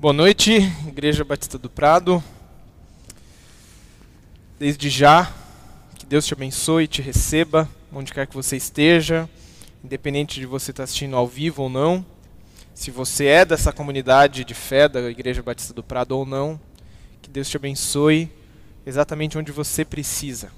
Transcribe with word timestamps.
Boa 0.00 0.12
noite, 0.12 0.52
Igreja 0.86 1.24
Batista 1.24 1.58
do 1.58 1.68
Prado. 1.68 2.22
Desde 4.56 4.88
já, 4.88 5.28
que 5.98 6.06
Deus 6.06 6.24
te 6.24 6.32
abençoe 6.32 6.84
e 6.84 6.86
te 6.86 7.02
receba, 7.02 7.68
onde 7.92 8.12
quer 8.12 8.28
que 8.28 8.34
você 8.36 8.56
esteja, 8.56 9.28
independente 9.82 10.38
de 10.38 10.46
você 10.46 10.70
estar 10.70 10.84
assistindo 10.84 11.16
ao 11.16 11.26
vivo 11.26 11.64
ou 11.64 11.68
não. 11.68 12.06
Se 12.72 12.92
você 12.92 13.26
é 13.26 13.44
dessa 13.44 13.72
comunidade 13.72 14.44
de 14.44 14.54
fé 14.54 14.88
da 14.88 15.00
Igreja 15.10 15.42
Batista 15.42 15.74
do 15.74 15.82
Prado 15.82 16.12
ou 16.12 16.24
não, 16.24 16.60
que 17.20 17.28
Deus 17.28 17.50
te 17.50 17.56
abençoe 17.56 18.30
exatamente 18.86 19.36
onde 19.36 19.50
você 19.50 19.84
precisa. 19.84 20.52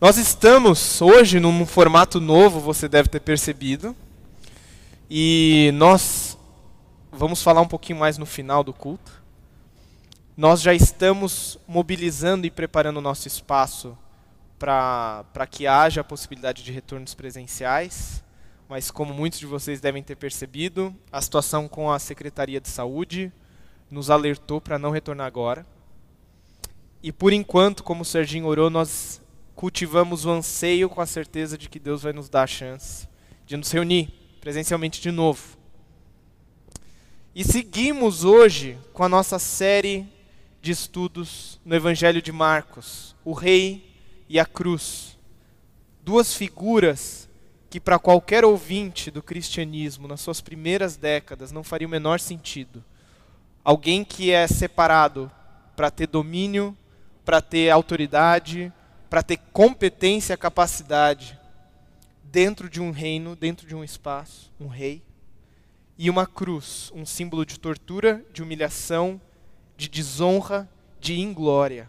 Nós 0.00 0.16
estamos 0.16 1.00
hoje 1.00 1.38
num 1.38 1.64
formato 1.64 2.20
novo, 2.20 2.58
você 2.58 2.88
deve 2.88 3.08
ter 3.08 3.20
percebido, 3.20 3.94
e 5.08 5.70
nós 5.74 6.31
vamos 7.12 7.42
falar 7.42 7.60
um 7.60 7.68
pouquinho 7.68 7.98
mais 7.98 8.16
no 8.16 8.24
final 8.24 8.64
do 8.64 8.72
culto. 8.72 9.22
Nós 10.34 10.62
já 10.62 10.72
estamos 10.72 11.58
mobilizando 11.68 12.46
e 12.46 12.50
preparando 12.50 12.96
o 12.96 13.02
nosso 13.02 13.28
espaço 13.28 13.96
para 14.58 15.46
que 15.50 15.66
haja 15.66 16.00
a 16.00 16.04
possibilidade 16.04 16.62
de 16.62 16.72
retornos 16.72 17.14
presenciais, 17.14 18.24
mas 18.68 18.90
como 18.90 19.12
muitos 19.12 19.38
de 19.38 19.44
vocês 19.44 19.80
devem 19.80 20.02
ter 20.02 20.16
percebido, 20.16 20.94
a 21.10 21.20
situação 21.20 21.68
com 21.68 21.90
a 21.90 21.98
Secretaria 21.98 22.60
de 22.60 22.70
Saúde 22.70 23.30
nos 23.90 24.08
alertou 24.08 24.58
para 24.58 24.78
não 24.78 24.90
retornar 24.90 25.26
agora. 25.26 25.66
E 27.02 27.12
por 27.12 27.32
enquanto, 27.32 27.82
como 27.82 28.02
o 28.02 28.06
Serginho 28.06 28.46
orou, 28.46 28.70
nós 28.70 29.20
cultivamos 29.54 30.24
o 30.24 30.30
anseio 30.30 30.88
com 30.88 31.00
a 31.00 31.06
certeza 31.06 31.58
de 31.58 31.68
que 31.68 31.78
Deus 31.78 32.02
vai 32.02 32.12
nos 32.14 32.30
dar 32.30 32.44
a 32.44 32.46
chance 32.46 33.06
de 33.44 33.56
nos 33.56 33.70
reunir 33.70 34.08
presencialmente 34.40 35.00
de 35.02 35.10
novo. 35.10 35.61
E 37.34 37.42
seguimos 37.42 38.24
hoje 38.24 38.78
com 38.92 39.02
a 39.02 39.08
nossa 39.08 39.38
série 39.38 40.06
de 40.60 40.70
estudos 40.70 41.58
no 41.64 41.74
Evangelho 41.74 42.20
de 42.20 42.30
Marcos, 42.30 43.16
o 43.24 43.32
rei 43.32 43.90
e 44.28 44.38
a 44.38 44.44
cruz. 44.44 45.18
Duas 46.02 46.34
figuras 46.34 47.26
que 47.70 47.80
para 47.80 47.98
qualquer 47.98 48.44
ouvinte 48.44 49.10
do 49.10 49.22
cristianismo 49.22 50.06
nas 50.06 50.20
suas 50.20 50.42
primeiras 50.42 50.98
décadas 50.98 51.52
não 51.52 51.64
faria 51.64 51.88
o 51.88 51.90
menor 51.90 52.20
sentido. 52.20 52.84
Alguém 53.64 54.04
que 54.04 54.30
é 54.30 54.46
separado 54.46 55.32
para 55.74 55.90
ter 55.90 56.08
domínio, 56.08 56.76
para 57.24 57.40
ter 57.40 57.70
autoridade, 57.70 58.70
para 59.08 59.22
ter 59.22 59.38
competência, 59.54 60.36
capacidade 60.36 61.40
dentro 62.24 62.68
de 62.68 62.78
um 62.78 62.90
reino, 62.90 63.34
dentro 63.34 63.66
de 63.66 63.74
um 63.74 63.82
espaço, 63.82 64.52
um 64.60 64.66
rei, 64.66 65.02
e 65.98 66.08
uma 66.08 66.26
cruz, 66.26 66.90
um 66.94 67.04
símbolo 67.04 67.44
de 67.44 67.58
tortura, 67.58 68.24
de 68.32 68.42
humilhação, 68.42 69.20
de 69.76 69.88
desonra, 69.88 70.68
de 71.00 71.20
inglória. 71.20 71.88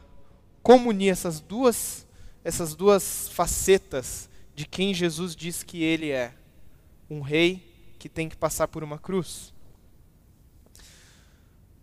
Como 0.62 0.90
unir 0.90 1.10
essas 1.10 1.40
duas, 1.40 2.06
essas 2.44 2.76
duas 2.76 3.30
facetas 3.30 4.30
de 4.56 4.66
quem 4.66 4.94
Jesus 4.94 5.36
diz 5.36 5.64
que 5.64 5.84
ele 5.84 6.12
é? 6.12 6.34
Um 7.10 7.22
rei 7.22 7.95
que 7.98 8.10
tem 8.10 8.30
que 8.30 8.36
passar 8.36 8.68
por 8.68 8.84
uma 8.84 8.98
cruz. 8.98 9.54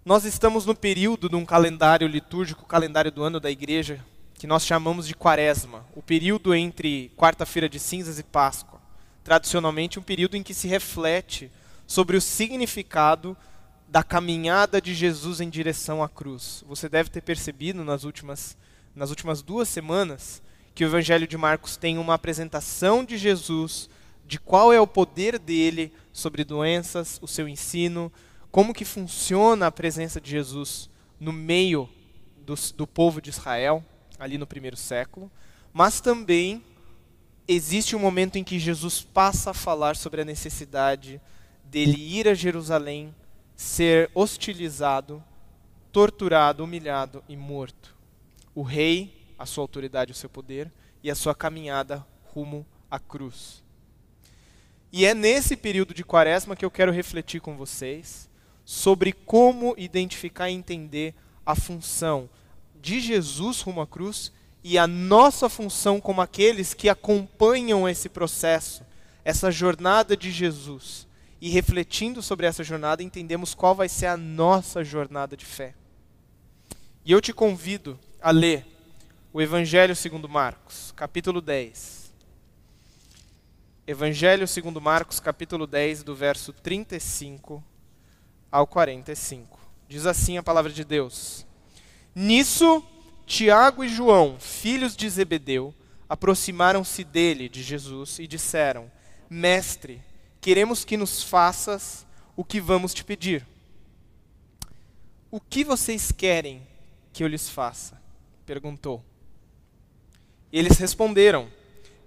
Nós 0.04 0.24
estamos 0.24 0.64
no 0.64 0.74
período 0.74 1.28
de 1.28 1.36
um 1.36 1.44
calendário 1.44 2.08
litúrgico, 2.08 2.64
o 2.64 2.66
calendário 2.66 3.12
do 3.12 3.22
ano 3.22 3.38
da 3.38 3.50
igreja, 3.50 4.04
que 4.34 4.46
nós 4.46 4.64
chamamos 4.64 5.06
de 5.06 5.14
Quaresma, 5.14 5.84
o 5.94 6.02
período 6.02 6.54
entre 6.54 7.12
quarta-feira 7.16 7.68
de 7.68 7.78
cinzas 7.78 8.18
e 8.18 8.22
Páscoa. 8.22 8.80
Tradicionalmente, 9.22 9.98
um 9.98 10.02
período 10.02 10.36
em 10.36 10.42
que 10.42 10.54
se 10.54 10.66
reflete 10.66 11.50
sobre 11.90 12.16
o 12.16 12.20
significado 12.20 13.36
da 13.88 14.00
caminhada 14.00 14.80
de 14.80 14.94
Jesus 14.94 15.40
em 15.40 15.50
direção 15.50 16.04
à 16.04 16.08
cruz. 16.08 16.62
Você 16.68 16.88
deve 16.88 17.10
ter 17.10 17.20
percebido 17.20 17.82
nas 17.82 18.04
últimas, 18.04 18.56
nas 18.94 19.10
últimas 19.10 19.42
duas 19.42 19.68
semanas 19.68 20.40
que 20.72 20.84
o 20.84 20.86
Evangelho 20.86 21.26
de 21.26 21.36
Marcos 21.36 21.76
tem 21.76 21.98
uma 21.98 22.14
apresentação 22.14 23.04
de 23.04 23.18
Jesus, 23.18 23.90
de 24.24 24.38
qual 24.38 24.72
é 24.72 24.80
o 24.80 24.86
poder 24.86 25.36
dele 25.36 25.92
sobre 26.12 26.44
doenças, 26.44 27.18
o 27.20 27.26
seu 27.26 27.48
ensino, 27.48 28.12
como 28.52 28.72
que 28.72 28.84
funciona 28.84 29.66
a 29.66 29.72
presença 29.72 30.20
de 30.20 30.30
Jesus 30.30 30.88
no 31.18 31.32
meio 31.32 31.88
do, 32.46 32.54
do 32.76 32.86
povo 32.86 33.20
de 33.20 33.30
Israel 33.30 33.84
ali 34.16 34.38
no 34.38 34.46
primeiro 34.46 34.76
século, 34.76 35.28
mas 35.72 36.00
também 36.00 36.62
existe 37.48 37.96
um 37.96 37.98
momento 37.98 38.36
em 38.36 38.44
que 38.44 38.60
Jesus 38.60 39.02
passa 39.02 39.50
a 39.50 39.54
falar 39.54 39.96
sobre 39.96 40.22
a 40.22 40.24
necessidade 40.24 41.20
dele 41.70 42.18
ir 42.18 42.26
a 42.26 42.34
Jerusalém, 42.34 43.14
ser 43.54 44.10
hostilizado, 44.12 45.22
torturado, 45.92 46.64
humilhado 46.64 47.22
e 47.28 47.36
morto. 47.36 47.96
O 48.54 48.62
rei, 48.62 49.32
a 49.38 49.46
sua 49.46 49.62
autoridade, 49.62 50.10
o 50.10 50.14
seu 50.14 50.28
poder 50.28 50.70
e 51.02 51.10
a 51.10 51.14
sua 51.14 51.34
caminhada 51.34 52.04
rumo 52.34 52.66
à 52.90 52.98
cruz. 52.98 53.62
E 54.92 55.06
é 55.06 55.14
nesse 55.14 55.56
período 55.56 55.94
de 55.94 56.02
quaresma 56.02 56.56
que 56.56 56.64
eu 56.64 56.70
quero 56.70 56.90
refletir 56.90 57.40
com 57.40 57.56
vocês 57.56 58.28
sobre 58.64 59.12
como 59.12 59.74
identificar 59.78 60.50
e 60.50 60.54
entender 60.54 61.14
a 61.46 61.54
função 61.54 62.28
de 62.80 62.98
Jesus 62.98 63.60
rumo 63.60 63.80
à 63.80 63.86
cruz 63.86 64.32
e 64.64 64.76
a 64.76 64.86
nossa 64.86 65.48
função 65.48 66.00
como 66.00 66.20
aqueles 66.20 66.74
que 66.74 66.88
acompanham 66.88 67.88
esse 67.88 68.08
processo, 68.08 68.84
essa 69.24 69.50
jornada 69.50 70.16
de 70.16 70.32
Jesus. 70.32 71.08
E 71.40 71.48
refletindo 71.48 72.22
sobre 72.22 72.46
essa 72.46 72.62
jornada, 72.62 73.02
entendemos 73.02 73.54
qual 73.54 73.74
vai 73.74 73.88
ser 73.88 74.06
a 74.06 74.16
nossa 74.16 74.84
jornada 74.84 75.36
de 75.36 75.46
fé. 75.46 75.74
E 77.04 77.12
eu 77.12 77.20
te 77.20 77.32
convido 77.32 77.98
a 78.20 78.30
ler 78.30 78.66
o 79.32 79.40
Evangelho 79.40 79.96
segundo 79.96 80.28
Marcos, 80.28 80.92
capítulo 80.94 81.40
10. 81.40 82.12
Evangelho 83.86 84.46
segundo 84.46 84.80
Marcos, 84.80 85.18
capítulo 85.18 85.66
10, 85.66 86.02
do 86.02 86.14
verso 86.14 86.52
35 86.52 87.64
ao 88.52 88.66
45. 88.66 89.58
Diz 89.88 90.04
assim 90.06 90.36
a 90.36 90.42
palavra 90.42 90.70
de 90.70 90.84
Deus: 90.84 91.46
Nisso, 92.14 92.84
Tiago 93.26 93.82
e 93.82 93.88
João, 93.88 94.36
filhos 94.38 94.94
de 94.94 95.08
Zebedeu, 95.08 95.74
aproximaram-se 96.08 97.02
dele, 97.02 97.48
de 97.48 97.62
Jesus, 97.62 98.18
e 98.18 98.26
disseram: 98.26 98.90
Mestre, 99.28 100.02
queremos 100.40 100.84
que 100.84 100.96
nos 100.96 101.22
faças 101.22 102.06
o 102.36 102.44
que 102.44 102.60
vamos 102.60 102.94
te 102.94 103.04
pedir. 103.04 103.46
O 105.30 105.40
que 105.40 105.62
vocês 105.62 106.10
querem 106.10 106.66
que 107.12 107.22
eu 107.22 107.28
lhes 107.28 107.48
faça? 107.48 108.00
perguntou. 108.46 109.04
Eles 110.52 110.78
responderam: 110.78 111.48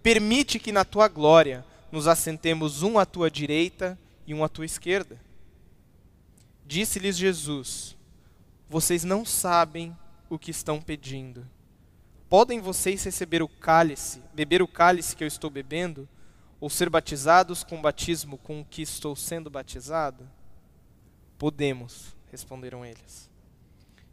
Permite 0.02 0.60
que 0.60 0.72
na 0.72 0.84
tua 0.84 1.08
glória 1.08 1.66
nos 1.92 2.08
assentemos 2.08 2.84
um 2.84 3.00
à 3.00 3.06
tua 3.06 3.32
direita 3.32 3.98
e 4.28 4.34
um 4.34 4.44
à 4.44 4.50
tua 4.50 4.66
esquerda. 4.66 5.22
Disse-lhes 6.66 7.16
Jesus: 7.16 7.96
vocês 8.74 9.04
não 9.04 9.24
sabem 9.24 9.96
o 10.28 10.40
que 10.40 10.50
estão 10.50 10.82
pedindo. 10.82 11.48
Podem 12.28 12.60
vocês 12.60 13.04
receber 13.04 13.44
o 13.44 13.48
cálice, 13.48 14.20
beber 14.34 14.64
o 14.64 14.68
cálice 14.68 15.16
que 15.16 15.24
eu 15.24 15.28
estou 15.28 15.48
bebendo, 15.48 16.10
ou 16.64 16.70
ser 16.70 16.90
batizados 16.90 17.62
com 17.62 17.78
o 17.78 17.82
batismo 17.82 18.38
com 18.38 18.64
que 18.64 18.82
estou 18.82 19.16
sendo 19.16 19.50
batizado? 19.50 20.26
Podemos, 21.38 22.16
responderam 22.32 22.86
eles. 22.86 23.30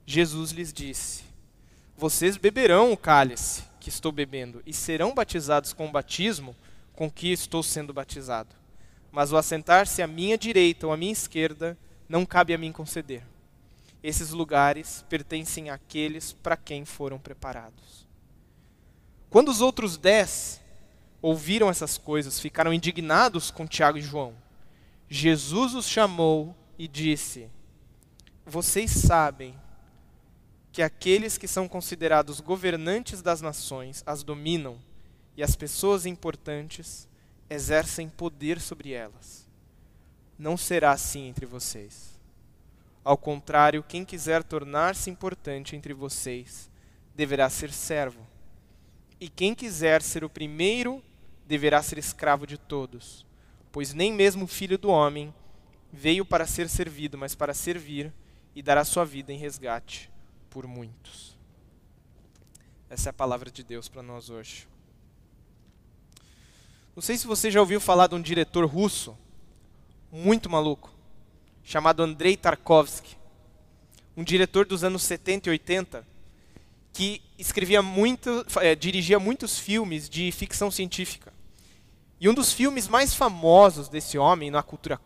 Jesus 0.05 0.51
lhes 0.51 0.73
disse: 0.73 1.23
Vocês 1.97 2.37
beberão 2.37 2.93
o 2.93 2.97
cálice 2.97 3.63
que 3.79 3.89
estou 3.89 4.11
bebendo 4.11 4.63
e 4.67 4.73
serão 4.73 5.15
batizados 5.15 5.73
com 5.73 5.87
o 5.87 5.93
batismo 5.93 6.57
com 6.93 7.09
que 7.09 7.31
estou 7.31 7.63
sendo 7.63 7.95
batizado. 7.95 8.57
Mas 9.13 9.31
o 9.33 9.37
assentar-se 9.37 10.03
à 10.03 10.07
minha 10.09 10.37
direita 10.37 10.87
ou 10.87 10.93
à 10.93 10.97
minha 10.97 11.13
esquerda 11.13 11.79
não 12.09 12.27
cabe 12.27 12.53
a 12.53 12.59
mim 12.59 12.73
conceder 12.73 13.23
esses 14.03 14.31
lugares 14.31 15.05
pertencem 15.09 15.71
àqueles 15.71 16.33
para 16.33 16.57
quem 16.57 16.85
foram 16.85 17.19
preparados. 17.19 18.09
Quando 19.29 19.51
os 19.51 19.61
outros 19.61 19.97
dez 19.97 20.60
ouviram 21.23 21.69
essas 21.69 21.99
coisas, 21.99 22.41
ficaram 22.41 22.73
indignados 22.73 23.51
com 23.51 23.67
Tiago 23.67 23.99
e 23.99 24.03
João. 24.03 24.35
Jesus 25.09 25.75
os 25.75 25.89
chamou 25.89 26.55
e 26.79 26.87
disse: 26.87 27.49
Vocês 28.47 28.91
sabem 28.91 29.55
que 30.73 30.83
aqueles 30.83 31.37
que 31.37 31.49
são 31.49 31.69
considerados 31.69 32.41
governantes 32.41 33.21
das 33.21 33.41
nações 33.41 34.03
as 34.07 34.23
dominam 34.23 34.79
e 35.37 35.43
as 35.43 35.57
pessoas 35.57 36.07
importantes 36.07 37.09
exercem 37.49 38.09
poder 38.09 38.61
sobre 38.61 38.93
elas. 38.93 39.49
Não 40.39 40.57
será 40.57 40.93
assim 40.93 41.27
entre 41.27 41.45
vocês. 41.45 42.19
Ao 43.05 43.17
contrário, 43.17 43.83
quem 43.83 44.05
quiser 44.05 44.45
tornar-se 44.45 45.11
importante 45.11 45.75
entre 45.75 45.93
vocês 45.93 46.71
deverá 47.15 47.51
ser 47.51 47.73
servo. 47.73 48.27
E 49.19 49.29
quem 49.29 49.55
quiser 49.55 50.01
ser 50.01 50.23
o 50.25 50.31
primeiro 50.31 51.03
deverá 51.51 51.83
ser 51.83 51.99
escravo 51.99 52.47
de 52.47 52.57
todos, 52.57 53.27
pois 53.73 53.93
nem 53.93 54.13
mesmo 54.13 54.45
o 54.45 54.47
filho 54.47 54.79
do 54.79 54.89
homem 54.89 55.35
veio 55.93 56.25
para 56.25 56.47
ser 56.47 56.69
servido, 56.69 57.19
mas 57.19 57.35
para 57.35 57.53
servir 57.53 58.13
e 58.55 58.63
dar 58.63 58.79
a 58.79 58.85
sua 58.85 59.05
vida 59.05 59.33
em 59.33 59.37
resgate 59.37 60.09
por 60.49 60.65
muitos. 60.65 61.37
Essa 62.89 63.09
é 63.09 63.11
a 63.11 63.13
palavra 63.13 63.51
de 63.51 63.65
Deus 63.65 63.89
para 63.89 64.01
nós 64.01 64.31
hoje. 64.31 64.69
Não 66.95 67.03
sei 67.03 67.19
se 67.19 67.27
você 67.27 67.51
já 67.51 67.59
ouviu 67.59 67.81
falar 67.81 68.07
de 68.07 68.15
um 68.15 68.23
diretor 68.23 68.65
russo 68.65 69.19
muito 70.13 70.49
maluco, 70.49 70.95
chamado 71.65 72.01
Andrei 72.01 72.37
Tarkovsky. 72.37 73.17
Um 74.17 74.23
diretor 74.23 74.67
dos 74.67 74.85
anos 74.85 75.03
70 75.03 75.49
e 75.49 75.51
80 75.51 76.07
que 76.93 77.21
escrevia 77.37 77.83
muito, 77.83 78.47
é, 78.61 78.77
dirigia 78.77 79.19
muitos 79.19 79.59
filmes 79.59 80.09
de 80.09 80.31
ficção 80.31 80.71
científica. 80.71 81.30
E 82.21 82.29
um 82.29 82.35
dos 82.35 82.53
filmes 82.53 82.87
mais 82.87 83.15
famosos 83.15 83.89
desse 83.89 84.19
homem 84.19 84.51
na 84.51 84.63
cultura 84.63 85.01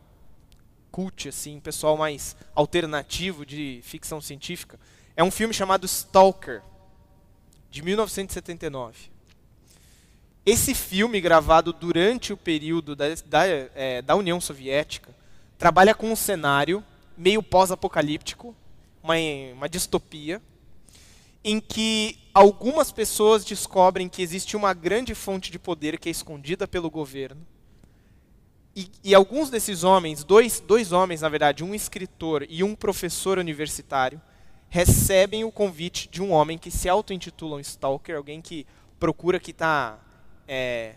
cult, 0.91 1.29
assim, 1.29 1.61
pessoal 1.61 1.97
mais 1.97 2.37
alternativo 2.55 3.47
de 3.47 3.81
ficção 3.85 4.21
científica, 4.21 4.79
é 5.17 5.23
um 5.23 5.31
filme 5.31 5.55
chamado 5.55 5.87
Stalker, 5.87 6.61
de 7.71 7.83
1979. 7.83 9.11
Esse 10.45 10.75
filme, 10.75 11.21
gravado 11.21 11.73
durante 11.73 12.33
o 12.33 12.37
período 12.37 12.97
da, 12.97 13.07
da, 13.27 13.47
é, 13.47 14.03
da 14.03 14.17
União 14.17 14.41
Soviética, 14.41 15.15
trabalha 15.57 15.95
com 15.95 16.11
um 16.11 16.17
cenário 16.17 16.83
meio 17.17 17.43
pós-apocalíptico, 17.43 18.55
uma, 19.01 19.15
uma 19.53 19.69
distopia, 19.69 20.43
em 21.45 21.61
que 21.61 22.19
algumas 22.33 22.91
pessoas 22.91 23.45
descobrem 23.45 24.09
que 24.09 24.23
existe 24.23 24.57
uma 24.57 24.73
grande 24.73 25.15
fonte 25.15 25.53
de 25.53 25.59
poder 25.59 25.99
que 25.99 26.09
é 26.09 26.13
escondida 26.13 26.67
pelo 26.67 26.91
governo. 26.91 27.47
E, 28.75 28.91
e, 29.05 29.15
alguns 29.15 29.51
desses 29.51 29.85
homens, 29.85 30.25
dois, 30.25 30.59
dois 30.59 30.91
homens, 30.91 31.21
na 31.21 31.29
verdade, 31.29 31.63
um 31.63 31.75
escritor 31.75 32.45
e 32.49 32.65
um 32.65 32.75
professor 32.75 33.39
universitário, 33.39 34.21
recebem 34.69 35.45
o 35.45 35.53
convite 35.53 36.09
de 36.09 36.21
um 36.21 36.33
homem 36.33 36.59
que 36.59 36.73
se 36.73 36.89
auto-intitula 36.89 37.57
um 37.57 37.61
stalker, 37.61 38.17
alguém 38.17 38.43
que 38.43 38.67
procura 38.99 39.39
que 39.39 39.53
está 39.53 39.97
é, 40.49 40.97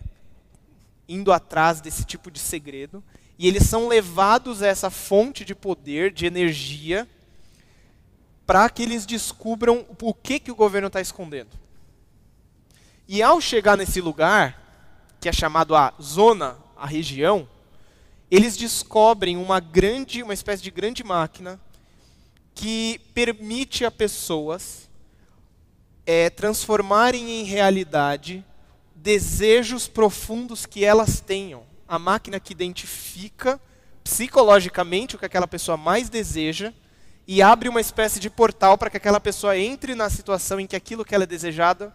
indo 1.08 1.32
atrás 1.32 1.80
desse 1.80 2.04
tipo 2.04 2.32
de 2.32 2.40
segredo. 2.40 3.04
E 3.38 3.48
eles 3.48 3.64
são 3.68 3.88
levados 3.88 4.64
a 4.64 4.68
essa 4.68 4.90
fonte 4.90 5.46
de 5.46 5.54
poder, 5.54 6.12
de 6.12 6.26
energia, 6.26 7.08
para 8.48 8.70
que 8.70 8.82
eles 8.82 9.06
descubram 9.06 9.86
o 10.02 10.14
que, 10.14 10.40
que 10.40 10.52
o 10.52 10.56
governo 10.56 10.88
está 10.88 11.02
escondendo. 11.02 11.50
E 13.06 13.22
ao 13.22 13.42
chegar 13.42 13.78
nesse 13.78 14.00
lugar, 14.00 14.64
que 15.20 15.28
é 15.28 15.34
chamado 15.34 15.76
a 15.76 15.94
zona, 16.02 16.58
a 16.78 16.88
região, 16.88 17.48
eles 18.32 18.56
descobrem 18.56 19.36
uma 19.36 19.60
grande, 19.60 20.24
uma 20.24 20.34
espécie 20.34 20.64
de 20.64 20.72
grande 20.72 21.04
máquina 21.04 21.60
que 22.56 23.00
permite 23.14 23.84
a 23.84 23.92
pessoas 23.92 24.90
é, 26.06 26.30
transformarem 26.30 27.42
em 27.42 27.44
realidade 27.44 28.46
desejos 28.96 29.90
profundos 29.90 30.66
que 30.66 30.86
elas 30.86 31.20
tenham. 31.20 31.64
A 31.86 32.00
máquina 32.00 32.40
que 32.40 32.54
identifica 32.54 33.60
psicologicamente 34.04 35.16
o 35.16 35.20
que 35.20 35.26
aquela 35.26 35.48
pessoa 35.48 35.76
mais 35.76 36.10
deseja 36.10 36.74
e 37.28 37.42
abre 37.42 37.68
uma 37.68 37.82
espécie 37.82 38.22
de 38.22 38.30
portal 38.30 38.78
para 38.78 38.90
que 38.90 38.96
aquela 38.96 39.20
pessoa 39.20 39.58
entre 39.58 39.94
na 39.94 40.10
situação 40.10 40.62
em 40.62 40.66
que 40.66 40.78
aquilo 40.78 41.04
que 41.04 41.14
ela 41.14 41.26
é 41.26 41.28
desejada, 41.28 41.94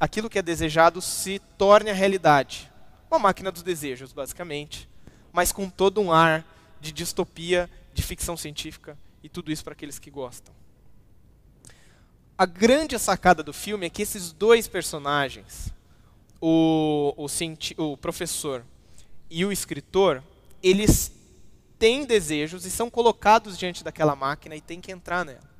aquilo 0.00 0.30
que 0.30 0.38
é 0.38 0.42
desejado 0.42 1.02
se 1.02 1.38
torne 1.58 1.90
a 1.90 1.94
realidade. 1.94 2.72
Uma 3.10 3.18
máquina 3.18 3.52
dos 3.52 3.62
desejos, 3.62 4.14
basicamente, 4.14 4.88
mas 5.30 5.52
com 5.52 5.68
todo 5.68 6.00
um 6.00 6.10
ar 6.10 6.42
de 6.80 6.90
distopia, 6.90 7.68
de 7.92 8.02
ficção 8.02 8.34
científica 8.34 8.96
e 9.22 9.28
tudo 9.28 9.52
isso 9.52 9.62
para 9.62 9.74
aqueles 9.74 9.98
que 9.98 10.10
gostam. 10.10 10.54
A 12.38 12.46
grande 12.46 12.98
sacada 12.98 13.42
do 13.42 13.52
filme 13.52 13.86
é 13.86 13.90
que 13.90 14.00
esses 14.00 14.32
dois 14.32 14.66
personagens, 14.66 15.68
o, 16.40 17.14
o, 17.16 17.26
o 17.84 17.96
professor 17.98 18.64
e 19.30 19.44
o 19.44 19.52
escritor, 19.52 20.24
eles 20.62 21.12
têm 21.82 22.04
desejos 22.04 22.64
e 22.64 22.70
são 22.70 22.88
colocados 22.88 23.58
diante 23.58 23.82
daquela 23.82 24.14
máquina 24.14 24.54
e 24.54 24.60
tem 24.60 24.80
que 24.80 24.92
entrar 24.92 25.24
nela. 25.24 25.50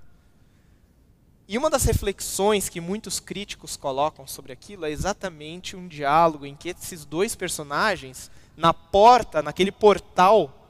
E 1.49 1.59
uma 1.59 1.69
das 1.69 1.83
reflexões 1.83 2.69
que 2.69 2.81
muitos 2.81 3.19
críticos 3.19 3.77
colocam 3.77 4.25
sobre 4.25 4.53
aquilo 4.53 4.85
é 4.85 4.91
exatamente 4.93 5.75
um 5.75 5.89
diálogo 5.89 6.47
em 6.47 6.55
que 6.55 6.69
esses 6.69 7.05
dois 7.05 7.35
personagens, 7.35 8.31
na 8.57 8.73
porta, 8.73 9.43
naquele 9.43 9.73
portal, 9.73 10.65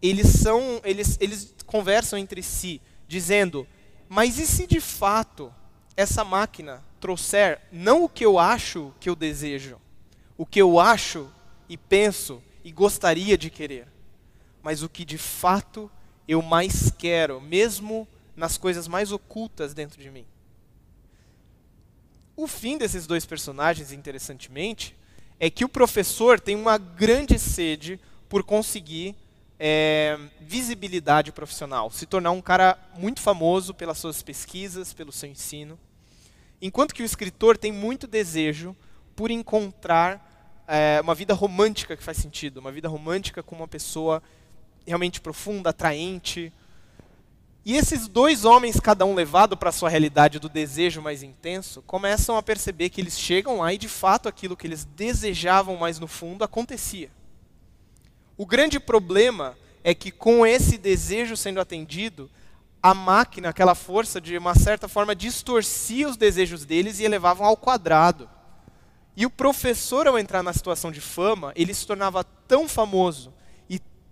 eles 0.00 0.28
são, 0.28 0.80
eles, 0.84 1.18
eles 1.20 1.52
conversam 1.66 2.16
entre 2.16 2.40
si, 2.40 2.80
dizendo: 3.08 3.66
mas 4.08 4.38
e 4.38 4.46
se 4.46 4.68
de 4.68 4.80
fato 4.80 5.52
essa 5.96 6.22
máquina 6.22 6.80
trouxer 7.00 7.60
não 7.72 8.04
o 8.04 8.08
que 8.08 8.24
eu 8.24 8.38
acho 8.38 8.94
que 9.00 9.10
eu 9.10 9.16
desejo, 9.16 9.80
o 10.38 10.46
que 10.46 10.62
eu 10.62 10.78
acho 10.78 11.28
e 11.68 11.76
penso 11.76 12.40
e 12.62 12.70
gostaria 12.70 13.36
de 13.36 13.50
querer, 13.50 13.88
mas 14.64 14.82
o 14.82 14.88
que 14.88 15.04
de 15.04 15.18
fato 15.18 15.90
eu 16.26 16.40
mais 16.40 16.90
quero, 16.90 17.38
mesmo 17.38 18.08
nas 18.34 18.56
coisas 18.56 18.88
mais 18.88 19.12
ocultas 19.12 19.74
dentro 19.74 20.00
de 20.00 20.10
mim. 20.10 20.24
O 22.34 22.46
fim 22.46 22.78
desses 22.78 23.06
dois 23.06 23.26
personagens, 23.26 23.92
interessantemente, 23.92 24.96
é 25.38 25.50
que 25.50 25.66
o 25.66 25.68
professor 25.68 26.40
tem 26.40 26.56
uma 26.56 26.78
grande 26.78 27.38
sede 27.38 28.00
por 28.26 28.42
conseguir 28.42 29.14
é, 29.60 30.18
visibilidade 30.40 31.30
profissional, 31.30 31.90
se 31.90 32.06
tornar 32.06 32.30
um 32.30 32.40
cara 32.40 32.78
muito 32.96 33.20
famoso 33.20 33.74
pelas 33.74 33.98
suas 33.98 34.22
pesquisas, 34.22 34.94
pelo 34.94 35.12
seu 35.12 35.28
ensino. 35.28 35.78
Enquanto 36.60 36.94
que 36.94 37.02
o 37.02 37.06
escritor 37.06 37.58
tem 37.58 37.70
muito 37.70 38.06
desejo 38.06 38.74
por 39.14 39.30
encontrar 39.30 40.64
é, 40.66 41.00
uma 41.02 41.14
vida 41.14 41.34
romântica 41.34 41.96
que 41.96 42.02
faz 42.02 42.16
sentido, 42.16 42.58
uma 42.58 42.72
vida 42.72 42.88
romântica 42.88 43.42
com 43.42 43.54
uma 43.54 43.68
pessoa 43.68 44.22
realmente 44.86 45.20
profunda, 45.20 45.70
atraente. 45.70 46.52
E 47.64 47.76
esses 47.76 48.06
dois 48.06 48.44
homens, 48.44 48.78
cada 48.78 49.06
um 49.06 49.14
levado 49.14 49.56
para 49.56 49.70
a 49.70 49.72
sua 49.72 49.88
realidade 49.88 50.38
do 50.38 50.48
desejo 50.48 51.00
mais 51.00 51.22
intenso, 51.22 51.80
começam 51.82 52.36
a 52.36 52.42
perceber 52.42 52.90
que 52.90 53.00
eles 53.00 53.18
chegam 53.18 53.60
lá 53.60 53.72
e 53.72 53.78
de 53.78 53.88
fato 53.88 54.28
aquilo 54.28 54.56
que 54.56 54.66
eles 54.66 54.84
desejavam 54.84 55.76
mais 55.76 55.98
no 55.98 56.06
fundo 56.06 56.44
acontecia. 56.44 57.10
O 58.36 58.44
grande 58.44 58.78
problema 58.78 59.56
é 59.82 59.94
que 59.94 60.10
com 60.10 60.46
esse 60.46 60.76
desejo 60.76 61.36
sendo 61.36 61.60
atendido, 61.60 62.30
a 62.82 62.92
máquina, 62.92 63.48
aquela 63.48 63.74
força, 63.74 64.20
de 64.20 64.36
uma 64.36 64.54
certa 64.54 64.86
forma 64.88 65.14
distorcia 65.14 66.06
os 66.06 66.18
desejos 66.18 66.66
deles 66.66 66.98
e 66.98 67.04
elevavam 67.04 67.46
ao 67.46 67.56
quadrado. 67.56 68.28
E 69.16 69.24
o 69.24 69.30
professor, 69.30 70.06
ao 70.06 70.18
entrar 70.18 70.42
na 70.42 70.52
situação 70.52 70.92
de 70.92 71.00
fama, 71.00 71.52
ele 71.56 71.72
se 71.72 71.86
tornava 71.86 72.24
tão 72.46 72.68
famoso 72.68 73.32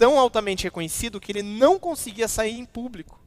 tão 0.03 0.19
altamente 0.19 0.65
reconhecido 0.65 1.21
que 1.21 1.31
ele 1.31 1.45
não 1.45 1.79
conseguia 1.79 2.27
sair 2.27 2.59
em 2.59 2.65
público. 2.65 3.21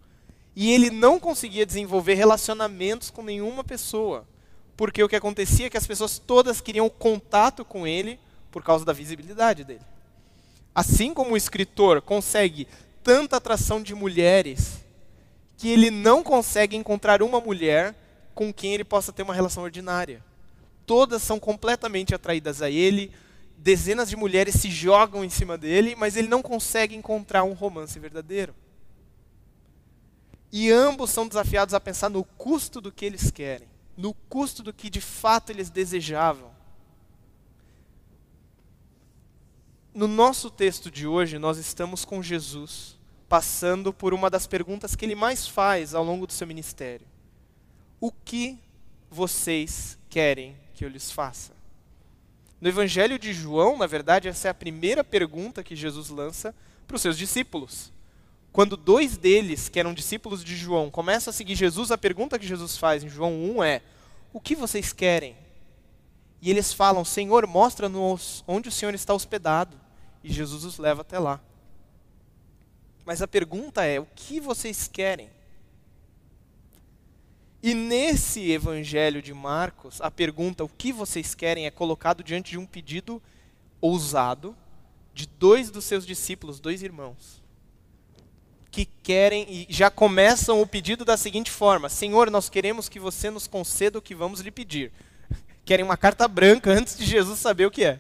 E 0.54 0.74
ele 0.74 0.90
não 0.90 1.18
conseguia 1.18 1.66
desenvolver 1.66 2.16
relacionamentos 2.16 3.10
com 3.10 3.24
nenhuma 3.24 3.64
pessoa. 3.64 4.28
Porque 4.76 5.02
o 5.02 5.08
que 5.08 5.16
acontecia 5.16 5.68
é 5.68 5.70
que 5.70 5.78
as 5.78 5.88
pessoas 5.88 6.20
todas 6.20 6.60
queriam 6.60 6.90
contato 6.90 7.64
com 7.64 7.88
ele 7.88 8.20
por 8.52 8.62
causa 8.62 8.84
da 8.84 8.92
visibilidade 8.92 9.64
dele. 9.64 9.86
Assim 10.76 11.14
como 11.14 11.32
o 11.32 11.38
escritor 11.38 12.02
consegue 12.02 12.68
tanta 13.02 13.38
atração 13.38 13.82
de 13.82 13.96
mulheres 13.96 14.82
que 15.56 15.70
ele 15.70 15.90
não 15.90 16.22
consegue 16.22 16.76
encontrar 16.76 17.24
uma 17.24 17.40
mulher 17.40 17.96
com 18.34 18.54
quem 18.54 18.74
ele 18.74 18.84
possa 18.84 19.14
ter 19.14 19.24
uma 19.24 19.34
relação 19.34 19.64
ordinária. 19.64 20.22
Todas 20.86 21.22
são 21.22 21.40
completamente 21.40 22.14
atraídas 22.14 22.62
a 22.62 22.70
ele, 22.70 23.14
dezenas 23.58 24.10
de 24.10 24.16
mulheres 24.16 24.56
se 24.56 24.70
jogam 24.70 25.24
em 25.24 25.30
cima 25.30 25.58
dele, 25.58 25.96
mas 25.96 26.16
ele 26.16 26.28
não 26.28 26.42
consegue 26.42 26.96
encontrar 26.96 27.44
um 27.44 27.54
romance 27.54 27.98
verdadeiro. 28.00 28.54
E 30.52 30.72
ambos 30.72 31.10
são 31.10 31.28
desafiados 31.28 31.74
a 31.74 31.80
pensar 31.80 32.10
no 32.10 32.24
custo 32.24 32.80
do 32.80 32.92
que 32.92 33.06
eles 33.06 33.32
querem, 33.32 33.68
no 33.98 34.14
custo 34.14 34.64
do 34.64 34.72
que 34.72 34.90
de 34.90 35.02
fato 35.02 35.50
eles 35.50 35.70
desejavam. 35.70 36.54
No 39.94 40.08
nosso 40.08 40.52
texto 40.52 40.92
de 40.92 41.08
hoje, 41.08 41.40
nós 41.40 41.58
estamos 41.58 42.04
com 42.04 42.22
Jesus 42.22 42.96
passando 43.28 43.94
por 43.94 44.14
uma 44.14 44.30
das 44.30 44.46
perguntas 44.46 44.96
que 44.96 45.06
ele 45.06 45.16
mais 45.16 45.48
faz 45.48 45.96
ao 45.96 46.04
longo 46.04 46.28
do 46.28 46.34
seu 46.34 46.46
ministério: 46.46 47.08
O 48.00 48.12
que 48.12 48.60
vocês 49.10 49.98
querem 50.10 50.56
que 50.74 50.84
eu 50.84 50.90
lhes 50.90 51.12
faça? 51.12 51.55
No 52.60 52.70
Evangelho 52.70 53.20
de 53.20 53.34
João, 53.34 53.78
na 53.78 53.86
verdade, 53.86 54.28
essa 54.28 54.48
é 54.48 54.52
a 54.52 54.54
primeira 54.54 55.04
pergunta 55.04 55.64
que 55.64 55.76
Jesus 55.76 56.10
lança 56.10 56.56
para 56.88 56.96
os 56.96 57.02
seus 57.02 57.18
discípulos. 57.18 57.92
Quando 58.52 58.78
dois 58.78 59.18
deles, 59.18 59.68
que 59.68 59.80
eram 59.80 59.94
discípulos 59.94 60.44
de 60.44 60.56
João, 60.56 60.90
começam 60.90 61.30
a 61.32 61.34
seguir 61.34 61.56
Jesus, 61.56 61.92
a 61.92 61.98
pergunta 61.98 62.40
que 62.40 62.48
Jesus 62.48 62.78
faz 62.78 63.04
em 63.04 63.10
João 63.10 63.34
1 63.58 63.64
é: 63.64 63.82
O 64.32 64.40
que 64.40 64.56
vocês 64.56 64.94
querem? 64.94 65.36
E 66.42 66.50
eles 66.50 66.72
falam: 66.72 67.04
Senhor, 67.04 67.46
mostra-nos 67.46 68.44
onde 68.48 68.70
o 68.70 68.72
Senhor 68.72 68.94
está 68.94 69.14
hospedado. 69.14 69.78
E 70.24 70.32
Jesus 70.32 70.64
os 70.64 70.78
leva 70.78 71.02
até 71.02 71.20
lá. 71.20 71.42
Mas 73.06 73.22
a 73.22 73.28
pergunta 73.28 73.84
é: 73.84 74.00
o 74.00 74.08
que 74.16 74.40
vocês 74.40 74.88
querem? 74.88 75.30
E 77.66 77.74
nesse 77.74 78.52
evangelho 78.52 79.24
de 79.24 79.34
Marcos, 79.34 80.00
a 80.00 80.12
pergunta 80.12 80.64
o 80.64 80.70
que 80.70 80.94
vocês 80.94 81.34
querem 81.34 81.66
é 81.66 81.72
colocado 81.72 82.24
diante 82.24 82.52
de 82.52 82.60
um 82.60 82.66
pedido 82.68 83.20
ousado 83.82 84.56
de 85.16 85.26
dois 85.26 85.72
dos 85.72 85.84
seus 85.84 86.06
discípulos, 86.06 86.60
dois 86.60 86.84
irmãos, 86.84 87.42
que 88.70 88.86
querem 88.86 89.48
e 89.50 89.66
já 89.68 89.90
começam 89.90 90.62
o 90.62 90.68
pedido 90.68 91.04
da 91.04 91.18
seguinte 91.18 91.50
forma: 91.50 91.90
Senhor, 91.90 92.30
nós 92.30 92.50
queremos 92.50 92.88
que 92.88 93.00
você 93.00 93.32
nos 93.32 93.48
conceda 93.48 93.98
o 93.98 94.02
que 94.02 94.14
vamos 94.14 94.42
lhe 94.42 94.52
pedir. 94.52 94.92
Querem 95.66 95.84
uma 95.84 95.98
carta 95.98 96.28
branca 96.28 96.70
antes 96.72 96.96
de 96.96 97.04
Jesus 97.04 97.40
saber 97.40 97.66
o 97.66 97.72
que 97.72 97.84
é. 97.84 98.00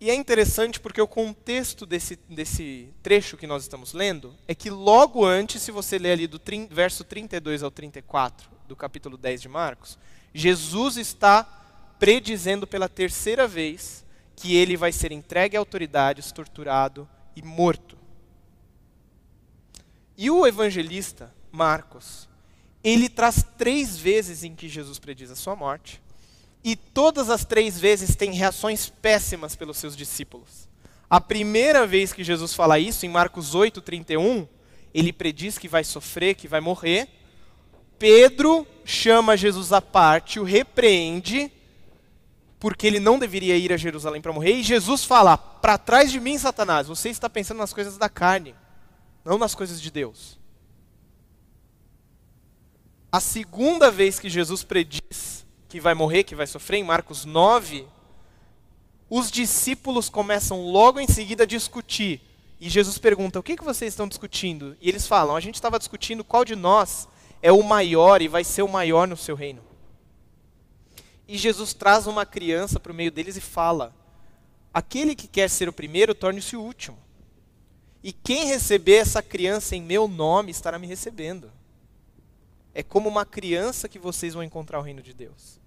E 0.00 0.10
é 0.10 0.14
interessante 0.14 0.80
porque 0.80 1.00
o 1.00 1.06
contexto 1.06 1.84
desse, 1.84 2.18
desse 2.26 2.88
trecho 3.02 3.36
que 3.36 3.46
nós 3.46 3.64
estamos 3.64 3.92
lendo 3.92 4.34
é 4.48 4.54
que 4.54 4.70
logo 4.70 5.26
antes, 5.26 5.60
se 5.60 5.70
você 5.70 5.98
ler 5.98 6.12
ali 6.12 6.26
do 6.26 6.38
trin, 6.38 6.66
verso 6.70 7.04
32 7.04 7.62
ao 7.62 7.70
34 7.70 8.48
do 8.66 8.74
capítulo 8.74 9.18
10 9.18 9.42
de 9.42 9.48
Marcos, 9.48 9.98
Jesus 10.32 10.96
está 10.96 11.44
predizendo 11.98 12.66
pela 12.66 12.88
terceira 12.88 13.46
vez 13.46 14.02
que 14.34 14.56
ele 14.56 14.74
vai 14.74 14.90
ser 14.90 15.12
entregue 15.12 15.54
a 15.54 15.60
autoridades, 15.60 16.32
torturado 16.32 17.06
e 17.36 17.42
morto. 17.42 17.98
E 20.16 20.30
o 20.30 20.46
evangelista 20.46 21.30
Marcos, 21.52 22.26
ele 22.82 23.10
traz 23.10 23.44
três 23.58 23.98
vezes 23.98 24.44
em 24.44 24.54
que 24.54 24.66
Jesus 24.66 24.98
prediz 24.98 25.30
a 25.30 25.36
sua 25.36 25.54
morte 25.54 26.00
e 26.62 26.76
todas 26.76 27.30
as 27.30 27.44
três 27.44 27.78
vezes 27.78 28.14
tem 28.14 28.32
reações 28.32 28.88
péssimas 28.88 29.56
pelos 29.56 29.78
seus 29.78 29.96
discípulos. 29.96 30.68
A 31.08 31.20
primeira 31.20 31.86
vez 31.86 32.12
que 32.12 32.22
Jesus 32.22 32.54
fala 32.54 32.78
isso, 32.78 33.04
em 33.04 33.08
Marcos 33.08 33.54
8, 33.54 33.80
31, 33.80 34.46
ele 34.92 35.12
prediz 35.12 35.58
que 35.58 35.68
vai 35.68 35.82
sofrer, 35.82 36.34
que 36.34 36.46
vai 36.46 36.60
morrer. 36.60 37.08
Pedro 37.98 38.66
chama 38.84 39.36
Jesus 39.36 39.72
à 39.72 39.80
parte, 39.80 40.38
o 40.38 40.44
repreende, 40.44 41.50
porque 42.58 42.86
ele 42.86 43.00
não 43.00 43.18
deveria 43.18 43.56
ir 43.56 43.72
a 43.72 43.76
Jerusalém 43.76 44.20
para 44.20 44.32
morrer. 44.32 44.52
E 44.52 44.62
Jesus 44.62 45.04
fala: 45.04 45.36
Para 45.36 45.78
trás 45.78 46.12
de 46.12 46.20
mim, 46.20 46.38
Satanás, 46.38 46.86
você 46.86 47.08
está 47.08 47.28
pensando 47.28 47.58
nas 47.58 47.72
coisas 47.72 47.96
da 47.96 48.08
carne, 48.08 48.54
não 49.24 49.38
nas 49.38 49.54
coisas 49.54 49.80
de 49.80 49.90
Deus. 49.90 50.38
A 53.10 53.18
segunda 53.18 53.90
vez 53.90 54.20
que 54.20 54.30
Jesus 54.30 54.62
prediz 54.62 55.44
que 55.70 55.80
vai 55.80 55.94
morrer, 55.94 56.24
que 56.24 56.34
vai 56.34 56.48
sofrer, 56.48 56.78
em 56.78 56.84
Marcos 56.84 57.24
9, 57.24 57.86
os 59.08 59.30
discípulos 59.30 60.10
começam 60.10 60.66
logo 60.66 60.98
em 60.98 61.06
seguida 61.06 61.44
a 61.44 61.46
discutir. 61.46 62.20
E 62.60 62.68
Jesus 62.68 62.98
pergunta: 62.98 63.38
O 63.38 63.42
que, 63.42 63.56
que 63.56 63.64
vocês 63.64 63.92
estão 63.92 64.08
discutindo? 64.08 64.76
E 64.80 64.88
eles 64.88 65.06
falam: 65.06 65.36
A 65.36 65.40
gente 65.40 65.54
estava 65.54 65.78
discutindo 65.78 66.24
qual 66.24 66.44
de 66.44 66.56
nós 66.56 67.08
é 67.40 67.52
o 67.52 67.62
maior 67.62 68.20
e 68.20 68.28
vai 68.28 68.42
ser 68.42 68.62
o 68.62 68.68
maior 68.68 69.06
no 69.06 69.16
seu 69.16 69.36
reino. 69.36 69.62
E 71.26 71.38
Jesus 71.38 71.72
traz 71.72 72.08
uma 72.08 72.26
criança 72.26 72.80
para 72.80 72.90
o 72.90 72.94
meio 72.94 73.12
deles 73.12 73.36
e 73.36 73.40
fala: 73.40 73.94
Aquele 74.74 75.14
que 75.14 75.28
quer 75.28 75.48
ser 75.48 75.68
o 75.68 75.72
primeiro, 75.72 76.16
torne-se 76.16 76.56
o 76.56 76.60
último. 76.60 76.98
E 78.02 78.12
quem 78.12 78.46
receber 78.46 78.96
essa 78.96 79.22
criança 79.22 79.76
em 79.76 79.82
meu 79.82 80.08
nome 80.08 80.50
estará 80.50 80.80
me 80.80 80.86
recebendo. 80.88 81.52
É 82.74 82.82
como 82.82 83.08
uma 83.08 83.26
criança 83.26 83.88
que 83.88 83.98
vocês 83.98 84.34
vão 84.34 84.42
encontrar 84.42 84.78
o 84.78 84.82
reino 84.82 85.02
de 85.02 85.12
Deus. 85.12 85.59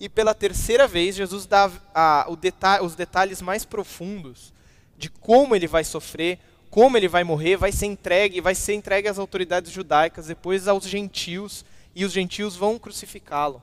E 0.00 0.08
pela 0.08 0.34
terceira 0.34 0.86
vez, 0.86 1.16
Jesus 1.16 1.46
dá 1.46 1.70
a, 1.94 2.28
deta 2.40 2.82
os 2.82 2.94
detalhes 2.94 3.42
mais 3.42 3.64
profundos 3.64 4.52
de 4.96 5.08
como 5.08 5.54
ele 5.54 5.66
vai 5.66 5.84
sofrer, 5.84 6.38
como 6.70 6.96
ele 6.96 7.08
vai 7.08 7.24
morrer, 7.24 7.56
vai 7.56 7.72
ser 7.72 7.86
entregue, 7.86 8.40
vai 8.40 8.54
ser 8.54 8.74
entregue 8.74 9.08
às 9.08 9.18
autoridades 9.18 9.72
judaicas, 9.72 10.26
depois 10.26 10.68
aos 10.68 10.84
gentios, 10.84 11.64
e 11.94 12.04
os 12.04 12.12
gentios 12.12 12.54
vão 12.54 12.78
crucificá-lo. 12.78 13.62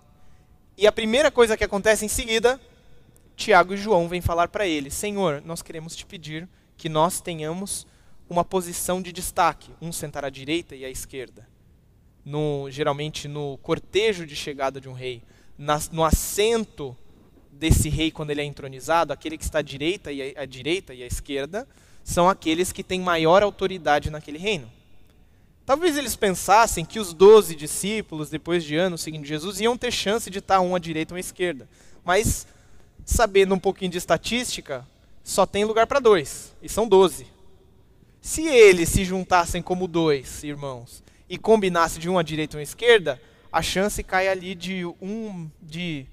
E 0.77 0.85
a 0.87 0.91
primeira 0.91 1.31
coisa 1.31 1.55
que 1.55 1.63
acontece 1.63 2.05
em 2.05 2.09
seguida, 2.09 2.59
Tiago 3.35 3.73
e 3.73 3.77
João 3.77 4.09
vêm 4.09 4.21
falar 4.21 4.47
para 4.49 4.67
ele: 4.67 4.89
Senhor, 4.89 5.41
nós 5.45 5.61
queremos 5.61 5.95
te 5.95 6.05
pedir 6.05 6.47
que 6.75 6.89
nós 6.89 7.21
tenhamos 7.21 7.87
uma 8.29 8.43
posição 8.43 9.01
de 9.01 9.13
destaque, 9.13 9.71
um 9.81 9.91
sentar 9.91 10.25
à 10.25 10.29
direita 10.29 10.75
e 10.75 10.83
à 10.83 10.89
esquerda. 10.89 11.47
No, 12.25 12.69
geralmente 12.71 13.27
no 13.27 13.57
cortejo 13.59 14.25
de 14.25 14.35
chegada 14.35 14.81
de 14.81 14.89
um 14.89 14.93
rei 14.93 15.21
na, 15.57 15.79
no 15.91 16.03
assento 16.03 16.95
desse 17.51 17.89
rei 17.89 18.11
quando 18.11 18.31
ele 18.31 18.41
é 18.41 18.45
entronizado, 18.45 19.13
aquele 19.13 19.37
que 19.37 19.43
está 19.43 19.59
à 19.59 19.61
direita 19.61 20.11
e 20.11 20.37
à 20.37 20.45
direita 20.45 20.93
e 20.93 21.03
à 21.03 21.07
esquerda, 21.07 21.67
são 22.03 22.29
aqueles 22.29 22.71
que 22.71 22.83
têm 22.83 22.99
maior 22.99 23.41
autoridade 23.41 24.09
naquele 24.09 24.37
reino. 24.37 24.69
Talvez 25.65 25.97
eles 25.97 26.15
pensassem 26.15 26.85
que 26.85 26.99
os 26.99 27.11
doze 27.11 27.55
discípulos, 27.55 28.29
depois 28.29 28.63
de 28.63 28.75
anos 28.75 29.01
seguindo 29.01 29.25
Jesus, 29.25 29.59
iam 29.59 29.75
ter 29.75 29.91
chance 29.91 30.29
de 30.29 30.37
estar 30.37 30.61
um 30.61 30.75
à 30.75 30.79
direita 30.79 31.13
ou 31.13 31.17
à 31.17 31.19
esquerda. 31.19 31.67
Mas, 32.03 32.45
sabendo 33.03 33.55
um 33.55 33.59
pouquinho 33.59 33.89
de 33.89 33.97
estatística, 33.97 34.85
só 35.23 35.43
tem 35.43 35.65
lugar 35.65 35.87
para 35.87 35.99
dois, 35.99 36.53
e 36.61 36.69
são 36.69 36.87
doze. 36.87 37.25
Se 38.21 38.45
eles 38.45 38.89
se 38.89 39.03
juntassem 39.03 39.61
como 39.61 39.87
dois 39.87 40.43
irmãos 40.43 41.03
e 41.27 41.35
combinassem 41.35 41.99
de 41.99 42.07
um 42.07 42.19
à 42.19 42.21
direita 42.21 42.57
ou 42.57 42.59
à 42.59 42.63
esquerda, 42.63 43.19
a 43.55 43.61
chance 43.61 44.03
cai 44.03 44.27
ali 44.27 44.53
de 44.53 44.83
um, 45.01 45.49
de 45.61 46.05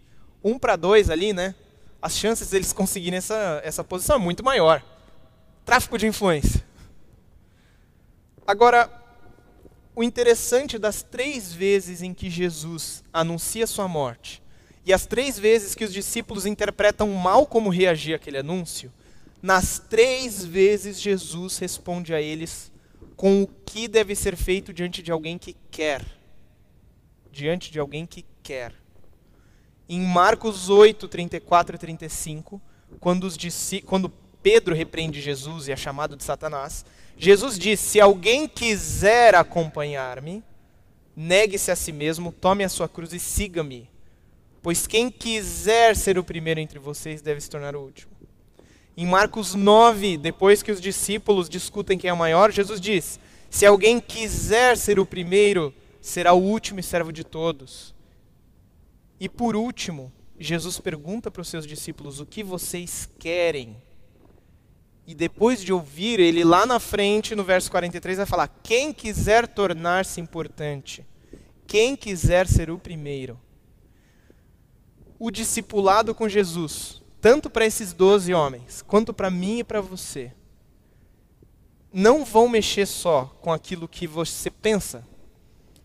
um 0.45 0.57
para 0.57 0.77
dois 0.77 1.11
ali, 1.11 1.33
né? 1.33 1.57
As 2.01 2.17
chances 2.17 2.51
deles 2.51 2.73
conseguirem 2.73 3.17
essa, 3.17 3.61
essa 3.65 3.83
posição 3.83 4.15
é 4.15 4.19
muito 4.21 4.45
maior. 4.45 4.81
Tráfico 5.65 5.99
de 5.99 6.07
influência. 6.07 6.65
Agora, 8.47 8.89
o 9.93 10.05
interessante 10.05 10.79
das 10.79 11.03
três 11.03 11.53
vezes 11.53 12.01
em 12.01 12.15
que 12.15 12.31
Jesus 12.31 13.03
anuncia 13.13 13.67
sua 13.67 13.89
morte 13.89 14.41
e 14.87 14.93
as 14.93 15.05
três 15.05 15.37
vezes 15.37 15.75
que 15.75 15.85
os 15.85 15.93
discípulos 15.93 16.47
interpretam 16.47 17.09
mal 17.09 17.45
como 17.45 17.71
reagir 17.71 18.15
àquele 18.15 18.39
anúncio, 18.39 18.93
nas 19.43 19.81
três 19.81 20.45
vezes 20.45 21.01
Jesus 21.01 21.59
responde 21.59 22.15
a 22.15 22.21
eles 22.21 22.71
com 23.17 23.43
o 23.43 23.49
que 23.49 23.89
deve 23.89 24.15
ser 24.15 24.37
feito 24.37 24.73
diante 24.73 25.03
de 25.03 25.11
alguém 25.11 25.37
que 25.37 25.57
quer 25.73 26.22
diante 27.33 27.73
de 27.73 27.81
alguém 27.81 28.07
que 28.07 28.25
quer. 28.43 28.75
Em 29.89 30.01
Marcos 30.01 30.69
8, 30.69 31.09
34 31.09 31.75
e 31.75 31.79
35, 31.79 32.61
quando, 33.01 33.25
os 33.25 33.37
quando 33.87 34.13
Pedro 34.43 34.75
repreende 34.75 35.21
Jesus 35.21 35.67
e 35.67 35.73
é 35.73 35.77
chamado 35.77 36.17
de 36.17 36.23
Satanás, 36.23 36.85
Jesus 37.17 37.59
diz: 37.59 37.81
Se 37.81 38.01
alguém 38.01 38.47
quiser 38.47 39.35
acompanhar-me, 39.35 40.45
negue-se 41.17 41.71
a 41.71 41.77
si 41.77 41.93
mesmo, 41.93 42.33
tome 42.33 42.65
a 42.65 42.69
sua 42.69 42.89
cruz 42.89 43.13
e 43.13 43.19
siga-me. 43.19 43.91
Pois 44.63 44.87
quem 44.87 45.11
quiser 45.11 45.97
ser 45.97 46.19
o 46.19 46.25
primeiro 46.25 46.61
entre 46.61 46.79
vocês 46.79 47.21
deve 47.21 47.41
se 47.41 47.51
tornar 47.51 47.75
o 47.75 47.81
último. 47.81 48.13
Em 48.97 49.07
Marcos 49.07 49.55
9, 49.55 50.19
depois 50.19 50.63
que 50.63 50.71
os 50.71 50.81
discípulos 50.81 51.49
discutem 51.49 51.99
quem 51.99 52.11
é 52.11 52.13
o 52.13 52.17
maior, 52.17 52.53
Jesus 52.53 52.81
diz: 52.81 53.19
Se 53.51 53.65
alguém 53.65 53.99
quiser 53.99 54.77
ser 54.77 54.99
o 54.99 55.07
primeiro, 55.07 55.75
será 56.03 56.35
o 56.35 56.43
último 56.43 56.81
e 56.81 56.83
servo 56.83 57.13
de 57.13 57.25
todos. 57.25 57.95
E 59.21 59.29
por 59.29 59.55
último, 59.55 60.13
Jesus 60.39 60.79
pergunta 60.81 61.31
para 61.31 61.41
os 61.41 61.49
seus 61.49 61.67
discípulos: 61.67 62.19
O 62.19 62.27
que 62.27 62.43
vocês 62.43 63.09
querem? 63.19 63.81
E 65.07 65.15
depois 65.15 65.63
de 65.63 65.73
ouvir, 65.73 66.21
ele 66.21 66.45
lá 66.45 66.67
na 66.67 66.81
frente, 66.81 67.35
no 67.35 67.45
verso 67.45 67.71
43, 67.71 68.19
vai 68.19 68.27
falar: 68.27 68.49
Quem 68.63 68.93
quiser 68.93 69.47
tornar-se 69.47 70.21
importante, 70.21 71.07
quem 71.67 71.95
quiser 71.95 72.49
ser 72.49 72.69
o 72.69 72.79
primeiro. 72.79 73.41
O 75.19 75.31
discipulado 75.31 76.13
com 76.17 76.29
Jesus, 76.29 77.01
tanto 77.21 77.49
para 77.49 77.65
esses 77.65 77.93
doze 77.93 78.35
homens, 78.35 78.83
quanto 78.83 79.15
para 79.15 79.31
mim 79.31 79.61
e 79.61 79.65
para 79.65 79.81
você, 79.81 80.33
não 81.93 82.25
vão 82.25 82.49
mexer 82.49 82.87
só 82.87 83.27
com 83.41 83.53
aquilo 83.53 83.87
que 83.87 84.05
você 84.09 84.51
pensa, 84.51 85.07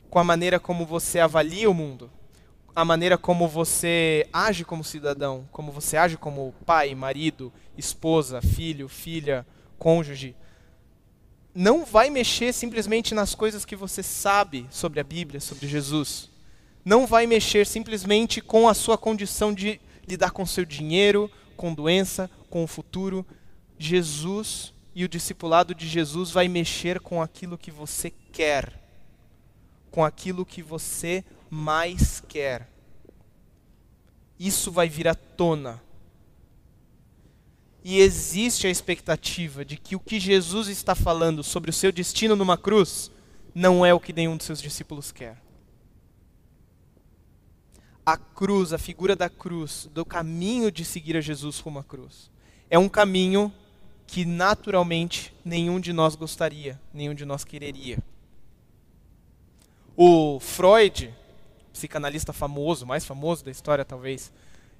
com 0.09 0.19
a 0.19 0.23
maneira 0.23 0.59
como 0.59 0.85
você 0.85 1.19
avalia 1.19 1.69
o 1.69 1.73
mundo, 1.73 2.09
a 2.75 2.85
maneira 2.85 3.17
como 3.17 3.47
você 3.47 4.27
age 4.31 4.63
como 4.63 4.83
cidadão, 4.83 5.47
como 5.51 5.71
você 5.71 5.97
age 5.97 6.17
como 6.17 6.53
pai, 6.65 6.93
marido, 6.93 7.51
esposa, 7.77 8.41
filho, 8.41 8.87
filha, 8.87 9.45
cônjuge, 9.79 10.35
não 11.53 11.83
vai 11.83 12.09
mexer 12.09 12.53
simplesmente 12.53 13.15
nas 13.15 13.33
coisas 13.33 13.65
que 13.65 13.75
você 13.75 14.03
sabe 14.03 14.67
sobre 14.69 14.99
a 14.99 15.03
Bíblia, 15.03 15.39
sobre 15.39 15.67
Jesus. 15.67 16.29
Não 16.85 17.07
vai 17.07 17.25
mexer 17.25 17.65
simplesmente 17.65 18.41
com 18.41 18.69
a 18.69 18.75
sua 18.75 18.97
condição 18.97 19.51
de 19.51 19.81
lidar 20.07 20.29
com 20.29 20.45
seu 20.45 20.63
dinheiro, 20.63 21.31
com 21.55 21.73
doença, 21.73 22.29
com 22.49 22.63
o 22.63 22.67
futuro. 22.67 23.25
Jesus 23.79 24.71
e 24.93 25.03
o 25.03 25.09
discipulado 25.09 25.73
de 25.73 25.87
Jesus 25.87 26.29
vai 26.29 26.47
mexer 26.47 26.99
com 26.99 27.21
aquilo 27.21 27.57
que 27.57 27.71
você 27.71 28.11
quer 28.31 28.86
com 29.97 30.05
aquilo 30.05 30.45
que 30.45 30.61
você 30.61 31.25
mais 31.49 32.21
quer. 32.27 32.69
Isso 34.37 34.71
vai 34.71 34.87
vir 34.87 35.07
à 35.07 35.15
tona. 35.15 35.81
e 37.83 37.97
existe 37.97 38.67
a 38.67 38.69
expectativa 38.69 39.65
de 39.65 39.75
que 39.75 39.95
o 39.95 39.99
que 39.99 40.19
Jesus 40.19 40.67
está 40.67 40.93
falando 40.93 41.43
sobre 41.43 41.71
o 41.71 41.73
seu 41.73 41.91
destino 41.91 42.35
numa 42.35 42.55
cruz 42.55 43.09
não 43.55 43.83
é 43.83 43.91
o 43.91 43.99
que 43.99 44.13
nenhum 44.13 44.37
dos 44.37 44.45
seus 44.45 44.61
discípulos 44.61 45.11
quer. 45.11 45.41
A 48.05 48.17
cruz, 48.17 48.73
a 48.73 48.77
figura 48.77 49.15
da 49.15 49.29
cruz, 49.31 49.89
do 49.91 50.05
caminho 50.05 50.71
de 50.71 50.85
seguir 50.85 51.17
a 51.17 51.21
Jesus 51.21 51.59
como 51.59 51.79
a 51.79 51.83
cruz, 51.83 52.29
é 52.69 52.77
um 52.77 52.87
caminho 52.87 53.51
que 54.05 54.25
naturalmente 54.25 55.33
nenhum 55.43 55.79
de 55.79 55.91
nós 55.91 56.13
gostaria, 56.13 56.79
nenhum 56.93 57.15
de 57.15 57.25
nós 57.25 57.43
quereria. 57.43 57.97
O 59.99 60.39
Freud, 60.39 61.11
psicanalista 61.73 62.31
famoso, 62.31 62.85
mais 62.85 63.03
famoso 63.03 63.43
da 63.43 63.49
história 63.49 63.83
talvez, 63.83 64.31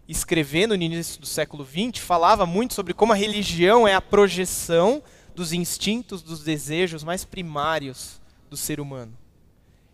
escrevendo 0.08 0.78
no 0.78 0.84
início 0.84 1.20
do 1.20 1.26
século 1.26 1.66
XX, 1.66 1.98
falava 1.98 2.46
muito 2.46 2.76
sobre 2.76 2.94
como 2.94 3.14
a 3.14 3.16
religião 3.16 3.88
é 3.88 3.96
a 3.96 4.02
projeção 4.02 5.02
dos 5.34 5.54
instintos, 5.54 6.22
dos 6.22 6.44
desejos 6.44 7.04
mais 7.04 7.26
primários 7.26 8.22
do 8.48 8.56
ser 8.56 8.80
humano. 8.80 9.12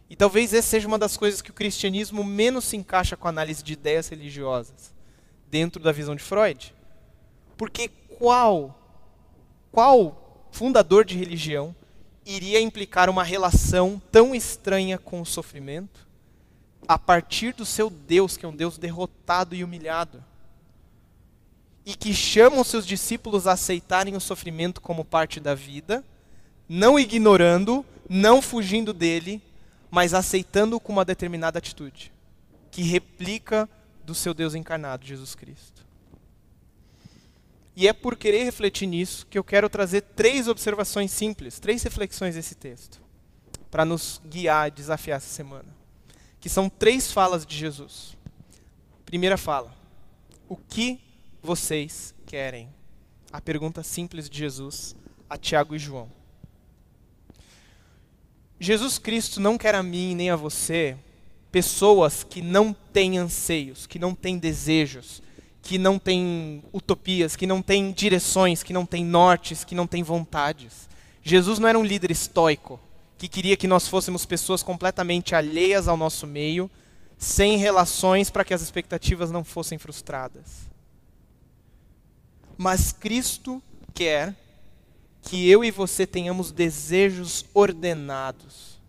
E 0.10 0.16
talvez 0.18 0.54
essa 0.54 0.68
seja 0.68 0.90
uma 0.90 1.00
das 1.00 1.16
coisas 1.16 1.42
que 1.42 1.52
o 1.52 1.54
cristianismo 1.54 2.22
menos 2.22 2.66
se 2.66 2.76
encaixa 2.76 3.16
com 3.16 3.26
a 3.26 3.30
análise 3.30 3.64
de 3.64 3.72
ideias 3.72 4.10
religiosas, 4.10 4.94
dentro 5.50 5.82
da 5.82 5.94
visão 5.94 6.18
de 6.18 6.22
Freud. 6.22 6.76
Porque 7.56 7.88
qual, 8.20 8.78
qual 9.72 10.46
fundador 10.52 11.06
de 11.06 11.18
religião 11.18 11.74
iria 12.26 12.60
implicar 12.60 13.10
uma 13.10 13.24
relação 13.24 14.02
tão 14.12 14.34
estranha 14.34 14.98
com 14.98 15.22
o 15.22 15.26
sofrimento? 15.26 16.04
a 16.88 16.98
partir 16.98 17.54
do 17.54 17.66
seu 17.66 17.90
Deus, 17.90 18.38
que 18.38 18.46
é 18.46 18.50
um 18.50 18.56
Deus 18.56 18.78
derrotado 18.78 19.56
e 19.56 19.64
humilhado, 19.64 20.24
e 21.86 21.96
que 21.96 22.14
chama 22.14 22.62
os 22.62 22.68
seus 22.68 22.86
discípulos 22.86 23.48
a 23.48 23.54
aceitarem 23.54 24.16
o 24.16 24.22
sofrimento 24.22 24.82
como 24.82 25.04
parte 25.04 25.40
da 25.40 25.54
vida, 25.54 26.04
não 26.68 26.98
ignorando, 26.98 27.86
não 28.10 28.42
fugindo 28.42 28.94
dele, 28.94 29.42
mas 29.92 30.14
aceitando-o 30.14 30.80
com 30.80 30.94
uma 30.94 31.06
determinada 31.06 31.60
atitude, 31.60 32.12
que 32.72 32.82
replica 32.82 33.70
do 34.06 34.16
seu 34.16 34.34
Deus 34.34 34.56
encarnado, 34.56 35.06
Jesus 35.06 35.36
Cristo. 35.36 35.73
E 37.76 37.88
é 37.88 37.94
por 37.94 38.16
querer 38.16 38.44
refletir 38.44 38.88
nisso 38.88 39.26
que 39.28 39.38
eu 39.38 39.44
quero 39.44 39.70
trazer 39.70 40.02
três 40.02 40.48
observações 40.48 41.12
simples, 41.12 41.60
três 41.60 41.82
reflexões 41.84 42.36
desse 42.36 42.56
texto, 42.56 43.02
para 43.72 43.84
nos 43.84 44.22
guiar 44.26 44.70
desafiar 44.70 45.18
essa 45.18 45.30
semana 45.30 45.84
que 46.44 46.50
são 46.50 46.68
três 46.68 47.10
falas 47.10 47.46
de 47.46 47.58
Jesus. 47.58 48.18
Primeira 49.06 49.38
fala: 49.38 49.74
O 50.50 50.58
que 50.58 51.00
vocês 51.42 52.14
querem? 52.26 52.68
A 53.32 53.40
pergunta 53.40 53.82
simples 53.82 54.30
de 54.30 54.40
Jesus 54.40 54.94
a 55.30 55.38
Tiago 55.38 55.74
e 55.74 55.80
João. 55.80 56.12
Jesus 58.60 59.00
Cristo 59.00 59.40
não 59.40 59.58
quer 59.58 59.74
a 59.74 59.82
mim 59.82 60.14
nem 60.16 60.30
a 60.30 60.36
você 60.36 60.98
pessoas 61.50 62.26
que 62.26 62.42
não 62.42 62.74
têm 62.74 63.18
anseios, 63.18 63.88
que 63.88 63.98
não 63.98 64.14
têm 64.14 64.38
desejos, 64.38 65.24
que 65.64 65.78
não 65.78 65.98
têm 65.98 66.62
utopias, 66.74 67.38
que 67.38 67.48
não 67.48 67.62
têm 67.62 67.94
direções, 67.94 68.62
que 68.62 68.74
não 68.74 68.86
têm 68.86 69.04
nortes, 69.04 69.64
que 69.64 69.74
não 69.74 69.88
têm 69.88 70.04
vontades. 70.04 70.90
Jesus 71.24 71.58
não 71.58 71.70
era 71.70 71.80
um 71.80 71.86
líder 71.86 72.12
estoico 72.12 72.80
que 73.18 73.30
queria 73.30 73.56
que 73.56 73.68
nós 73.68 73.88
fôssemos 73.88 74.26
pessoas 74.26 74.62
completamente 74.62 75.34
alheias 75.34 75.88
ao 75.88 75.96
nosso 75.96 76.28
meio, 76.28 76.70
sem 77.18 77.56
relações 77.56 78.30
para 78.30 78.44
que 78.44 78.54
as 78.54 78.62
expectativas 78.62 79.32
não 79.32 79.46
fossem 79.46 79.78
frustradas. 79.78 80.70
Mas 82.58 82.92
Cristo 82.92 83.64
quer 83.94 84.36
que 85.22 85.50
eu 85.50 85.64
e 85.64 85.72
você 85.72 86.06
tenhamos 86.06 86.52
desejos 86.52 87.46
ordenados. 87.54 88.82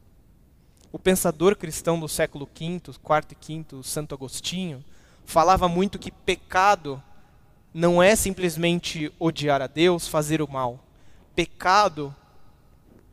O 0.91 0.99
pensador 0.99 1.55
cristão 1.55 2.01
do 2.01 2.09
século 2.09 2.49
V, 2.53 2.81
quarto 3.01 3.31
e 3.31 3.37
quinto, 3.37 3.85
Santo 3.85 4.13
Agostinho, 4.17 4.85
falava 5.25 5.69
muito 5.69 5.99
que 5.99 6.11
pecado 6.11 7.03
não 7.73 8.03
é 8.03 8.15
simplesmente 8.15 9.13
odiar 9.19 9.61
a 9.61 9.67
Deus, 9.67 10.07
fazer 10.07 10.41
o 10.41 10.51
mal. 10.51 10.79
Pecado 11.35 12.15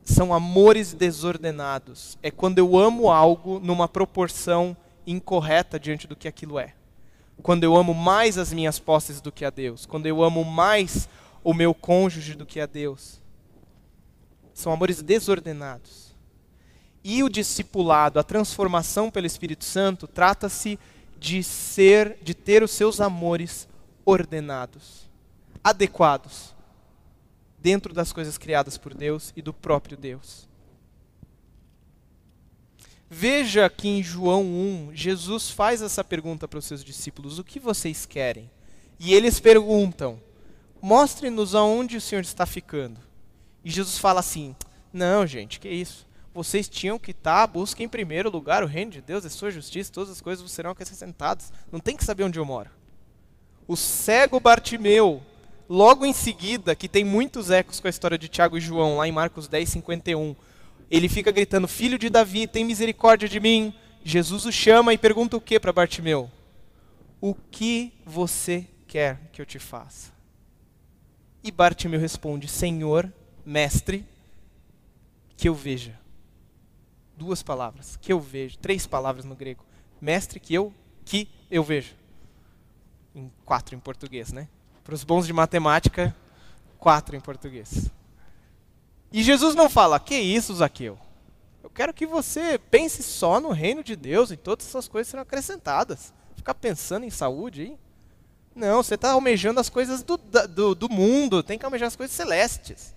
são 0.04 0.34
amores 0.34 0.94
desordenados. 0.94 2.18
É 2.22 2.30
quando 2.30 2.60
eu 2.60 2.78
amo 2.78 3.10
algo 3.10 3.60
numa 3.60 3.88
proporção 3.88 4.78
incorreta 5.06 5.80
diante 5.80 6.08
do 6.08 6.16
que 6.16 6.28
aquilo 6.28 6.60
é. 6.60 6.76
Quando 7.42 7.64
eu 7.64 7.76
amo 7.76 7.94
mais 7.94 8.38
as 8.38 8.54
minhas 8.54 8.78
posses 8.78 9.20
do 9.20 9.32
que 9.32 9.44
a 9.44 9.50
Deus. 9.50 9.86
Quando 9.86 10.06
eu 10.06 10.22
amo 10.22 10.44
mais 10.44 11.10
o 11.44 11.54
meu 11.54 11.74
cônjuge 11.74 12.36
do 12.36 12.46
que 12.46 12.60
a 12.60 12.68
Deus. 12.68 13.20
São 14.54 14.72
amores 14.72 15.02
desordenados. 15.02 16.16
E 17.04 17.24
o 17.24 17.30
discipulado, 17.30 18.20
a 18.20 18.24
transformação 18.24 19.10
pelo 19.10 19.26
Espírito 19.26 19.66
Santo, 19.66 20.08
trata-se 20.08 20.78
ser, 21.44 22.18
de 22.22 22.34
ter 22.34 22.64
os 22.64 22.72
seus 22.72 23.00
amores 23.00 23.68
ordenados, 24.04 25.10
adequados 25.64 26.56
dentro 27.60 27.94
das 27.94 28.12
coisas 28.12 28.38
criadas 28.38 28.78
por 28.78 28.94
Deus 28.94 29.32
e 29.36 29.42
do 29.42 29.54
próprio 29.54 29.96
Deus. 29.96 30.50
Veja 33.14 33.70
que 33.70 33.88
em 33.88 34.02
João 34.02 34.44
1, 34.44 34.92
Jesus 34.94 35.50
faz 35.50 35.82
essa 35.82 36.04
pergunta 36.04 36.48
para 36.48 36.60
os 36.60 36.66
seus 36.66 36.84
discípulos: 36.84 37.38
O 37.38 37.44
que 37.44 37.60
vocês 37.60 38.06
querem? 38.06 38.50
E 38.98 39.14
eles 39.14 39.40
perguntam: 39.40 40.20
Mostre-nos 40.82 41.54
aonde 41.54 41.98
o 41.98 42.02
Senhor 42.02 42.22
está 42.22 42.46
ficando. 42.46 43.00
E 43.64 43.70
Jesus 43.70 43.98
fala 43.98 44.22
assim: 44.22 44.56
Não, 44.92 45.28
gente, 45.28 45.60
que 45.60 45.70
isso? 45.70 46.08
Vocês 46.34 46.70
tinham 46.70 46.98
que 46.98 47.12
estar, 47.12 47.46
busquem 47.48 47.86
em 47.86 47.90
primeiro 47.90 48.30
lugar 48.30 48.64
o 48.64 48.68
reino 48.68 48.92
de 48.92 49.02
Deus 49.02 49.26
e 49.26 49.30
sua 49.30 49.52
justiça, 49.52 49.92
todas 49.92 50.10
as 50.10 50.22
coisas 50.22 50.50
serão 50.52 50.72
acrescentadas. 50.72 51.52
Não 51.72 51.80
tem 51.80 51.98
que 51.98 52.06
saber 52.06 52.24
onde 52.24 52.40
eu 52.40 52.46
moro. 52.46 52.70
O 53.68 53.76
cego 53.76 54.40
Bartimeu 54.40 55.22
Logo 55.74 56.06
em 56.06 56.12
seguida, 56.12 56.76
que 56.76 56.90
tem 56.90 57.06
muitos 57.06 57.50
ecos 57.50 57.80
com 57.80 57.88
a 57.88 57.90
história 57.90 58.18
de 58.18 58.28
Tiago 58.28 58.58
e 58.58 58.60
João, 58.60 58.98
lá 58.98 59.08
em 59.08 59.12
Marcos 59.14 59.48
10, 59.48 59.70
51, 59.70 60.36
ele 60.90 61.08
fica 61.08 61.32
gritando: 61.32 61.66
Filho 61.66 61.98
de 61.98 62.10
Davi, 62.10 62.46
tem 62.46 62.66
misericórdia 62.66 63.30
de 63.30 63.40
mim. 63.40 63.74
Jesus 64.04 64.46
o 64.46 64.52
chama 64.52 64.94
e 64.94 64.98
pergunta 64.98 65.38
o 65.38 65.40
que 65.40 65.58
para 65.58 65.72
Bartimeu? 65.72 66.30
O 67.22 67.34
que 67.34 67.94
você 68.06 68.68
quer 68.86 69.30
que 69.32 69.42
eu 69.42 69.46
te 69.46 69.60
faça? 69.60 70.12
E 71.42 71.50
Bartimeu 71.50 72.02
responde: 72.02 72.50
Senhor, 72.50 73.10
mestre, 73.46 74.06
que 75.38 75.48
eu 75.48 75.56
veja. 75.56 75.98
Duas 77.22 77.44
palavras, 77.44 78.00
que 78.02 78.12
eu 78.12 78.20
vejo. 78.20 78.58
Três 78.58 78.88
palavras 78.88 79.26
no 79.26 79.36
grego. 79.36 79.64
Mestre, 80.02 80.40
que 80.40 80.56
eu, 80.56 80.74
que 81.06 81.30
eu 81.52 81.64
vejo. 81.64 81.94
Em 83.14 83.32
quatro 83.46 83.76
em 83.76 83.80
português, 83.80 84.34
né? 84.34 84.48
Para 84.84 84.96
os 84.96 85.04
bons 85.04 85.28
de 85.28 85.32
matemática, 85.32 86.16
quatro 86.80 87.16
em 87.16 87.20
português. 87.20 87.92
E 89.14 89.22
Jesus 89.22 89.54
não 89.54 89.70
fala, 89.70 90.00
que 90.00 90.16
isso, 90.16 90.56
Zaqueu? 90.56 90.98
Eu 91.62 91.70
quero 91.70 91.94
que 91.94 92.08
você 92.08 92.58
pense 92.58 93.04
só 93.04 93.40
no 93.40 93.52
reino 93.52 93.84
de 93.84 93.96
Deus 93.96 94.32
e 94.32 94.36
todas 94.36 94.66
essas 94.66 94.88
coisas 94.88 95.12
serão 95.12 95.22
acrescentadas. 95.22 96.12
Ficar 96.36 96.56
pensando 96.56 97.06
em 97.06 97.12
saúde, 97.12 97.66
hein? 97.66 97.80
Não, 98.56 98.82
você 98.82 98.96
está 98.96 99.12
almejando 99.12 99.60
as 99.60 99.70
coisas 99.70 100.02
do, 100.02 100.18
do, 100.18 100.74
do 100.74 100.90
mundo, 100.90 101.44
tem 101.44 101.60
que 101.60 101.66
almejar 101.66 101.86
as 101.86 101.96
coisas 101.96 102.16
celestes. 102.16 102.96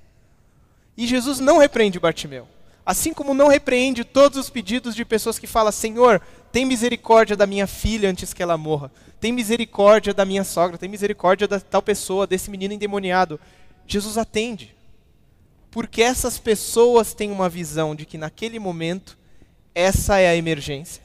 E 0.97 1.07
Jesus 1.07 1.41
não 1.41 1.59
repreende 1.59 2.01
Bartimeu. 2.01 2.49
Assim 2.85 3.14
como 3.14 3.33
não 3.33 3.49
repreende 3.49 4.05
todos 4.05 4.38
os 4.38 4.51
pedidos 4.51 4.94
de 4.94 5.05
pessoas 5.05 5.38
que 5.38 5.47
falam, 5.47 5.73
Senhor, 5.73 6.20
tem 6.53 6.66
misericórdia 6.66 7.37
da 7.37 7.47
minha 7.47 7.66
filha 7.66 8.11
antes 8.11 8.35
que 8.35 8.42
ela 8.42 8.59
morra. 8.59 8.92
Tem 9.18 9.33
misericórdia 9.33 10.12
da 10.12 10.25
minha 10.25 10.44
sogra. 10.44 10.77
Tem 10.77 10.88
misericórdia 10.88 11.49
da 11.49 11.59
tal 11.59 11.81
pessoa, 11.81 12.27
desse 12.27 12.51
menino 12.51 12.75
endemoniado. 12.75 13.40
Jesus 13.87 14.18
atende. 14.18 14.75
Porque 15.70 16.03
essas 16.03 16.38
pessoas 16.38 17.14
têm 17.14 17.31
uma 17.31 17.49
visão 17.49 17.94
de 17.94 18.05
que 18.05 18.18
naquele 18.18 18.59
momento 18.59 19.18
essa 19.75 20.18
é 20.18 20.29
a 20.29 20.37
emergência. 20.37 21.03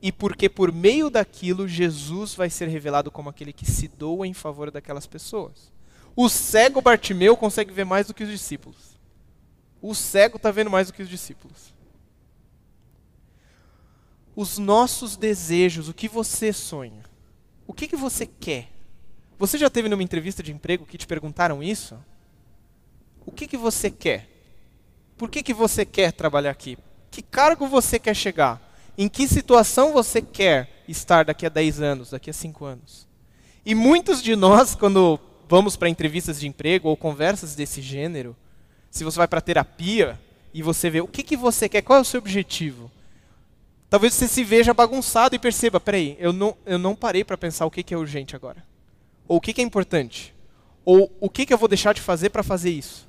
E 0.00 0.12
porque 0.12 0.48
por 0.48 0.72
meio 0.72 1.10
daquilo 1.10 1.66
Jesus 1.66 2.34
vai 2.34 2.48
ser 2.48 2.68
revelado 2.68 3.10
como 3.10 3.28
aquele 3.28 3.52
que 3.52 3.70
se 3.70 3.88
doa 3.88 4.26
em 4.26 4.32
favor 4.32 4.70
daquelas 4.70 5.06
pessoas. 5.06 5.72
O 6.14 6.28
cego 6.28 6.80
Bartimeu 6.80 7.36
consegue 7.36 7.72
ver 7.72 7.84
mais 7.84 8.06
do 8.06 8.14
que 8.14 8.24
os 8.24 8.30
discípulos. 8.30 8.95
O 9.88 9.94
cego 9.94 10.36
está 10.36 10.50
vendo 10.50 10.70
mais 10.70 10.88
do 10.88 10.92
que 10.92 11.02
os 11.02 11.08
discípulos 11.08 11.76
os 14.36 14.58
nossos 14.58 15.16
desejos, 15.16 15.88
o 15.88 15.94
que 15.94 16.06
você 16.06 16.52
sonha. 16.52 17.02
O 17.66 17.72
que, 17.72 17.88
que 17.88 17.96
você 17.96 18.26
quer? 18.26 18.68
Você 19.38 19.56
já 19.56 19.70
teve 19.70 19.88
numa 19.88 20.02
entrevista 20.02 20.42
de 20.42 20.52
emprego 20.52 20.84
que 20.84 20.98
te 20.98 21.06
perguntaram 21.06 21.62
isso? 21.62 21.98
O 23.24 23.32
que, 23.32 23.46
que 23.46 23.56
você 23.56 23.90
quer? 23.90 24.28
Por 25.16 25.30
que, 25.30 25.42
que 25.42 25.54
você 25.54 25.86
quer 25.86 26.12
trabalhar 26.12 26.50
aqui? 26.50 26.76
Que 27.10 27.22
cargo 27.22 27.66
você 27.66 27.98
quer 27.98 28.14
chegar? 28.14 28.62
Em 28.96 29.08
que 29.08 29.26
situação 29.26 29.92
você 29.92 30.20
quer 30.20 30.84
estar 30.86 31.24
daqui 31.24 31.46
a 31.46 31.48
10 31.48 31.80
anos, 31.80 32.10
daqui 32.10 32.28
a 32.28 32.34
5 32.34 32.64
anos? 32.64 33.08
E 33.64 33.74
muitos 33.74 34.22
de 34.22 34.36
nós, 34.36 34.74
quando 34.74 35.18
vamos 35.48 35.76
para 35.76 35.88
entrevistas 35.88 36.38
de 36.38 36.46
emprego 36.46 36.90
ou 36.90 36.96
conversas 36.96 37.54
desse 37.54 37.80
gênero, 37.80 38.36
se 38.90 39.04
você 39.04 39.18
vai 39.18 39.28
para 39.28 39.40
terapia 39.40 40.18
e 40.52 40.62
você 40.62 40.88
vê 40.88 41.00
o 41.00 41.08
que, 41.08 41.22
que 41.22 41.36
você 41.36 41.68
quer, 41.68 41.82
qual 41.82 41.98
é 41.98 42.02
o 42.02 42.04
seu 42.04 42.18
objetivo. 42.18 42.90
Talvez 43.88 44.14
você 44.14 44.26
se 44.26 44.42
veja 44.42 44.74
bagunçado 44.74 45.34
e 45.34 45.38
perceba, 45.38 45.78
peraí, 45.78 46.16
eu 46.18 46.32
não, 46.32 46.56
eu 46.66 46.78
não 46.78 46.94
parei 46.94 47.22
para 47.22 47.38
pensar 47.38 47.66
o 47.66 47.70
que, 47.70 47.82
que 47.82 47.94
é 47.94 47.98
urgente 47.98 48.34
agora. 48.34 48.64
Ou 49.28 49.36
o 49.36 49.40
que, 49.40 49.52
que 49.52 49.60
é 49.60 49.64
importante. 49.64 50.34
Ou 50.84 51.12
o 51.20 51.30
que, 51.30 51.46
que 51.46 51.52
eu 51.52 51.58
vou 51.58 51.68
deixar 51.68 51.92
de 51.92 52.00
fazer 52.00 52.30
para 52.30 52.42
fazer 52.42 52.70
isso. 52.70 53.08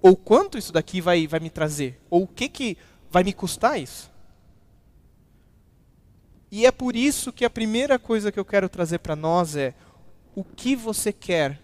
Ou 0.00 0.16
quanto 0.16 0.56
isso 0.56 0.72
daqui 0.72 1.00
vai, 1.00 1.26
vai 1.26 1.40
me 1.40 1.50
trazer. 1.50 2.00
Ou 2.08 2.22
o 2.22 2.26
que, 2.26 2.48
que 2.48 2.78
vai 3.10 3.22
me 3.22 3.32
custar 3.32 3.78
isso. 3.78 4.10
E 6.50 6.66
é 6.66 6.72
por 6.72 6.96
isso 6.96 7.32
que 7.32 7.44
a 7.44 7.50
primeira 7.50 7.98
coisa 7.98 8.32
que 8.32 8.40
eu 8.40 8.44
quero 8.44 8.68
trazer 8.68 8.98
para 8.98 9.14
nós 9.14 9.56
é 9.56 9.74
o 10.34 10.42
que 10.42 10.74
você 10.74 11.12
quer. 11.12 11.60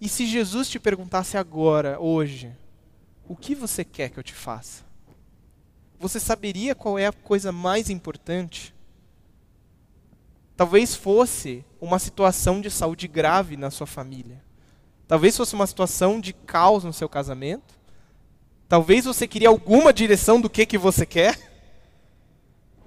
E 0.00 0.08
se 0.08 0.26
Jesus 0.26 0.68
te 0.68 0.80
perguntasse 0.80 1.36
agora, 1.36 2.00
hoje, 2.00 2.50
o 3.28 3.36
que 3.36 3.54
você 3.54 3.84
quer 3.84 4.08
que 4.08 4.18
eu 4.18 4.22
te 4.22 4.32
faça? 4.32 4.82
Você 5.98 6.18
saberia 6.18 6.74
qual 6.74 6.98
é 6.98 7.06
a 7.06 7.12
coisa 7.12 7.52
mais 7.52 7.90
importante? 7.90 8.74
Talvez 10.56 10.94
fosse 10.94 11.62
uma 11.78 11.98
situação 11.98 12.60
de 12.60 12.70
saúde 12.70 13.06
grave 13.06 13.56
na 13.56 13.70
sua 13.70 13.86
família. 13.86 14.42
Talvez 15.06 15.36
fosse 15.36 15.54
uma 15.54 15.66
situação 15.66 16.18
de 16.18 16.32
caos 16.32 16.84
no 16.84 16.92
seu 16.92 17.08
casamento. 17.08 17.78
Talvez 18.68 19.04
você 19.04 19.28
queria 19.28 19.48
alguma 19.48 19.92
direção 19.92 20.40
do 20.40 20.48
que, 20.48 20.64
que 20.64 20.78
você 20.78 21.04
quer. 21.04 21.38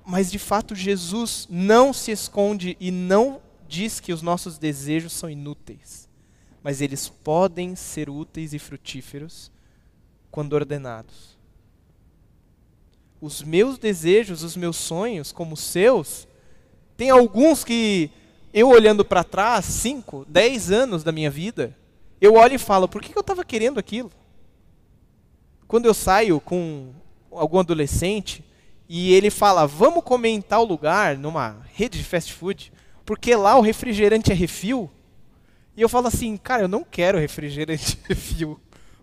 Mas 0.03 0.31
de 0.31 0.39
fato 0.39 0.73
Jesus 0.73 1.47
não 1.49 1.93
se 1.93 2.11
esconde 2.11 2.75
e 2.79 2.89
não 2.89 3.41
diz 3.67 3.99
que 3.99 4.11
os 4.11 4.21
nossos 4.21 4.57
desejos 4.57 5.13
são 5.13 5.29
inúteis. 5.29 6.09
Mas 6.63 6.81
eles 6.81 7.09
podem 7.09 7.75
ser 7.75 8.09
úteis 8.09 8.53
e 8.53 8.59
frutíferos 8.59 9.51
quando 10.31 10.53
ordenados. 10.53 11.37
Os 13.21 13.43
meus 13.43 13.77
desejos, 13.77 14.41
os 14.41 14.55
meus 14.55 14.77
sonhos, 14.77 15.31
como 15.31 15.53
os 15.53 15.59
seus, 15.59 16.27
tem 16.97 17.09
alguns 17.09 17.63
que 17.63 18.09
eu 18.53 18.69
olhando 18.69 19.03
para 19.03 19.23
trás, 19.23 19.65
5, 19.65 20.25
10 20.27 20.71
anos 20.71 21.03
da 21.03 21.11
minha 21.11 21.29
vida, 21.29 21.75
eu 22.21 22.35
olho 22.35 22.55
e 22.55 22.59
falo, 22.59 22.87
por 22.87 23.01
que 23.01 23.17
eu 23.17 23.21
estava 23.21 23.43
querendo 23.43 23.79
aquilo? 23.79 24.11
Quando 25.67 25.85
eu 25.85 25.93
saio 25.93 26.39
com 26.39 26.93
algum 27.31 27.59
adolescente 27.59 28.43
e 28.87 29.13
ele 29.13 29.29
fala, 29.29 29.65
vamos 29.65 30.03
comer 30.03 30.29
em 30.29 30.41
tal 30.41 30.63
lugar, 30.63 31.17
numa 31.17 31.57
rede 31.73 31.97
de 31.97 32.03
fast 32.03 32.31
food, 32.31 32.71
porque 33.05 33.35
lá 33.35 33.57
o 33.57 33.61
refrigerante 33.61 34.31
é 34.31 34.35
refil. 34.35 34.89
E 35.75 35.81
eu 35.81 35.89
falo 35.89 36.07
assim, 36.07 36.37
cara, 36.37 36.63
eu 36.63 36.67
não 36.67 36.83
quero 36.83 37.17
refrigerante 37.17 37.97
refil. 38.07 38.59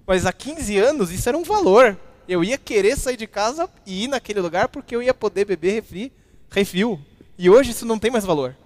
Mas 0.07 0.27
há 0.27 0.33
15 0.33 0.79
anos 0.79 1.11
isso 1.11 1.29
era 1.29 1.37
um 1.37 1.43
valor. 1.43 1.99
Eu 2.29 2.45
ia 2.45 2.57
querer 2.57 2.97
sair 2.97 3.17
de 3.17 3.27
casa 3.27 3.69
e 3.85 4.05
ir 4.05 4.09
naquele 4.09 4.41
lugar 4.41 4.69
porque 4.69 4.95
eu 4.95 5.03
ia 5.03 5.15
poder 5.15 5.45
beber 5.45 5.75
refri, 5.75 6.13
refil. 6.51 7.01
E 7.37 7.51
hoje 7.51 7.71
isso 7.71 7.87
não 7.87 7.99
tem 7.99 8.11
mais 8.11 8.25
valor. 8.25 8.57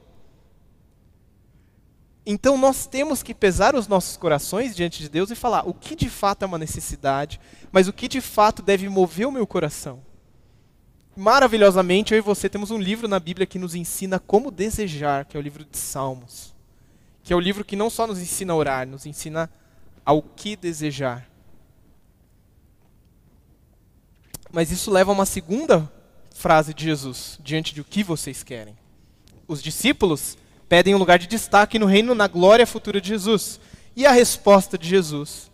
Então 2.26 2.56
nós 2.56 2.86
temos 2.86 3.22
que 3.22 3.34
pesar 3.34 3.74
os 3.74 3.86
nossos 3.86 4.16
corações 4.16 4.74
diante 4.74 5.02
de 5.02 5.08
Deus 5.08 5.30
e 5.30 5.34
falar 5.34 5.68
o 5.68 5.74
que 5.74 5.94
de 5.94 6.08
fato 6.08 6.42
é 6.42 6.46
uma 6.46 6.58
necessidade, 6.58 7.40
mas 7.70 7.86
o 7.86 7.92
que 7.92 8.08
de 8.08 8.20
fato 8.20 8.62
deve 8.62 8.88
mover 8.88 9.26
o 9.26 9.32
meu 9.32 9.46
coração 9.46 10.02
maravilhosamente, 11.16 12.12
eu 12.12 12.18
e 12.18 12.20
você 12.20 12.48
temos 12.48 12.70
um 12.70 12.78
livro 12.78 13.06
na 13.06 13.20
Bíblia 13.20 13.46
que 13.46 13.58
nos 13.58 13.74
ensina 13.74 14.18
como 14.18 14.50
desejar, 14.50 15.24
que 15.24 15.36
é 15.36 15.40
o 15.40 15.42
livro 15.42 15.64
de 15.64 15.78
Salmos. 15.78 16.53
Que 17.24 17.32
é 17.32 17.36
o 17.36 17.40
livro 17.40 17.64
que 17.64 17.74
não 17.74 17.90
só 17.90 18.06
nos 18.06 18.20
ensina 18.20 18.52
a 18.52 18.56
orar, 18.56 18.86
nos 18.86 19.06
ensina 19.06 19.50
ao 20.04 20.22
que 20.22 20.54
desejar. 20.54 21.28
Mas 24.52 24.70
isso 24.70 24.90
leva 24.90 25.10
a 25.10 25.14
uma 25.14 25.26
segunda 25.26 25.90
frase 26.34 26.72
de 26.72 26.84
Jesus, 26.84 27.40
diante 27.42 27.74
de 27.74 27.80
o 27.80 27.84
que 27.84 28.04
vocês 28.04 28.44
querem. 28.44 28.76
Os 29.48 29.62
discípulos 29.62 30.36
pedem 30.68 30.94
um 30.94 30.98
lugar 30.98 31.18
de 31.18 31.26
destaque 31.26 31.78
no 31.78 31.86
reino 31.86 32.14
na 32.14 32.28
glória 32.28 32.66
futura 32.66 33.00
de 33.00 33.08
Jesus. 33.08 33.58
E 33.96 34.06
a 34.06 34.12
resposta 34.12 34.76
de 34.76 34.88
Jesus 34.88 35.50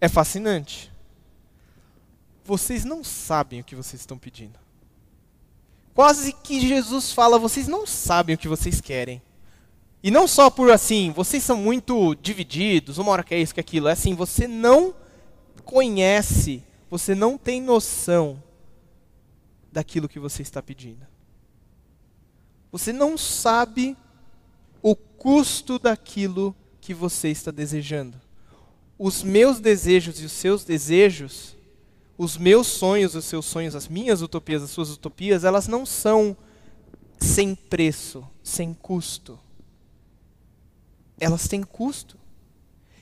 é 0.00 0.08
fascinante. 0.08 0.90
Vocês 2.44 2.84
não 2.84 3.02
sabem 3.04 3.60
o 3.60 3.64
que 3.64 3.74
vocês 3.74 4.00
estão 4.00 4.16
pedindo. 4.16 4.58
Quase 5.94 6.32
que 6.32 6.60
Jesus 6.60 7.12
fala: 7.12 7.38
vocês 7.38 7.66
não 7.66 7.86
sabem 7.86 8.34
o 8.34 8.38
que 8.38 8.48
vocês 8.48 8.80
querem. 8.80 9.20
E 10.02 10.10
não 10.10 10.28
só 10.28 10.48
por 10.48 10.70
assim, 10.70 11.10
vocês 11.10 11.42
são 11.42 11.56
muito 11.56 12.14
divididos, 12.16 12.98
uma 12.98 13.10
hora 13.10 13.24
quer 13.24 13.38
isso, 13.38 13.54
que 13.54 13.60
aquilo. 13.60 13.88
É 13.88 13.92
assim, 13.92 14.14
você 14.14 14.46
não 14.46 14.94
conhece, 15.64 16.62
você 16.88 17.14
não 17.14 17.36
tem 17.36 17.60
noção 17.60 18.42
daquilo 19.72 20.08
que 20.08 20.18
você 20.18 20.42
está 20.42 20.62
pedindo. 20.62 21.06
Você 22.70 22.92
não 22.92 23.18
sabe 23.18 23.96
o 24.82 24.94
custo 24.94 25.78
daquilo 25.78 26.54
que 26.80 26.94
você 26.94 27.28
está 27.28 27.50
desejando. 27.50 28.20
Os 28.98 29.22
meus 29.22 29.58
desejos 29.60 30.20
e 30.20 30.24
os 30.24 30.32
seus 30.32 30.64
desejos 30.64 31.58
os 32.18 32.36
meus 32.36 32.66
sonhos, 32.66 33.14
os 33.14 33.24
seus 33.24 33.46
sonhos, 33.46 33.76
as 33.76 33.86
minhas 33.86 34.20
utopias, 34.20 34.60
as 34.64 34.70
suas 34.70 34.90
utopias, 34.90 35.44
elas 35.44 35.68
não 35.68 35.86
são 35.86 36.36
sem 37.16 37.54
preço, 37.54 38.26
sem 38.42 38.74
custo. 38.74 39.38
Elas 41.20 41.48
têm 41.48 41.62
custo. 41.62 42.16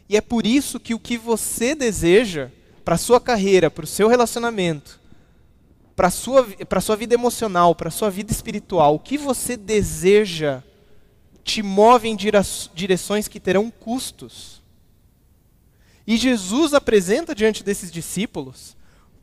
E 0.09 0.17
é 0.17 0.21
por 0.21 0.47
isso 0.47 0.79
que 0.79 0.95
o 0.95 0.99
que 0.99 1.19
você 1.19 1.75
deseja 1.75 2.51
para 2.85 2.95
a 2.95 2.99
sua 2.99 3.21
carreira, 3.21 3.71
para 3.71 3.85
o 3.85 3.89
seu 3.89 4.09
relacionamento, 4.09 5.01
para 5.97 6.09
a 6.09 6.11
sua, 6.11 6.45
para 6.69 6.79
a 6.79 6.83
sua 6.83 6.97
vida 6.97 7.15
emocional, 7.15 7.75
para 7.75 7.89
a 7.89 7.93
sua 7.93 8.11
vida 8.11 8.31
espiritual, 8.31 8.95
o 8.95 9.01
que 9.01 9.19
você 9.19 9.57
deseja 9.57 10.63
te 11.43 11.63
move 11.63 12.09
em 12.09 12.17
direções 12.17 13.29
que 13.29 13.41
terão 13.41 13.71
custos. 13.71 14.63
E 16.07 16.17
Jesus 16.17 16.75
apresenta 16.75 17.35
diante 17.35 17.65
desses 17.65 17.91
discípulos 17.91 18.77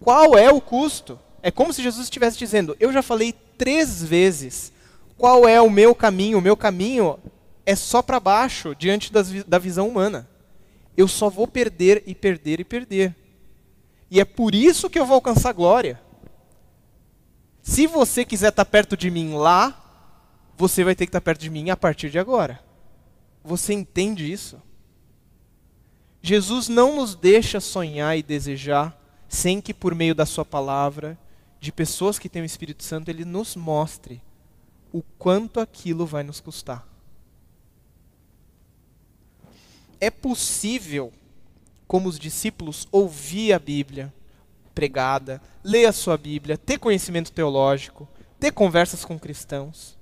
qual 0.04 0.38
é 0.38 0.52
o 0.52 0.60
custo? 0.60 1.18
É 1.42 1.50
como 1.50 1.72
se 1.72 1.82
Jesus 1.82 2.06
estivesse 2.08 2.38
dizendo: 2.38 2.76
Eu 2.78 2.92
já 2.92 3.02
falei 3.02 3.34
três 3.58 4.04
vezes 4.04 4.74
qual 5.18 5.48
é 5.48 5.62
o 5.62 5.70
meu 5.70 5.96
caminho. 5.96 6.38
O 6.38 6.42
meu 6.42 6.58
caminho 6.58 7.18
é 7.66 7.76
só 7.76 8.02
para 8.02 8.20
baixo 8.20 8.76
diante 8.76 9.12
das, 9.12 9.32
da 9.44 9.58
visão 9.58 9.88
humana. 9.88 10.30
Eu 10.96 11.08
só 11.08 11.30
vou 11.30 11.48
perder 11.48 12.04
e 12.06 12.14
perder 12.14 12.60
e 12.60 12.64
perder. 12.64 13.16
E 14.12 14.20
é 14.20 14.26
por 14.26 14.54
isso 14.54 14.90
que 14.90 15.00
eu 15.00 15.06
vou 15.06 15.16
alcançar 15.16 15.54
glória. 15.54 16.00
Se 17.62 17.88
você 17.88 18.26
quiser 18.26 18.50
estar 18.50 18.66
tá 18.66 18.70
perto 18.70 18.96
de 18.96 19.10
mim 19.10 19.34
lá, 19.34 19.80
você 20.58 20.84
vai 20.84 20.96
ter 20.96 21.06
que 21.06 21.10
estar 21.10 21.22
tá 21.22 21.26
perto 21.26 21.42
de 21.42 21.50
mim 21.50 21.70
a 21.70 21.78
partir 21.78 22.10
de 22.10 22.20
agora. 22.20 22.60
Você 23.44 23.74
entende 23.74 24.32
isso? 24.32 24.62
Jesus 26.22 26.68
não 26.68 26.96
nos 26.96 27.16
deixa 27.16 27.60
sonhar 27.60 28.18
e 28.18 28.24
desejar 28.24 28.98
sem 29.28 29.60
que 29.60 29.74
por 29.74 29.96
meio 29.96 30.14
da 30.14 30.26
sua 30.26 30.46
palavra, 30.46 31.18
de 31.60 31.72
pessoas 31.72 32.20
que 32.20 32.30
têm 32.30 32.42
o 32.42 32.46
Espírito 32.46 32.84
Santo, 32.84 33.10
ele 33.10 33.26
nos 33.26 33.56
mostre 33.56 34.22
o 34.92 35.02
quanto 35.18 35.60
aquilo 35.60 36.06
vai 36.06 36.22
nos 36.24 36.40
custar. 36.40 36.88
É 40.04 40.10
possível, 40.10 41.14
como 41.88 42.10
os 42.10 42.20
discípulos, 42.20 42.88
ouvir 42.92 43.54
a 43.54 43.60
Bíblia 43.60 44.14
pregada, 44.74 45.42
ler 45.64 45.86
a 45.86 45.94
sua 45.94 46.18
Bíblia, 46.18 46.58
ter 46.58 46.80
conhecimento 46.80 47.32
teológico, 47.32 48.08
ter 48.40 48.52
conversas 48.52 49.06
com 49.06 49.20
cristãos, 49.20 49.96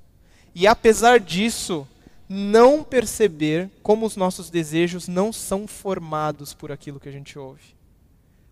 e 0.55 0.65
apesar 0.65 1.19
disso, 1.19 1.85
não 2.27 2.83
perceber 2.83 3.69
como 3.83 4.05
os 4.05 4.15
nossos 4.15 4.49
desejos 4.49 5.07
não 5.07 5.33
são 5.33 5.67
formados 5.67 6.53
por 6.53 6.71
aquilo 6.71 6.99
que 6.99 7.09
a 7.09 7.11
gente 7.11 7.37
ouve 7.37 7.81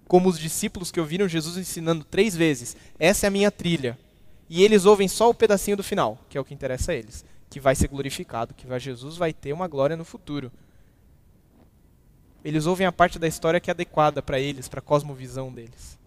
como 0.10 0.28
os 0.28 0.40
discípulos 0.40 0.90
que 0.90 1.00
ouviram 1.00 1.28
Jesus 1.28 1.56
ensinando 1.56 2.04
três 2.04 2.36
vezes: 2.36 2.76
essa 2.98 3.28
é 3.28 3.30
a 3.30 3.32
minha 3.32 3.52
trilha. 3.52 3.98
E 4.50 4.64
eles 4.64 4.86
ouvem 4.86 5.08
só 5.08 5.30
o 5.30 5.34
pedacinho 5.34 5.78
do 5.78 5.84
final, 5.84 6.18
que 6.28 6.36
é 6.36 6.42
o 6.42 6.44
que 6.44 6.56
interessa 6.56 6.92
a 6.92 6.96
eles, 6.96 7.24
que 7.48 7.60
vai 7.60 7.76
ser 7.76 7.88
glorificado, 7.88 8.56
que 8.56 8.66
vai, 8.66 8.80
Jesus 8.80 9.16
vai 9.16 9.32
ter 9.32 9.54
uma 9.54 9.68
glória 9.68 9.96
no 9.96 10.04
futuro. 10.04 10.52
Eles 12.44 12.66
ouvem 12.66 12.88
a 12.88 12.92
parte 12.92 13.20
da 13.20 13.28
história 13.28 13.60
que 13.60 13.70
é 13.70 13.74
adequada 13.74 14.22
para 14.22 14.40
eles, 14.40 14.68
para 14.68 14.80
a 14.80 14.84
cosmovisão 14.84 15.52
deles. 15.52 15.98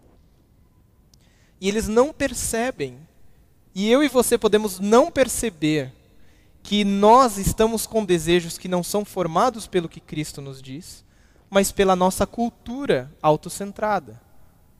E 1.61 1.67
eles 1.67 1.87
não 1.87 2.11
percebem, 2.11 2.97
e 3.73 3.89
eu 3.89 4.03
e 4.03 4.07
você 4.07 4.37
podemos 4.37 4.79
não 4.79 5.11
perceber, 5.11 5.91
que 6.63 6.85
nós 6.85 7.37
estamos 7.37 7.85
com 7.85 8.05
desejos 8.05 8.57
que 8.57 8.69
não 8.69 8.81
são 8.81 9.03
formados 9.03 9.67
pelo 9.67 9.89
que 9.89 9.99
Cristo 9.99 10.41
nos 10.41 10.61
diz, 10.61 11.03
mas 11.49 11.71
pela 11.71 11.95
nossa 11.95 12.25
cultura 12.25 13.11
autocentrada. 13.21 14.19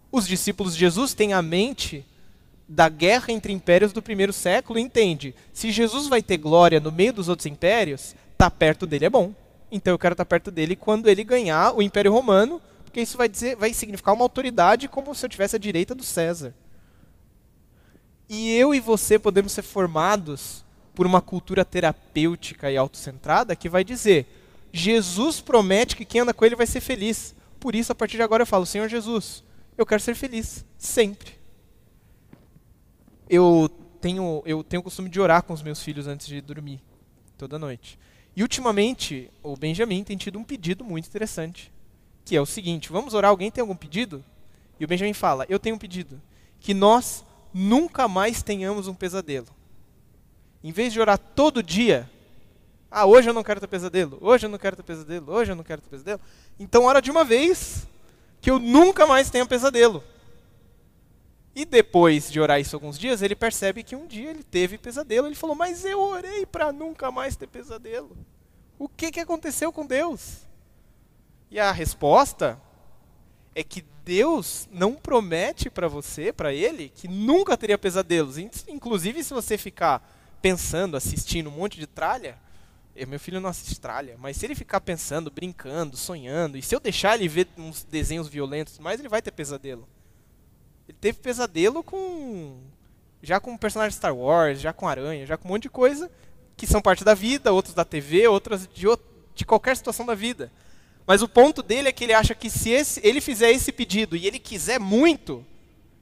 Os 0.10 0.26
discípulos 0.26 0.74
de 0.74 0.80
Jesus 0.80 1.13
têm 1.13 1.34
a 1.34 1.42
mente 1.42 2.06
da 2.68 2.88
guerra 2.88 3.32
entre 3.34 3.52
impérios 3.52 3.92
do 3.92 4.02
primeiro 4.02 4.32
século 4.32 4.80
entende, 4.80 5.36
se 5.52 5.72
Jesus 5.72 6.08
vai 6.08 6.22
ter 6.22 6.38
glória 6.38 6.80
no 6.80 6.92
meio 6.92 7.13
dos 7.13 7.28
outros 7.28 7.46
impérios, 7.46 8.16
tá 8.38 8.50
perto 8.50 8.88
dele 8.88 9.06
é 9.06 9.10
bom. 9.10 9.34
Então 9.73 9.91
eu 9.91 9.97
quero 9.97 10.13
estar 10.13 10.23
perto 10.23 10.51
dele 10.51 10.75
quando 10.75 11.09
ele 11.09 11.23
ganhar 11.23 11.75
o 11.75 11.81
Império 11.81 12.13
Romano, 12.13 12.62
porque 12.83 13.01
isso 13.01 13.17
vai, 13.17 13.27
dizer, 13.27 13.55
vai 13.55 13.73
significar 13.73 14.13
uma 14.13 14.23
autoridade 14.23 14.88
como 14.88 15.15
se 15.15 15.25
eu 15.25 15.29
tivesse 15.29 15.55
a 15.55 15.59
direita 15.59 15.95
do 15.95 16.03
César. 16.03 16.53
E 18.29 18.55
eu 18.55 18.73
e 18.75 18.79
você 18.79 19.17
podemos 19.17 19.51
ser 19.51 19.63
formados 19.63 20.63
por 20.93 21.07
uma 21.07 21.21
cultura 21.21 21.65
terapêutica 21.65 22.71
e 22.71 22.77
autocentrada 22.77 23.55
que 23.55 23.67
vai 23.67 23.83
dizer: 23.83 24.27
Jesus 24.71 25.41
promete 25.41 25.95
que 25.95 26.05
quem 26.05 26.21
anda 26.21 26.36
com 26.36 26.45
ele 26.45 26.55
vai 26.55 26.67
ser 26.67 26.79
feliz. 26.79 27.33
Por 27.59 27.73
isso, 27.73 27.91
a 27.91 27.95
partir 27.95 28.17
de 28.17 28.23
agora, 28.23 28.43
eu 28.43 28.47
falo: 28.47 28.67
Senhor 28.67 28.88
Jesus, 28.88 29.43
eu 29.75 29.88
quero 29.88 30.01
ser 30.01 30.13
feliz, 30.13 30.63
sempre. 30.77 31.33
Eu 33.27 33.69
tenho, 33.99 34.43
eu 34.45 34.63
tenho 34.63 34.81
o 34.81 34.83
costume 34.83 35.09
de 35.09 35.19
orar 35.19 35.41
com 35.41 35.53
os 35.53 35.63
meus 35.63 35.81
filhos 35.81 36.07
antes 36.07 36.27
de 36.27 36.39
dormir, 36.41 36.79
toda 37.38 37.57
noite. 37.57 37.97
E 38.36 38.41
ultimamente, 38.41 39.30
o 39.41 39.56
Benjamin 39.56 40.04
tem 40.04 40.17
tido 40.17 40.39
um 40.39 40.43
pedido 40.43 40.84
muito 40.84 41.08
interessante, 41.08 41.72
que 42.26 42.36
é 42.36 42.41
o 42.41 42.46
seguinte: 42.46 42.91
vamos 42.91 43.13
orar? 43.13 43.30
Alguém 43.30 43.52
tem 43.52 43.62
algum 43.62 43.76
pedido? 43.76 44.24
E 44.80 44.86
o 44.86 44.88
Benjamin 44.88 45.13
fala: 45.13 45.46
Eu 45.50 45.60
tenho 45.60 45.76
um 45.76 45.80
pedido. 45.80 46.22
Que 46.60 46.74
nós 46.74 47.24
nunca 47.54 48.08
mais 48.08 48.41
tenhamos 48.41 48.88
um 48.88 48.93
pesadelo. 48.93 49.48
Em 50.63 50.72
vez 50.72 50.93
de 50.93 51.00
orar 51.00 51.17
todo 51.17 51.62
dia, 51.62 52.10
ah, 52.89 53.06
hoje 53.06 53.30
eu 53.30 53.34
não 53.34 53.43
quero 53.43 53.60
ter 53.60 53.67
pesadelo, 53.67 54.17
hoje 54.22 54.46
eu 54.46 54.50
não 54.50 54.58
quero 54.58 54.76
ter 54.76 54.84
pesadelo, 54.84 55.32
hoje 55.32 55.52
eu 55.52 55.56
não 55.56 55.63
quero 55.63 55.82
ter 55.82 55.89
pesadelo. 55.89 56.22
Então 56.60 56.86
ora 56.86 57.02
de 57.02 57.12
uma 57.12 57.24
vez 57.24 57.88
que 58.39 58.50
eu 58.50 58.60
nunca 58.60 59.06
mais 59.06 59.30
tenha 59.30 59.46
pesadelo. 59.46 60.04
E 61.56 61.66
depois 61.66 62.32
de 62.32 62.39
orar 62.39 62.60
isso 62.60 62.76
alguns 62.76 62.98
dias, 62.98 63.22
ele 63.22 63.36
percebe 63.36 63.84
que 63.84 63.96
um 63.96 64.08
dia 64.08 64.32
ele 64.32 64.44
teve 64.44 64.78
pesadelo. 64.78 65.28
Ele 65.28 65.36
falou: 65.36 65.56
Mas 65.56 65.86
eu 65.86 66.00
orei 66.00 66.46
para 66.46 66.72
nunca 66.72 67.12
mais 67.12 67.36
ter 67.36 67.48
pesadelo. 67.48 68.18
O 68.80 68.89
que, 68.89 69.12
que 69.12 69.20
aconteceu 69.20 69.72
com 69.72 69.86
Deus? 69.86 70.39
E 71.52 71.60
a 71.60 71.72
resposta 71.72 72.60
é 73.54 73.63
que 73.63 73.86
Deus 74.04 74.68
não 74.72 74.96
promete 74.96 75.70
para 75.70 75.88
você, 75.88 76.34
para 76.34 76.52
ele, 76.52 76.89
que 76.89 77.08
nunca 77.08 77.56
teria 77.56 77.78
pesadelos. 77.78 78.38
Inclusive, 78.68 79.24
se 79.24 79.34
você 79.34 79.58
ficar 79.58 80.04
pensando, 80.42 80.98
assistindo 80.98 81.50
um 81.50 81.54
monte 81.54 81.80
de 81.80 81.86
tralha, 81.86 82.38
eu, 82.96 83.08
meu 83.08 83.20
filho 83.20 83.39
não 83.39 83.50
assiste 83.50 83.80
tralha, 83.80 84.18
mas 84.20 84.38
se 84.38 84.46
ele 84.46 84.56
ficar 84.56 84.82
pensando, 84.82 85.32
brincando, 85.32 85.96
sonhando, 85.96 86.58
e 86.58 86.62
se 86.62 86.76
eu 86.76 86.80
deixar 86.80 87.16
ele 87.16 87.28
ver 87.28 87.48
uns 87.58 87.84
desenhos 87.84 88.28
violentos, 88.28 88.78
mais 88.80 89.00
ele 89.00 89.10
vai 89.10 89.22
ter 89.22 89.32
pesadelo. 89.32 89.88
Ele 90.93 90.97
teve 91.01 91.17
pesadelo 91.19 91.84
com 91.84 92.60
já 93.21 93.39
com 93.39 93.58
personagens 93.58 93.95
Star 93.95 94.15
Wars, 94.15 94.60
já 94.60 94.71
com 94.73 94.88
aranha, 94.88 95.25
já 95.25 95.38
com 95.38 95.47
um 95.47 95.51
monte 95.51 95.63
de 95.63 95.69
coisa 95.69 96.12
que 96.56 96.67
são 96.67 96.82
parte 96.82 97.03
da 97.03 97.13
vida, 97.13 97.51
outros 97.51 97.73
da 97.73 97.84
TV, 97.84 98.27
outras 98.27 98.67
de, 98.67 98.86
de 99.34 99.45
qualquer 99.45 99.75
situação 99.75 100.06
da 100.06 100.13
vida. 100.13 100.51
Mas 101.08 101.21
o 101.21 101.27
ponto 101.27 101.63
dele 101.63 101.89
é 101.89 101.91
que 101.91 102.03
ele 102.03 102.13
acha 102.13 102.36
que 102.36 102.49
se 102.49 102.69
esse, 102.69 103.01
ele 103.03 103.21
fizer 103.21 103.51
esse 103.51 103.71
pedido 103.71 104.15
e 104.15 104.27
ele 104.27 104.38
quiser 104.38 104.79
muito, 104.79 105.43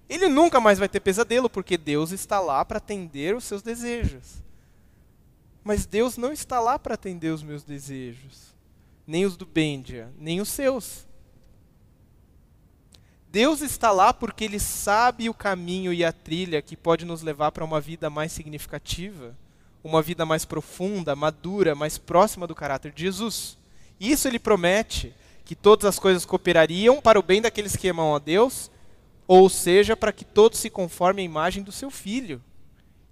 ele 0.09 0.27
nunca 0.27 0.59
mais 0.59 0.77
vai 0.77 0.89
ter 0.89 0.99
pesadelo, 0.99 1.49
porque 1.49 1.77
Deus 1.77 2.11
está 2.11 2.39
lá 2.39 2.65
para 2.65 2.79
atender 2.79 3.35
os 3.35 3.45
seus 3.45 3.61
desejos. 3.61 4.41
Mas 5.63 5.85
Deus 5.85 6.17
não 6.17 6.33
está 6.33 6.59
lá 6.59 6.77
para 6.77 6.95
atender 6.95 7.29
os 7.29 7.43
meus 7.43 7.63
desejos, 7.63 8.53
nem 9.07 9.25
os 9.25 9.37
do 9.37 9.45
Bendia, 9.45 10.11
nem 10.19 10.41
os 10.41 10.49
seus. 10.49 11.07
Deus 13.31 13.61
está 13.61 13.91
lá 13.91 14.13
porque 14.13 14.43
Ele 14.43 14.59
sabe 14.59 15.29
o 15.29 15.33
caminho 15.33 15.93
e 15.93 16.03
a 16.03 16.11
trilha 16.11 16.61
que 16.61 16.75
pode 16.75 17.05
nos 17.05 17.21
levar 17.21 17.51
para 17.51 17.63
uma 17.63 17.79
vida 17.79 18.09
mais 18.09 18.33
significativa, 18.33 19.33
uma 19.81 20.01
vida 20.01 20.25
mais 20.25 20.43
profunda, 20.43 21.15
madura, 21.15 21.73
mais 21.73 21.97
próxima 21.97 22.45
do 22.45 22.53
caráter 22.53 22.91
de 22.91 23.03
Jesus. 23.03 23.57
Isso 23.99 24.27
ele 24.27 24.37
promete 24.37 25.13
que 25.45 25.55
todas 25.55 25.85
as 25.85 25.97
coisas 25.97 26.25
cooperariam 26.25 26.99
para 26.99 27.19
o 27.19 27.23
bem 27.23 27.41
daqueles 27.41 27.75
que 27.75 27.87
amam 27.87 28.13
a 28.13 28.19
Deus, 28.19 28.69
ou 29.25 29.49
seja, 29.49 29.95
para 29.95 30.11
que 30.11 30.25
todos 30.25 30.59
se 30.59 30.69
conformem 30.69 31.25
à 31.25 31.29
imagem 31.29 31.63
do 31.63 31.71
seu 31.71 31.89
filho. 31.89 32.41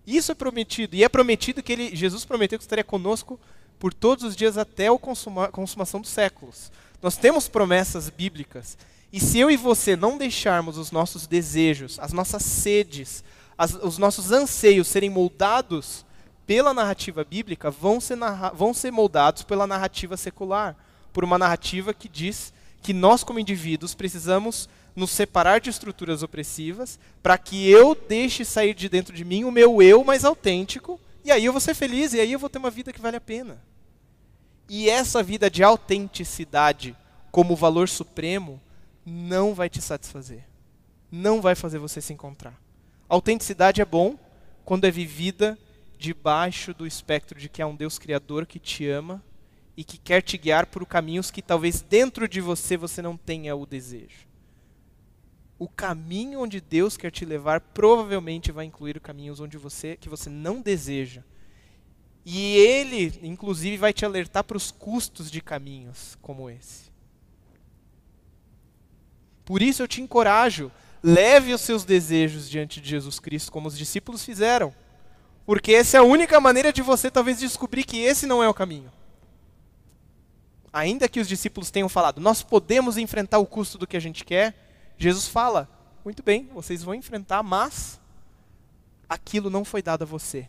Isso 0.05 0.33
é 0.33 0.35
prometido. 0.35 0.95
E 0.95 1.03
é 1.03 1.07
prometido 1.07 1.63
que 1.63 1.71
ele, 1.71 1.95
Jesus 1.95 2.25
prometeu 2.25 2.59
que 2.59 2.63
estaria 2.63 2.83
conosco 2.83 3.39
por 3.79 3.93
todos 3.93 4.25
os 4.25 4.35
dias 4.35 4.57
até 4.57 4.87
a 4.87 4.97
consuma, 4.97 5.47
consumação 5.47 6.01
dos 6.01 6.09
séculos. 6.09 6.71
Nós 7.01 7.15
temos 7.15 7.47
promessas 7.47 8.09
bíblicas. 8.09 8.77
E 9.11 9.19
se 9.19 9.39
eu 9.39 9.49
e 9.49 9.57
você 9.57 9.95
não 9.95 10.17
deixarmos 10.17 10.77
os 10.77 10.91
nossos 10.91 11.25
desejos, 11.25 11.97
as 11.99 12.13
nossas 12.13 12.43
sedes, 12.43 13.23
as, 13.57 13.73
os 13.73 13.97
nossos 13.97 14.31
anseios 14.31 14.87
serem 14.87 15.09
moldados 15.09 16.05
pela 16.45 16.73
narrativa 16.73 17.23
bíblica 17.23 17.71
vão 17.71 17.99
ser, 17.99 18.15
narra 18.15 18.51
vão 18.51 18.73
ser 18.73 18.91
moldados 18.91 19.43
pela 19.43 19.67
narrativa 19.67 20.15
secular, 20.15 20.75
por 21.11 21.23
uma 21.23 21.37
narrativa 21.37 21.93
que 21.93 22.07
diz 22.07 22.53
que 22.81 22.93
nós, 22.93 23.23
como 23.23 23.39
indivíduos, 23.39 23.93
precisamos 23.93 24.69
nos 24.95 25.11
separar 25.11 25.59
de 25.59 25.69
estruturas 25.69 26.23
opressivas 26.23 26.99
para 27.21 27.37
que 27.37 27.69
eu 27.69 27.95
deixe 27.95 28.45
sair 28.45 28.73
de 28.73 28.89
dentro 28.89 29.15
de 29.15 29.25
mim 29.25 29.43
o 29.43 29.51
meu 29.51 29.81
eu 29.81 30.03
mais 30.03 30.23
autêntico, 30.25 30.99
e 31.23 31.31
aí 31.31 31.45
eu 31.45 31.51
vou 31.51 31.61
ser 31.61 31.73
feliz, 31.73 32.13
e 32.13 32.19
aí 32.19 32.31
eu 32.31 32.39
vou 32.39 32.49
ter 32.49 32.57
uma 32.57 32.69
vida 32.69 32.93
que 32.93 33.01
vale 33.01 33.17
a 33.17 33.21
pena. 33.21 33.61
E 34.67 34.89
essa 34.89 35.23
vida 35.23 35.49
de 35.49 35.63
autenticidade 35.63 36.95
como 37.31 37.55
valor 37.55 37.89
supremo 37.89 38.61
não 39.05 39.53
vai 39.53 39.69
te 39.69 39.81
satisfazer. 39.81 40.43
Não 41.11 41.41
vai 41.41 41.55
fazer 41.55 41.79
você 41.79 42.01
se 42.01 42.13
encontrar. 42.13 42.59
Autenticidade 43.07 43.81
é 43.81 43.85
bom 43.85 44.17
quando 44.63 44.85
é 44.85 44.91
vivida 44.91 45.57
debaixo 45.97 46.73
do 46.73 46.85
espectro 46.85 47.39
de 47.39 47.49
que 47.49 47.61
há 47.61 47.67
um 47.67 47.75
Deus 47.75 47.97
criador 47.97 48.45
que 48.45 48.59
te 48.59 48.87
ama 48.87 49.23
e 49.75 49.83
que 49.83 49.97
quer 49.97 50.21
te 50.21 50.37
guiar 50.37 50.65
por 50.67 50.85
caminhos 50.85 51.31
que 51.31 51.41
talvez 51.41 51.81
dentro 51.81 52.27
de 52.27 52.39
você 52.39 52.77
você 52.77 53.01
não 53.01 53.17
tenha 53.17 53.55
o 53.55 53.65
desejo. 53.65 54.27
O 55.57 55.67
caminho 55.67 56.41
onde 56.41 56.61
Deus 56.61 56.95
quer 56.95 57.11
te 57.11 57.25
levar 57.25 57.59
provavelmente 57.59 58.51
vai 58.51 58.65
incluir 58.65 58.99
caminhos 59.01 59.39
onde 59.39 59.57
você 59.57 59.97
que 59.97 60.07
você 60.07 60.29
não 60.29 60.61
deseja. 60.61 61.23
E 62.25 62.57
ele, 62.57 63.19
inclusive, 63.23 63.75
vai 63.75 63.91
te 63.91 64.05
alertar 64.05 64.43
para 64.43 64.57
os 64.57 64.71
custos 64.71 65.31
de 65.31 65.41
caminhos 65.41 66.17
como 66.21 66.49
esse. 66.49 66.88
Por 69.49 69.63
isso 69.63 69.81
eu 69.81 69.87
te 69.87 69.99
encorajo, 69.99 70.71
leve 71.01 71.55
os 71.55 71.61
seus 71.61 71.83
desejos 71.83 72.47
diante 72.47 72.79
de 72.79 72.87
Jesus 72.87 73.19
Cristo, 73.19 73.51
como 73.51 73.67
os 73.67 73.75
discípulos 73.75 74.23
fizeram. 74.23 74.71
Porque 75.43 75.73
essa 75.73 75.97
é 75.97 75.99
a 75.99 76.03
única 76.03 76.39
maneira 76.39 76.71
de 76.71 76.83
você 76.83 77.09
talvez 77.09 77.39
descobrir 77.39 77.83
que 77.83 77.97
esse 77.97 78.27
não 78.27 78.43
é 78.43 78.47
o 78.47 78.53
caminho. 78.53 78.91
Ainda 80.71 81.09
que 81.09 81.19
os 81.19 81.27
discípulos 81.27 81.71
tenham 81.71 81.89
falado, 81.89 82.21
nós 82.21 82.43
podemos 82.43 82.95
enfrentar 82.95 83.39
o 83.39 83.45
custo 83.47 83.75
do 83.79 83.87
que 83.87 83.97
a 83.97 83.99
gente 83.99 84.23
quer, 84.23 84.53
Jesus 84.99 85.27
fala, 85.27 85.67
muito 86.05 86.21
bem, 86.21 86.47
vocês 86.53 86.83
vão 86.83 86.93
enfrentar, 86.93 87.41
mas 87.41 87.99
aquilo 89.09 89.49
não 89.49 89.65
foi 89.65 89.81
dado 89.81 90.03
a 90.03 90.05
você. 90.05 90.47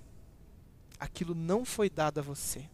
Aquilo 0.98 1.34
não 1.34 1.64
foi 1.64 1.88
dado 1.88 2.18
a 2.18 2.22
você. 2.22 2.66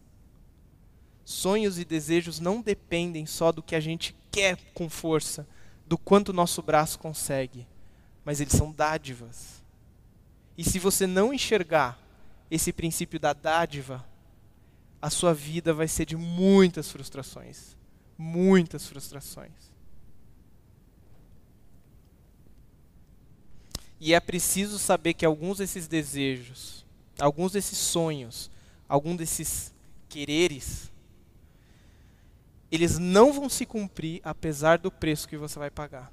Sonhos 1.23 1.79
e 1.79 1.85
desejos 1.85 2.37
não 2.37 2.59
dependem 2.59 3.25
só 3.25 3.53
do 3.53 3.63
que 3.63 3.77
a 3.77 3.79
gente 3.79 4.13
quer 4.29 4.57
com 4.73 4.89
força, 4.89 5.47
do 5.87 5.97
quanto 5.97 6.33
nosso 6.33 6.61
braço 6.61 6.99
consegue, 6.99 7.65
mas 8.25 8.41
eles 8.41 8.53
são 8.53 8.71
dádivas. 8.71 9.63
E 10.57 10.63
se 10.63 10.79
você 10.79 11.07
não 11.07 11.33
enxergar 11.33 11.97
esse 12.51 12.73
princípio 12.73 13.19
da 13.19 13.31
dádiva, 13.31 14.05
a 15.01 15.09
sua 15.09 15.33
vida 15.33 15.73
vai 15.73 15.87
ser 15.87 16.05
de 16.05 16.17
muitas 16.17 16.91
frustrações. 16.91 17.75
Muitas 18.17 18.85
frustrações. 18.87 19.51
E 23.99 24.13
é 24.13 24.19
preciso 24.19 24.77
saber 24.77 25.13
que 25.13 25.25
alguns 25.25 25.57
desses 25.59 25.87
desejos, 25.87 26.85
alguns 27.19 27.53
desses 27.53 27.77
sonhos, 27.77 28.51
alguns 28.87 29.17
desses 29.17 29.73
quereres, 30.09 30.91
eles 32.71 32.97
não 32.97 33.31
vão 33.31 33.49
se 33.49 33.65
cumprir 33.65 34.21
apesar 34.23 34.77
do 34.77 34.91
preço 34.91 35.27
que 35.27 35.37
você 35.37 35.57
vai 35.57 35.69
pagar. 35.69 36.11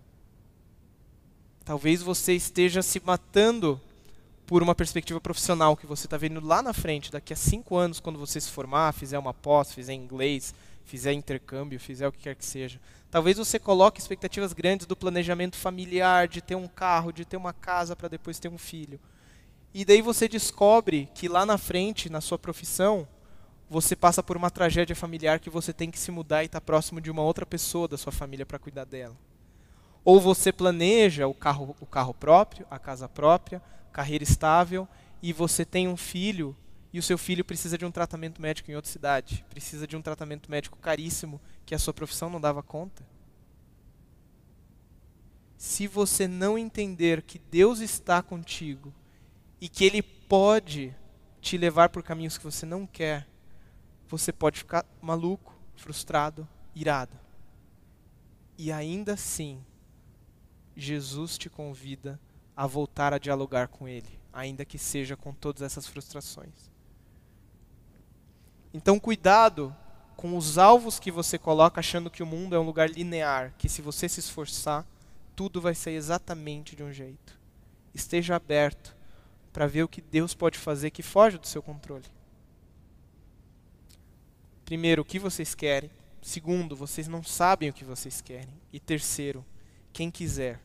Talvez 1.64 2.02
você 2.02 2.34
esteja 2.34 2.82
se 2.82 3.00
matando 3.04 3.80
por 4.46 4.62
uma 4.62 4.74
perspectiva 4.74 5.20
profissional 5.20 5.76
que 5.76 5.86
você 5.86 6.06
está 6.06 6.16
vendo 6.16 6.44
lá 6.44 6.62
na 6.62 6.72
frente, 6.72 7.10
daqui 7.10 7.32
a 7.32 7.36
cinco 7.36 7.76
anos, 7.76 8.00
quando 8.00 8.18
você 8.18 8.40
se 8.40 8.50
formar, 8.50 8.92
fizer 8.92 9.18
uma 9.18 9.32
pós, 9.32 9.72
fizer 9.72 9.94
inglês, 9.94 10.54
fizer 10.84 11.12
intercâmbio, 11.12 11.80
fizer 11.80 12.06
o 12.06 12.12
que 12.12 12.18
quer 12.18 12.34
que 12.34 12.44
seja. 12.44 12.78
Talvez 13.10 13.38
você 13.38 13.58
coloque 13.58 14.00
expectativas 14.00 14.52
grandes 14.52 14.86
do 14.86 14.94
planejamento 14.94 15.56
familiar, 15.56 16.28
de 16.28 16.42
ter 16.42 16.54
um 16.54 16.68
carro, 16.68 17.12
de 17.12 17.24
ter 17.24 17.36
uma 17.36 17.52
casa 17.52 17.96
para 17.96 18.08
depois 18.08 18.38
ter 18.38 18.48
um 18.48 18.58
filho. 18.58 19.00
E 19.72 19.84
daí 19.84 20.02
você 20.02 20.28
descobre 20.28 21.08
que 21.14 21.28
lá 21.28 21.46
na 21.46 21.56
frente, 21.56 22.10
na 22.10 22.20
sua 22.20 22.38
profissão, 22.38 23.08
você 23.68 23.96
passa 23.96 24.22
por 24.22 24.36
uma 24.36 24.50
tragédia 24.50 24.94
familiar 24.94 25.40
que 25.40 25.50
você 25.50 25.72
tem 25.72 25.90
que 25.90 25.98
se 25.98 26.10
mudar 26.10 26.42
e 26.42 26.46
estar 26.46 26.60
tá 26.60 26.64
próximo 26.64 27.00
de 27.00 27.10
uma 27.10 27.22
outra 27.22 27.46
pessoa 27.46 27.88
da 27.88 27.96
sua 27.96 28.12
família 28.12 28.46
para 28.46 28.58
cuidar 28.58 28.84
dela. 28.84 29.16
Ou 30.04 30.20
você 30.20 30.52
planeja 30.52 31.26
o 31.26 31.34
carro, 31.34 31.74
o 31.80 31.86
carro 31.86 32.12
próprio, 32.12 32.66
a 32.70 32.78
casa 32.78 33.08
própria, 33.08 33.62
carreira 33.92 34.22
estável, 34.22 34.86
e 35.22 35.32
você 35.32 35.64
tem 35.64 35.88
um 35.88 35.96
filho 35.96 36.54
e 36.92 36.98
o 36.98 37.02
seu 37.02 37.18
filho 37.18 37.44
precisa 37.44 37.76
de 37.76 37.84
um 37.84 37.90
tratamento 37.90 38.40
médico 38.40 38.70
em 38.70 38.76
outra 38.76 38.90
cidade, 38.90 39.44
precisa 39.50 39.84
de 39.86 39.96
um 39.96 40.02
tratamento 40.02 40.48
médico 40.48 40.78
caríssimo 40.78 41.40
que 41.66 41.74
a 41.74 41.78
sua 41.78 41.92
profissão 41.92 42.30
não 42.30 42.40
dava 42.40 42.62
conta. 42.62 43.04
Se 45.56 45.88
você 45.88 46.28
não 46.28 46.56
entender 46.56 47.22
que 47.22 47.38
Deus 47.38 47.80
está 47.80 48.22
contigo 48.22 48.94
e 49.60 49.68
que 49.68 49.84
Ele 49.84 50.02
pode 50.02 50.94
te 51.40 51.56
levar 51.56 51.88
por 51.88 52.02
caminhos 52.02 52.38
que 52.38 52.44
você 52.44 52.64
não 52.64 52.86
quer, 52.86 53.26
você 54.16 54.32
pode 54.32 54.58
ficar 54.58 54.84
maluco, 55.00 55.54
frustrado, 55.76 56.46
irado. 56.74 57.18
E 58.56 58.70
ainda 58.70 59.14
assim, 59.14 59.64
Jesus 60.76 61.36
te 61.36 61.50
convida 61.50 62.20
a 62.56 62.66
voltar 62.66 63.12
a 63.12 63.18
dialogar 63.18 63.68
com 63.68 63.88
Ele, 63.88 64.18
ainda 64.32 64.64
que 64.64 64.78
seja 64.78 65.16
com 65.16 65.32
todas 65.32 65.62
essas 65.62 65.86
frustrações. 65.86 66.70
Então, 68.72 68.98
cuidado 68.98 69.74
com 70.16 70.36
os 70.36 70.58
alvos 70.58 70.98
que 70.98 71.10
você 71.10 71.38
coloca 71.38 71.80
achando 71.80 72.10
que 72.10 72.22
o 72.22 72.26
mundo 72.26 72.54
é 72.54 72.58
um 72.58 72.64
lugar 72.64 72.88
linear, 72.88 73.52
que 73.58 73.68
se 73.68 73.82
você 73.82 74.08
se 74.08 74.20
esforçar, 74.20 74.86
tudo 75.34 75.60
vai 75.60 75.74
ser 75.74 75.90
exatamente 75.90 76.76
de 76.76 76.82
um 76.82 76.92
jeito. 76.92 77.38
Esteja 77.92 78.36
aberto 78.36 78.96
para 79.52 79.66
ver 79.66 79.82
o 79.82 79.88
que 79.88 80.00
Deus 80.00 80.34
pode 80.34 80.58
fazer 80.58 80.90
que 80.90 81.02
foge 81.02 81.38
do 81.38 81.46
seu 81.46 81.62
controle. 81.62 82.06
Primeiro, 84.64 85.02
o 85.02 85.04
que 85.04 85.18
vocês 85.18 85.54
querem. 85.54 85.90
Segundo, 86.22 86.74
vocês 86.74 87.06
não 87.06 87.22
sabem 87.22 87.68
o 87.68 87.72
que 87.72 87.84
vocês 87.84 88.20
querem. 88.20 88.54
E 88.72 88.80
terceiro, 88.80 89.44
quem 89.92 90.10
quiser. 90.10 90.60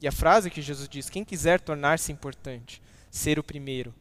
E 0.00 0.08
a 0.08 0.12
frase 0.12 0.50
que 0.50 0.62
Jesus 0.62 0.88
diz: 0.88 1.10
quem 1.10 1.24
quiser 1.24 1.60
tornar-se 1.60 2.10
importante, 2.10 2.80
ser 3.10 3.38
o 3.38 3.44
primeiro. 3.44 3.94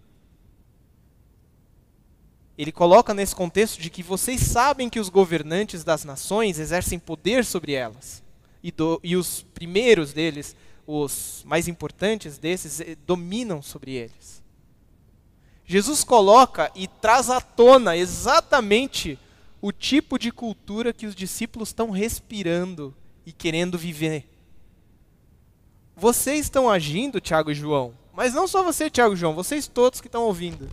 Ele 2.58 2.71
coloca 2.71 3.13
nesse 3.13 3.36
contexto 3.36 3.81
de 3.81 3.89
que 3.89 4.01
vocês 4.01 4.39
sabem 4.39 4.89
que 4.89 4.99
os 4.99 5.10
governantes 5.10 5.84
das 5.84 6.05
nações 6.05 6.58
exercem 6.58 6.97
poder 6.97 7.43
sobre 7.43 7.73
elas. 7.73 8.23
E, 8.63 8.71
do, 8.71 8.99
e 9.03 9.15
os 9.17 9.41
primeiros 9.53 10.13
deles 10.13 10.55
os 10.88 11.43
mais 11.45 11.67
importantes 11.67 12.38
desses 12.38 12.79
eh, 12.79 12.95
dominam 13.05 13.62
sobre 13.62 13.93
eles. 13.93 14.43
Jesus 15.65 16.04
coloca 16.04 16.71
e 16.75 16.88
traz 16.88 17.30
à 17.30 17.41
tona 17.41 17.97
exatamente 17.97 19.17
o 19.62 19.71
tipo 19.71 20.19
de 20.19 20.32
cultura 20.32 20.93
que 20.93 21.08
os 21.08 21.15
discípulos 21.15 21.69
estão 21.69 21.89
respirando 21.89 22.93
e 23.25 23.32
querendo 23.32 23.78
viver. 23.78 24.30
Vocês 25.95 26.41
estão 26.41 26.69
agindo, 26.69 27.19
Tiago 27.19 27.49
e 27.49 27.56
João, 27.56 27.93
mas 28.13 28.34
não 28.34 28.47
só 28.47 28.62
você, 28.63 28.89
Tiago 28.89 29.15
e 29.15 29.17
João, 29.17 29.34
vocês 29.34 29.67
todos 29.67 29.99
que 29.99 30.08
estão 30.08 30.23
ouvindo. 30.23 30.69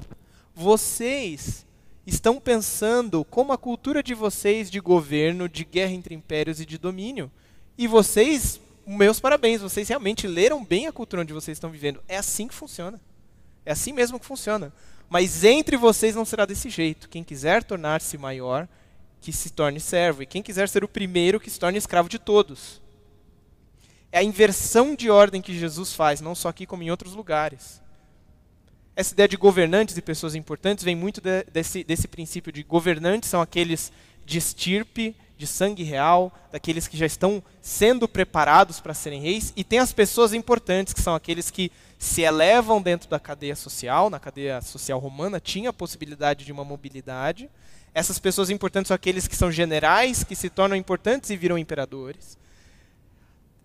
Vocês 0.54 1.64
estão 2.06 2.38
pensando 2.38 3.24
como 3.24 3.52
a 3.52 3.58
cultura 3.58 4.02
de 4.02 4.12
vocês 4.12 4.70
de 4.70 4.80
governo, 4.80 5.48
de 5.48 5.64
guerra 5.64 5.92
entre 5.92 6.14
impérios 6.14 6.60
e 6.60 6.66
de 6.66 6.76
domínio. 6.76 7.30
E 7.78 7.86
vocês 7.86 8.60
meus 8.86 9.20
parabéns, 9.20 9.60
vocês 9.60 9.88
realmente 9.88 10.26
leram 10.26 10.64
bem 10.64 10.86
a 10.86 10.92
cultura 10.92 11.22
onde 11.22 11.32
vocês 11.32 11.56
estão 11.56 11.70
vivendo. 11.70 12.02
É 12.08 12.16
assim 12.16 12.48
que 12.48 12.54
funciona. 12.54 13.00
É 13.64 13.72
assim 13.72 13.92
mesmo 13.92 14.18
que 14.18 14.26
funciona. 14.26 14.72
Mas 15.08 15.44
entre 15.44 15.76
vocês 15.76 16.14
não 16.14 16.24
será 16.24 16.46
desse 16.46 16.70
jeito. 16.70 17.08
Quem 17.08 17.22
quiser 17.22 17.62
tornar-se 17.62 18.16
maior, 18.16 18.66
que 19.20 19.32
se 19.32 19.50
torne 19.50 19.78
servo. 19.78 20.22
E 20.22 20.26
quem 20.26 20.42
quiser 20.42 20.68
ser 20.68 20.82
o 20.84 20.88
primeiro, 20.88 21.38
que 21.38 21.50
se 21.50 21.60
torne 21.60 21.78
escravo 21.78 22.08
de 22.08 22.18
todos. 22.18 22.80
É 24.10 24.18
a 24.18 24.22
inversão 24.22 24.94
de 24.94 25.10
ordem 25.10 25.40
que 25.40 25.58
Jesus 25.58 25.94
faz, 25.94 26.20
não 26.20 26.34
só 26.34 26.48
aqui 26.48 26.66
como 26.66 26.82
em 26.82 26.90
outros 26.90 27.14
lugares. 27.14 27.80
Essa 28.94 29.14
ideia 29.14 29.28
de 29.28 29.38
governantes 29.38 29.96
e 29.96 30.02
pessoas 30.02 30.34
importantes 30.34 30.84
vem 30.84 30.94
muito 30.94 31.20
de, 31.20 31.44
desse, 31.44 31.82
desse 31.82 32.06
princípio 32.06 32.52
de 32.52 32.62
governantes 32.62 33.30
são 33.30 33.40
aqueles 33.40 33.90
de 34.24 34.36
estirpe, 34.36 35.16
de 35.38 35.46
sangue 35.46 35.82
real, 35.82 36.32
daqueles 36.52 36.86
que 36.86 36.96
já 36.96 37.06
estão 37.06 37.42
sendo 37.60 38.06
preparados 38.06 38.80
para 38.80 38.94
serem 38.94 39.20
reis, 39.20 39.52
e 39.56 39.64
tem 39.64 39.78
as 39.78 39.92
pessoas 39.92 40.32
importantes, 40.32 40.92
que 40.92 41.00
são 41.00 41.14
aqueles 41.14 41.50
que 41.50 41.72
se 42.02 42.22
elevam 42.22 42.82
dentro 42.82 43.08
da 43.08 43.20
cadeia 43.20 43.54
social, 43.54 44.10
na 44.10 44.18
cadeia 44.18 44.60
social 44.60 44.98
romana 44.98 45.38
tinha 45.38 45.70
a 45.70 45.72
possibilidade 45.72 46.44
de 46.44 46.50
uma 46.50 46.64
mobilidade. 46.64 47.48
Essas 47.94 48.18
pessoas 48.18 48.50
importantes 48.50 48.88
são 48.88 48.94
aqueles 48.96 49.28
que 49.28 49.36
são 49.36 49.52
generais, 49.52 50.24
que 50.24 50.34
se 50.34 50.50
tornam 50.50 50.76
importantes 50.76 51.30
e 51.30 51.36
viram 51.36 51.56
imperadores. 51.56 52.36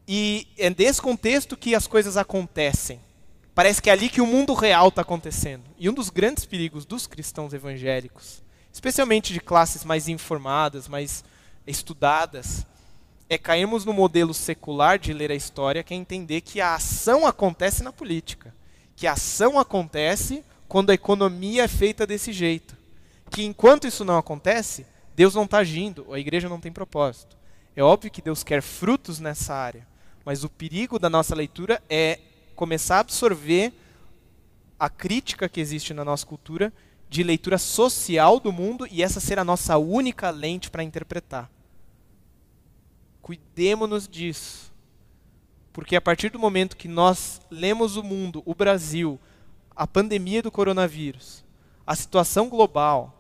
E 0.08 0.48
é 0.56 0.70
nesse 0.70 1.02
contexto 1.02 1.58
que 1.58 1.74
as 1.74 1.88
coisas 1.88 2.16
acontecem. 2.16 3.02
Parece 3.56 3.82
que 3.82 3.90
é 3.90 3.94
ali 3.94 4.08
que 4.08 4.22
o 4.22 4.28
mundo 4.28 4.54
real 4.54 4.90
está 4.90 5.02
acontecendo. 5.02 5.64
E 5.76 5.90
um 5.90 5.94
dos 5.94 6.12
grandes 6.12 6.46
perigos 6.46 6.86
dos 6.86 7.08
cristãos 7.08 7.54
evangélicos, 7.54 8.44
especialmente 8.72 9.34
de 9.34 9.40
classes 9.40 9.84
mais 9.84 10.08
informadas, 10.08 10.88
mais 10.88 11.24
estudadas, 11.66 12.68
é 13.30 13.38
cairmos 13.38 13.84
no 13.84 13.94
modelo 13.94 14.34
secular 14.34 14.98
de 14.98 15.14
ler 15.14 15.32
a 15.32 15.36
história, 15.36 15.84
que 15.84 15.94
é 15.94 15.98
entender 15.98 16.42
que 16.42 16.62
a 16.62 16.76
ação 16.76 17.26
acontece 17.26 17.84
na 17.84 17.92
política, 17.92 18.56
que 18.96 19.06
a 19.06 19.14
ação 19.14 19.60
acontece 19.60 20.44
quando 20.68 20.90
a 20.90 20.94
economia 20.94 21.64
é 21.64 21.68
feita 21.68 22.08
desse 22.08 22.32
jeito, 22.32 22.76
que 23.30 23.44
enquanto 23.44 23.88
isso 23.88 24.06
não 24.06 24.18
acontece, 24.18 24.86
Deus 25.16 25.36
não 25.36 25.44
está 25.44 25.60
agindo, 25.60 26.14
a 26.14 26.20
igreja 26.20 26.48
não 26.48 26.60
tem 26.60 26.72
propósito. 26.72 27.36
É 27.76 27.84
óbvio 27.84 28.12
que 28.12 28.22
Deus 28.22 28.44
quer 28.44 28.62
frutos 28.62 29.20
nessa 29.20 29.54
área, 29.54 29.88
mas 30.24 30.44
o 30.44 30.50
perigo 30.50 30.98
da 30.98 31.10
nossa 31.10 31.36
leitura 31.36 31.82
é 31.90 32.20
começar 32.56 32.98
a 32.98 33.00
absorver 33.00 33.74
a 34.80 34.90
crítica 34.90 35.50
que 35.50 35.60
existe 35.60 35.94
na 35.94 36.06
nossa 36.06 36.26
cultura 36.26 36.74
de 37.10 37.24
leitura 37.24 37.58
social 37.58 38.40
do 38.40 38.52
mundo 38.52 38.88
e 38.90 39.02
essa 39.02 39.20
ser 39.20 39.40
a 39.40 39.44
nossa 39.44 39.78
única 39.78 40.30
lente 40.30 40.70
para 40.70 40.84
interpretar. 40.84 41.50
Cuidemos-nos 43.28 44.08
disso. 44.08 44.72
Porque 45.74 45.98
a 45.98 46.02
partir 46.02 46.30
do 46.30 46.40
momento 46.40 46.78
que 46.78 46.88
nós 46.88 47.42
lemos 47.52 47.98
o 47.98 48.02
mundo, 48.02 48.42
o 48.46 48.56
Brasil, 48.56 49.20
a 49.76 49.86
pandemia 49.86 50.42
do 50.42 50.50
coronavírus, 50.50 51.44
a 51.86 51.94
situação 51.94 52.48
global, 52.48 53.14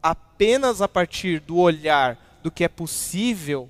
apenas 0.00 0.80
a 0.80 0.86
partir 0.86 1.40
do 1.40 1.56
olhar 1.56 2.40
do 2.40 2.52
que 2.52 2.62
é 2.62 2.68
possível 2.68 3.68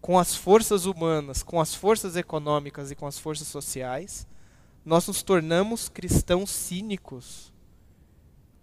com 0.00 0.18
as 0.18 0.34
forças 0.34 0.84
humanas, 0.84 1.44
com 1.44 1.60
as 1.60 1.72
forças 1.72 2.16
econômicas 2.16 2.90
e 2.90 2.96
com 2.96 3.06
as 3.06 3.20
forças 3.20 3.46
sociais, 3.46 4.26
nós 4.84 5.06
nos 5.06 5.22
tornamos 5.22 5.88
cristãos 5.88 6.50
cínicos. 6.50 7.52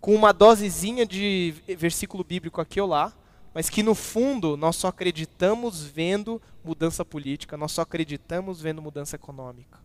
Com 0.01 0.13
uma 0.13 0.33
dosezinha 0.33 1.05
de 1.05 1.55
versículo 1.77 2.25
bíblico 2.25 2.59
aqui 2.59 2.81
ou 2.81 2.89
lá, 2.89 3.13
mas 3.57 3.71
que 3.71 3.81
no 3.81 3.95
fundo 3.95 4.55
nós 4.55 4.75
só 4.75 4.89
acreditamos 4.89 5.81
vendo 5.81 6.39
mudança 6.63 7.03
política, 7.03 7.57
nós 7.57 7.71
só 7.71 7.81
acreditamos 7.81 8.61
vendo 8.61 8.83
mudança 8.83 9.15
econômica. 9.15 9.79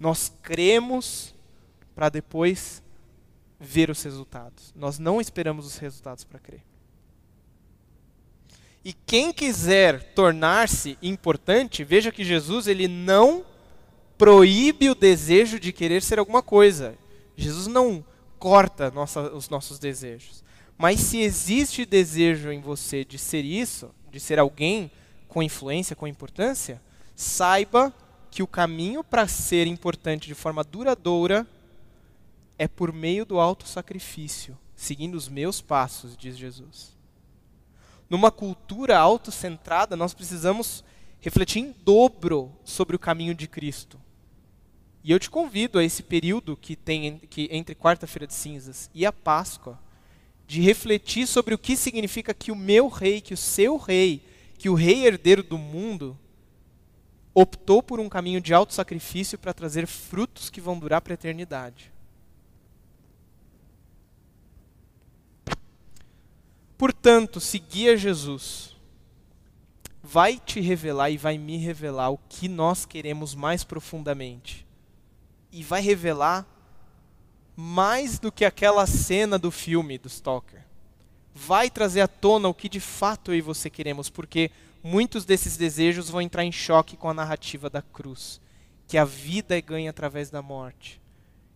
Nós 0.00 0.32
cremos 0.42 1.32
para 1.94 2.08
depois 2.08 2.82
ver 3.60 3.88
os 3.88 4.02
resultados. 4.02 4.74
Nós 4.74 4.98
não 4.98 5.20
esperamos 5.20 5.64
os 5.64 5.78
resultados 5.78 6.24
para 6.24 6.40
crer. 6.40 6.64
E 8.84 8.92
quem 8.92 9.32
quiser 9.32 10.12
tornar-se 10.12 10.98
importante, 11.00 11.84
veja 11.84 12.10
que 12.10 12.24
Jesus 12.24 12.66
ele 12.66 12.88
não 12.88 13.46
proíbe 14.18 14.90
o 14.90 14.96
desejo 14.96 15.60
de 15.60 15.72
querer 15.72 16.02
ser 16.02 16.18
alguma 16.18 16.42
coisa. 16.42 16.98
Jesus 17.36 17.68
não 17.68 18.04
corta 18.40 18.90
nossa, 18.90 19.20
os 19.32 19.48
nossos 19.48 19.78
desejos. 19.78 20.43
Mas 20.76 21.00
se 21.00 21.20
existe 21.20 21.84
desejo 21.84 22.50
em 22.50 22.60
você 22.60 23.04
de 23.04 23.18
ser 23.18 23.44
isso, 23.44 23.90
de 24.10 24.18
ser 24.18 24.38
alguém 24.38 24.90
com 25.28 25.42
influência, 25.42 25.96
com 25.96 26.06
importância, 26.06 26.80
saiba 27.14 27.92
que 28.30 28.42
o 28.42 28.46
caminho 28.46 29.04
para 29.04 29.28
ser 29.28 29.66
importante 29.66 30.26
de 30.26 30.34
forma 30.34 30.64
duradoura 30.64 31.46
é 32.58 32.66
por 32.66 32.92
meio 32.92 33.24
do 33.24 33.38
auto 33.38 33.66
sacrifício, 33.66 34.58
seguindo 34.74 35.14
os 35.14 35.28
meus 35.28 35.60
passos, 35.60 36.16
diz 36.16 36.36
Jesus. 36.36 36.96
Numa 38.08 38.30
cultura 38.30 38.98
autocentrada, 38.98 39.96
nós 39.96 40.14
precisamos 40.14 40.84
refletir 41.20 41.60
em 41.60 41.74
dobro 41.84 42.52
sobre 42.64 42.94
o 42.94 42.98
caminho 42.98 43.34
de 43.34 43.48
Cristo. 43.48 44.00
E 45.02 45.10
eu 45.10 45.18
te 45.18 45.30
convido 45.30 45.78
a 45.78 45.84
esse 45.84 46.02
período 46.02 46.56
que 46.56 46.76
tem 46.76 47.18
que 47.18 47.48
entre 47.50 47.74
quarta-feira 47.74 48.26
de 48.26 48.34
cinzas 48.34 48.90
e 48.94 49.04
a 49.04 49.12
Páscoa, 49.12 49.78
de 50.46 50.60
refletir 50.60 51.26
sobre 51.26 51.54
o 51.54 51.58
que 51.58 51.76
significa 51.76 52.34
que 52.34 52.52
o 52.52 52.56
meu 52.56 52.88
rei, 52.88 53.20
que 53.20 53.34
o 53.34 53.36
seu 53.36 53.76
rei, 53.76 54.22
que 54.58 54.68
o 54.68 54.74
rei 54.74 55.06
herdeiro 55.06 55.42
do 55.42 55.58
mundo 55.58 56.18
optou 57.34 57.82
por 57.82 57.98
um 57.98 58.08
caminho 58.08 58.40
de 58.40 58.54
alto 58.54 58.72
sacrifício 58.72 59.38
para 59.38 59.52
trazer 59.52 59.86
frutos 59.86 60.50
que 60.50 60.60
vão 60.60 60.78
durar 60.78 61.00
para 61.00 61.12
a 61.12 61.14
eternidade. 61.14 61.92
Portanto, 66.78 67.40
seguir 67.40 67.90
a 67.90 67.96
Jesus 67.96 68.76
vai 70.02 70.38
te 70.38 70.60
revelar 70.60 71.10
e 71.10 71.16
vai 71.16 71.38
me 71.38 71.56
revelar 71.56 72.10
o 72.10 72.18
que 72.28 72.46
nós 72.46 72.84
queremos 72.84 73.34
mais 73.34 73.64
profundamente. 73.64 74.66
E 75.50 75.62
vai 75.62 75.80
revelar 75.80 76.46
mais 77.56 78.18
do 78.18 78.32
que 78.32 78.44
aquela 78.44 78.86
cena 78.86 79.38
do 79.38 79.50
filme 79.50 79.98
do 79.98 80.08
Stalker. 80.08 80.62
Vai 81.34 81.70
trazer 81.70 82.00
à 82.00 82.08
tona 82.08 82.48
o 82.48 82.54
que 82.54 82.68
de 82.68 82.80
fato 82.80 83.32
eu 83.32 83.36
e 83.36 83.40
você 83.40 83.70
queremos, 83.70 84.08
porque 84.10 84.50
muitos 84.82 85.24
desses 85.24 85.56
desejos 85.56 86.10
vão 86.10 86.20
entrar 86.20 86.44
em 86.44 86.52
choque 86.52 86.96
com 86.96 87.08
a 87.08 87.14
narrativa 87.14 87.70
da 87.70 87.82
cruz, 87.82 88.40
que 88.86 88.98
a 88.98 89.04
vida 89.04 89.56
é 89.56 89.60
ganha 89.60 89.90
através 89.90 90.30
da 90.30 90.42
morte, 90.42 91.00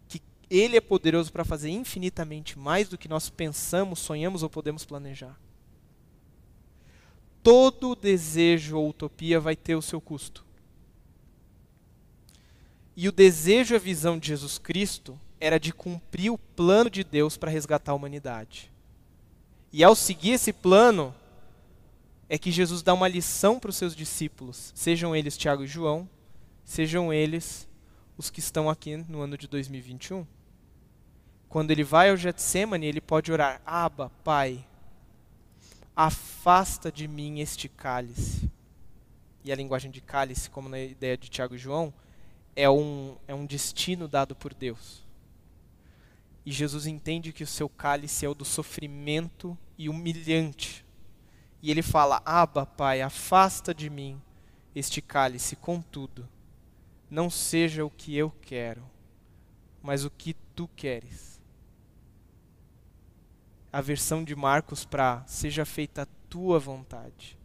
que 0.08 0.22
ele 0.48 0.76
é 0.76 0.80
poderoso 0.80 1.32
para 1.32 1.44
fazer 1.44 1.70
infinitamente 1.70 2.58
mais 2.58 2.88
do 2.88 2.98
que 2.98 3.08
nós 3.08 3.28
pensamos, 3.28 3.98
sonhamos 3.98 4.42
ou 4.42 4.50
podemos 4.50 4.84
planejar. 4.84 5.38
Todo 7.42 7.94
desejo 7.94 8.76
ou 8.76 8.88
utopia 8.88 9.40
vai 9.40 9.56
ter 9.56 9.74
o 9.74 9.82
seu 9.82 10.00
custo. 10.00 10.44
E 12.96 13.08
o 13.08 13.12
desejo 13.12 13.74
e 13.74 13.76
a 13.76 13.78
visão 13.78 14.18
de 14.18 14.28
Jesus 14.28 14.58
Cristo 14.58 15.18
era 15.40 15.58
de 15.58 15.72
cumprir 15.72 16.30
o 16.30 16.38
plano 16.38 16.90
de 16.90 17.04
Deus 17.04 17.36
para 17.36 17.50
resgatar 17.50 17.92
a 17.92 17.94
humanidade. 17.94 18.70
E 19.72 19.84
ao 19.84 19.94
seguir 19.94 20.32
esse 20.32 20.52
plano, 20.52 21.14
é 22.28 22.36
que 22.36 22.50
Jesus 22.50 22.82
dá 22.82 22.92
uma 22.92 23.08
lição 23.08 23.58
para 23.58 23.70
os 23.70 23.76
seus 23.76 23.94
discípulos, 23.96 24.72
sejam 24.74 25.14
eles 25.16 25.36
Tiago 25.36 25.64
e 25.64 25.66
João, 25.66 26.08
sejam 26.64 27.12
eles 27.12 27.68
os 28.16 28.30
que 28.30 28.40
estão 28.40 28.68
aqui 28.68 28.96
no 28.96 29.20
ano 29.20 29.38
de 29.38 29.46
2021. 29.46 30.26
Quando 31.48 31.70
ele 31.70 31.84
vai 31.84 32.10
ao 32.10 32.16
Getsemane, 32.16 32.86
ele 32.86 33.00
pode 33.00 33.32
orar: 33.32 33.62
Aba, 33.64 34.10
Pai, 34.22 34.64
afasta 35.96 36.92
de 36.92 37.08
mim 37.08 37.40
este 37.40 37.68
cálice. 37.68 38.50
E 39.42 39.50
a 39.50 39.56
linguagem 39.56 39.90
de 39.90 40.00
cálice, 40.02 40.50
como 40.50 40.68
na 40.68 40.78
ideia 40.78 41.16
de 41.16 41.30
Tiago 41.30 41.54
e 41.54 41.58
João, 41.58 41.94
é 42.54 42.68
um, 42.68 43.16
é 43.26 43.34
um 43.34 43.46
destino 43.46 44.06
dado 44.06 44.34
por 44.34 44.52
Deus. 44.52 45.07
E 46.48 46.50
Jesus 46.50 46.86
entende 46.86 47.30
que 47.30 47.44
o 47.44 47.46
seu 47.46 47.68
cálice 47.68 48.24
é 48.24 48.28
o 48.28 48.32
do 48.32 48.42
sofrimento 48.42 49.54
e 49.76 49.86
humilhante. 49.86 50.82
E 51.60 51.70
ele 51.70 51.82
fala: 51.82 52.22
Aba, 52.24 52.64
Pai, 52.64 53.02
afasta 53.02 53.74
de 53.74 53.90
mim 53.90 54.18
este 54.74 55.02
cálice, 55.02 55.56
contudo, 55.56 56.26
não 57.10 57.28
seja 57.28 57.84
o 57.84 57.90
que 57.90 58.16
eu 58.16 58.30
quero, 58.40 58.82
mas 59.82 60.06
o 60.06 60.10
que 60.10 60.34
tu 60.54 60.66
queres. 60.74 61.38
A 63.70 63.82
versão 63.82 64.24
de 64.24 64.34
Marcos 64.34 64.86
para 64.86 65.22
seja 65.26 65.66
feita 65.66 66.04
a 66.04 66.30
tua 66.30 66.58
vontade. 66.58 67.38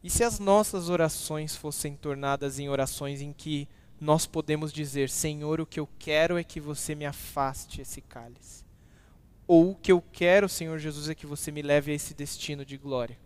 E 0.00 0.08
se 0.08 0.22
as 0.22 0.38
nossas 0.38 0.88
orações 0.88 1.56
fossem 1.56 1.96
tornadas 1.96 2.60
em 2.60 2.68
orações 2.68 3.20
em 3.20 3.32
que 3.32 3.66
nós 4.04 4.26
podemos 4.26 4.72
dizer: 4.72 5.10
Senhor, 5.10 5.60
o 5.60 5.66
que 5.66 5.80
eu 5.80 5.88
quero 5.98 6.38
é 6.38 6.44
que 6.44 6.60
você 6.60 6.94
me 6.94 7.06
afaste 7.06 7.80
esse 7.80 8.00
cálice. 8.00 8.64
Ou 9.46 9.72
o 9.72 9.74
que 9.74 9.92
eu 9.92 10.00
quero, 10.00 10.48
Senhor 10.48 10.78
Jesus, 10.78 11.08
é 11.08 11.14
que 11.14 11.26
você 11.26 11.50
me 11.50 11.62
leve 11.62 11.92
a 11.92 11.94
esse 11.94 12.14
destino 12.14 12.64
de 12.64 12.76
glória. 12.76 13.18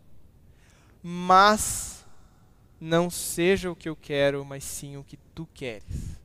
Mas 1.03 2.05
não 2.81 3.11
seja 3.11 3.71
o 3.71 3.77
que 3.77 3.89
eu 3.89 3.95
quero, 3.95 4.45
mas 4.45 4.65
sim 4.65 4.97
o 4.97 5.05
que 5.05 5.17
tu 5.35 5.49
queres. 5.53 6.19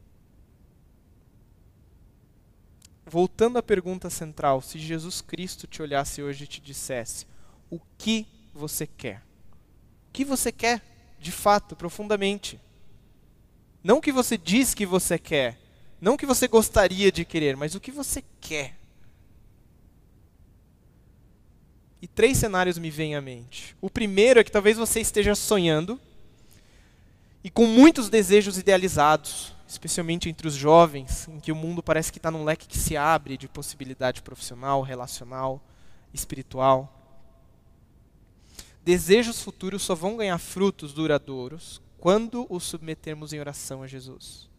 Voltando 3.06 3.58
à 3.58 3.64
pergunta 3.64 4.10
central, 4.10 4.62
se 4.62 4.80
Jesus 4.80 5.22
Cristo 5.22 5.68
te 5.68 5.82
olhasse 5.82 6.24
hoje 6.24 6.46
e 6.46 6.48
te 6.48 6.62
dissesse: 6.62 7.28
O 7.70 7.80
que 7.98 8.26
você 8.54 8.88
quer? 8.88 9.24
que 10.14 10.24
você 10.24 10.52
quer, 10.52 10.82
de 11.20 11.32
fato, 11.32 11.76
profundamente. 11.76 12.60
Não 13.84 13.98
o 13.98 14.02
que 14.02 14.12
você 14.12 14.38
diz 14.38 14.74
que 14.74 14.86
você 14.86 15.20
quer, 15.20 15.60
não 16.00 16.14
o 16.14 16.18
que 16.18 16.26
você 16.26 16.48
gostaria 16.48 17.12
de 17.12 17.26
querer, 17.26 17.58
mas 17.58 17.76
o 17.76 17.80
que 17.80 17.92
você 17.92 18.24
quer. 18.40 18.78
E 22.02 22.08
três 22.08 22.38
cenários 22.38 22.78
me 22.78 22.90
vêm 22.90 23.16
à 23.16 23.22
mente. 23.22 23.76
O 23.82 23.90
primeiro 23.90 24.40
é 24.40 24.44
que 24.44 24.52
talvez 24.52 24.78
você 24.78 25.00
esteja 25.00 25.36
sonhando 25.36 26.00
e 27.44 27.50
com 27.50 27.66
muitos 27.66 28.10
desejos 28.10 28.58
idealizados, 28.58 29.54
especialmente 29.68 30.30
entre 30.30 30.48
os 30.48 30.54
jovens, 30.54 31.28
em 31.28 31.40
que 31.40 31.52
o 31.52 31.56
mundo 31.56 31.84
parece 31.84 32.12
que 32.12 32.20
está 32.20 32.32
num 32.32 32.44
leque 32.46 32.68
que 32.68 32.78
se 32.78 32.96
abre 32.96 33.38
de 33.38 33.48
possibilidade 33.48 34.22
profissional, 34.22 34.82
relacional, 34.82 35.62
espiritual. 36.14 36.94
Desejos 38.84 39.42
futuros 39.42 39.82
só 39.82 39.96
vão 39.96 40.18
ganhar 40.18 40.38
frutos 40.38 40.94
duradouros 40.94 41.82
quando 42.04 42.46
os 42.50 42.66
submetermos 42.66 43.32
em 43.32 43.40
oração 43.40 43.82
a 43.82 43.88
Jesus. 43.88 44.50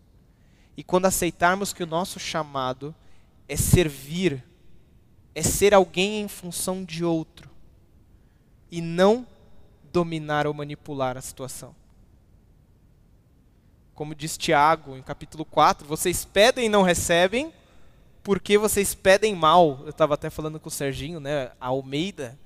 E 0.78 0.82
quando 0.82 1.04
aceitarmos 1.04 1.74
que 1.74 1.82
o 1.82 1.86
nosso 1.86 2.18
chamado 2.18 2.94
é 3.46 3.54
servir, 3.54 4.42
é 5.34 5.42
ser 5.42 5.74
alguém 5.74 6.22
em 6.22 6.26
função 6.26 6.82
de 6.82 7.04
outro, 7.04 7.50
e 8.70 8.80
não 8.80 9.26
dominar 9.92 10.46
ou 10.46 10.54
manipular 10.54 11.18
a 11.18 11.20
situação. 11.20 11.76
Como 13.94 14.14
diz 14.14 14.38
Tiago 14.38 14.96
em 14.96 15.02
capítulo 15.02 15.44
4, 15.44 15.86
vocês 15.86 16.24
pedem 16.24 16.64
e 16.64 16.70
não 16.70 16.80
recebem, 16.80 17.52
porque 18.22 18.56
vocês 18.56 18.94
pedem 18.94 19.34
mal. 19.36 19.80
Eu 19.82 19.90
estava 19.90 20.14
até 20.14 20.30
falando 20.30 20.58
com 20.58 20.70
o 20.70 20.72
Serginho, 20.72 21.20
né, 21.20 21.52
a 21.60 21.66
Almeida, 21.66 22.38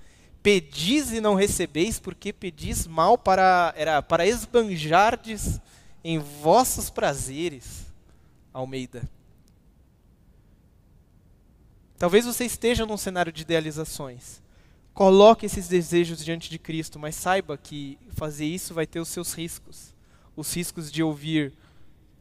pedis 0.42 1.12
e 1.12 1.20
não 1.20 1.34
recebeis, 1.34 1.98
porque 1.98 2.32
pedis 2.32 2.86
mal 2.86 3.18
para 3.18 3.72
era 3.76 4.02
para 4.02 4.26
esbanjardes 4.26 5.60
em 6.02 6.18
vossos 6.18 6.90
prazeres. 6.90 7.86
Almeida. 8.52 9.08
Talvez 11.98 12.24
você 12.24 12.44
esteja 12.44 12.86
num 12.86 12.96
cenário 12.96 13.32
de 13.32 13.42
idealizações. 13.42 14.40
Coloque 14.94 15.46
esses 15.46 15.68
desejos 15.68 16.24
diante 16.24 16.48
de 16.48 16.58
Cristo, 16.58 16.98
mas 16.98 17.14
saiba 17.14 17.56
que 17.56 17.98
fazer 18.10 18.46
isso 18.46 18.74
vai 18.74 18.86
ter 18.86 19.00
os 19.00 19.08
seus 19.08 19.32
riscos. 19.32 19.94
Os 20.34 20.52
riscos 20.54 20.90
de 20.90 21.02
ouvir 21.02 21.52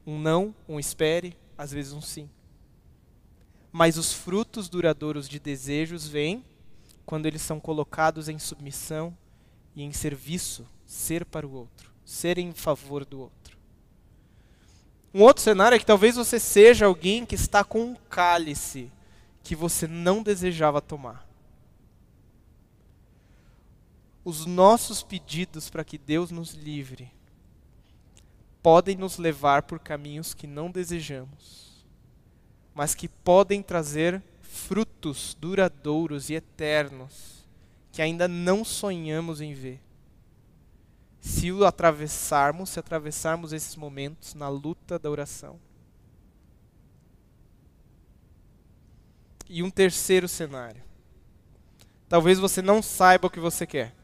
um 0.06 0.20
não, 0.20 0.54
um 0.68 0.80
espere, 0.80 1.36
às 1.58 1.72
vezes 1.72 1.94
um 1.94 2.02
sim. 2.02 2.30
Mas 3.72 3.98
os 3.98 4.14
frutos 4.14 4.70
duradouros 4.70 5.28
de 5.28 5.40
desejos 5.40 6.08
vêm 6.08 6.44
quando 7.08 7.26
eles 7.26 7.42
são 7.42 7.58
colocados 7.58 8.28
em 8.28 8.38
submissão 8.38 9.18
e 9.74 9.82
em 9.82 9.94
serviço, 9.94 10.68
ser 10.86 11.24
para 11.24 11.48
o 11.48 11.54
outro, 11.54 11.90
ser 12.04 12.38
em 12.38 12.52
favor 12.52 13.06
do 13.06 13.22
outro. 13.22 13.58
Um 15.14 15.22
outro 15.22 15.42
cenário 15.42 15.78
é 15.78 15.80
que 15.80 15.86
talvez 15.86 16.18
você 16.18 16.38
seja 16.38 16.86
alguém 16.86 17.26
que 17.26 17.34
está 17.34 17.64
com 17.64 17.80
um 17.80 17.96
cálice 17.96 18.92
que 19.42 19.56
você 19.56 19.88
não 19.88 20.22
desejava 20.22 20.82
tomar. 20.82 21.26
Os 24.26 24.46
nossos 24.46 25.02
pedidos 25.02 25.70
para 25.70 25.86
que 25.86 25.98
Deus 25.98 26.30
nos 26.30 26.56
livre 26.56 27.10
podem 28.62 28.98
nos 28.98 29.18
levar 29.18 29.64
por 29.64 29.80
caminhos 29.80 30.34
que 30.34 30.46
não 30.46 30.70
desejamos, 30.70 31.86
mas 32.76 32.94
que 32.94 33.08
podem 33.08 33.64
trazer 33.64 34.22
frutos 34.50 35.36
duradouros 35.40 36.30
e 36.30 36.36
eternos 36.36 37.38
que 37.92 38.02
ainda 38.02 38.28
não 38.28 38.64
sonhamos 38.64 39.42
em 39.42 39.56
ver. 39.56 39.82
Se 41.20 41.52
o 41.52 41.66
atravessarmos, 41.66 42.70
se 42.70 42.80
atravessarmos 42.80 43.54
esses 43.54 43.76
momentos 43.76 44.36
na 44.36 44.48
luta 44.48 45.00
da 45.00 45.10
oração. 45.10 45.60
E 49.50 49.64
um 49.64 49.70
terceiro 49.72 50.28
cenário. 50.28 50.84
Talvez 52.08 52.38
você 52.38 52.62
não 52.62 52.84
saiba 52.84 53.28
o 53.28 53.32
que 53.32 53.40
você 53.40 53.66
quer. 53.66 53.96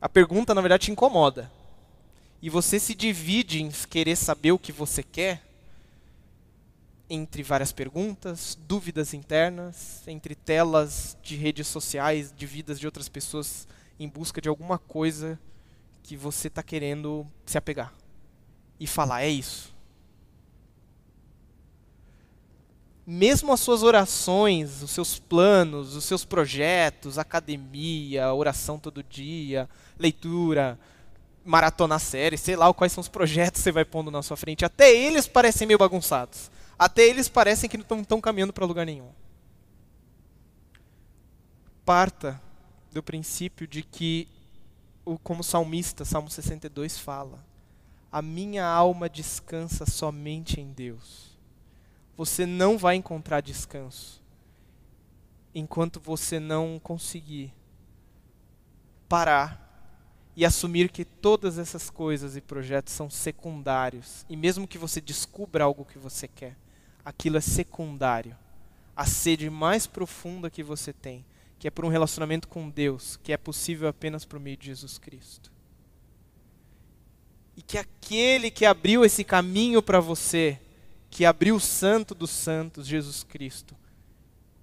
A 0.00 0.08
pergunta, 0.08 0.54
na 0.54 0.62
verdade, 0.62 0.86
te 0.86 0.90
incomoda. 0.90 1.52
E 2.40 2.48
você 2.48 2.80
se 2.80 2.94
divide 2.94 3.62
em 3.62 3.70
querer 3.70 4.16
saber 4.16 4.52
o 4.52 4.58
que 4.58 4.72
você 4.72 5.02
quer 5.02 5.49
entre 7.10 7.42
várias 7.42 7.72
perguntas, 7.72 8.56
dúvidas 8.68 9.12
internas, 9.12 10.06
entre 10.06 10.36
telas 10.36 11.18
de 11.20 11.34
redes 11.34 11.66
sociais, 11.66 12.32
de 12.34 12.46
vidas 12.46 12.78
de 12.78 12.86
outras 12.86 13.08
pessoas 13.08 13.66
em 13.98 14.08
busca 14.08 14.40
de 14.40 14.48
alguma 14.48 14.78
coisa 14.78 15.38
que 16.04 16.16
você 16.16 16.46
está 16.46 16.62
querendo 16.62 17.26
se 17.44 17.58
apegar 17.58 17.92
e 18.78 18.86
falar: 18.86 19.22
é 19.22 19.28
isso. 19.28 19.74
Mesmo 23.04 23.52
as 23.52 23.58
suas 23.58 23.82
orações, 23.82 24.80
os 24.82 24.92
seus 24.92 25.18
planos, 25.18 25.96
os 25.96 26.04
seus 26.04 26.24
projetos, 26.24 27.18
academia, 27.18 28.32
oração 28.32 28.78
todo 28.78 29.02
dia, 29.02 29.68
leitura, 29.98 30.78
maratona 31.44 31.98
série, 31.98 32.38
sei 32.38 32.54
lá 32.54 32.72
quais 32.72 32.92
são 32.92 33.00
os 33.00 33.08
projetos 33.08 33.60
que 33.60 33.64
você 33.64 33.72
vai 33.72 33.84
pondo 33.84 34.12
na 34.12 34.22
sua 34.22 34.36
frente, 34.36 34.64
até 34.64 34.94
eles 34.94 35.26
parecem 35.26 35.66
meio 35.66 35.78
bagunçados. 35.78 36.52
Até 36.80 37.02
eles 37.02 37.28
parecem 37.28 37.68
que 37.68 37.76
não 37.76 38.00
estão 38.00 38.22
caminhando 38.22 38.54
para 38.54 38.64
lugar 38.64 38.86
nenhum. 38.86 39.10
Parta 41.84 42.40
do 42.90 43.02
princípio 43.02 43.68
de 43.68 43.82
que, 43.82 44.26
como 45.22 45.40
o 45.40 45.44
salmista, 45.44 46.06
Salmo 46.06 46.30
62 46.30 46.98
fala, 46.98 47.44
a 48.10 48.22
minha 48.22 48.64
alma 48.64 49.10
descansa 49.10 49.84
somente 49.84 50.58
em 50.58 50.72
Deus. 50.72 51.36
Você 52.16 52.46
não 52.46 52.78
vai 52.78 52.96
encontrar 52.96 53.42
descanso 53.42 54.22
enquanto 55.54 56.00
você 56.00 56.40
não 56.40 56.80
conseguir 56.82 57.52
parar 59.06 59.68
e 60.34 60.46
assumir 60.46 60.90
que 60.90 61.04
todas 61.04 61.58
essas 61.58 61.90
coisas 61.90 62.38
e 62.38 62.40
projetos 62.40 62.94
são 62.94 63.10
secundários. 63.10 64.24
E 64.30 64.34
mesmo 64.34 64.66
que 64.66 64.78
você 64.78 64.98
descubra 64.98 65.64
algo 65.64 65.84
que 65.84 65.98
você 65.98 66.26
quer, 66.26 66.56
aquilo 67.10 67.36
é 67.36 67.40
secundário. 67.40 68.36
A 68.96 69.04
sede 69.04 69.50
mais 69.50 69.86
profunda 69.86 70.48
que 70.48 70.62
você 70.62 70.92
tem, 70.92 71.24
que 71.58 71.66
é 71.66 71.70
por 71.70 71.84
um 71.84 71.88
relacionamento 71.88 72.48
com 72.48 72.70
Deus, 72.70 73.18
que 73.22 73.32
é 73.32 73.36
possível 73.36 73.88
apenas 73.88 74.24
por 74.24 74.38
meio 74.38 74.56
de 74.56 74.66
Jesus 74.66 74.98
Cristo. 74.98 75.52
E 77.56 77.62
que 77.62 77.76
aquele 77.76 78.50
que 78.50 78.64
abriu 78.64 79.04
esse 79.04 79.24
caminho 79.24 79.82
para 79.82 80.00
você, 80.00 80.58
que 81.10 81.24
abriu 81.24 81.56
o 81.56 81.60
Santo 81.60 82.14
dos 82.14 82.30
Santos, 82.30 82.86
Jesus 82.86 83.22
Cristo, 83.24 83.76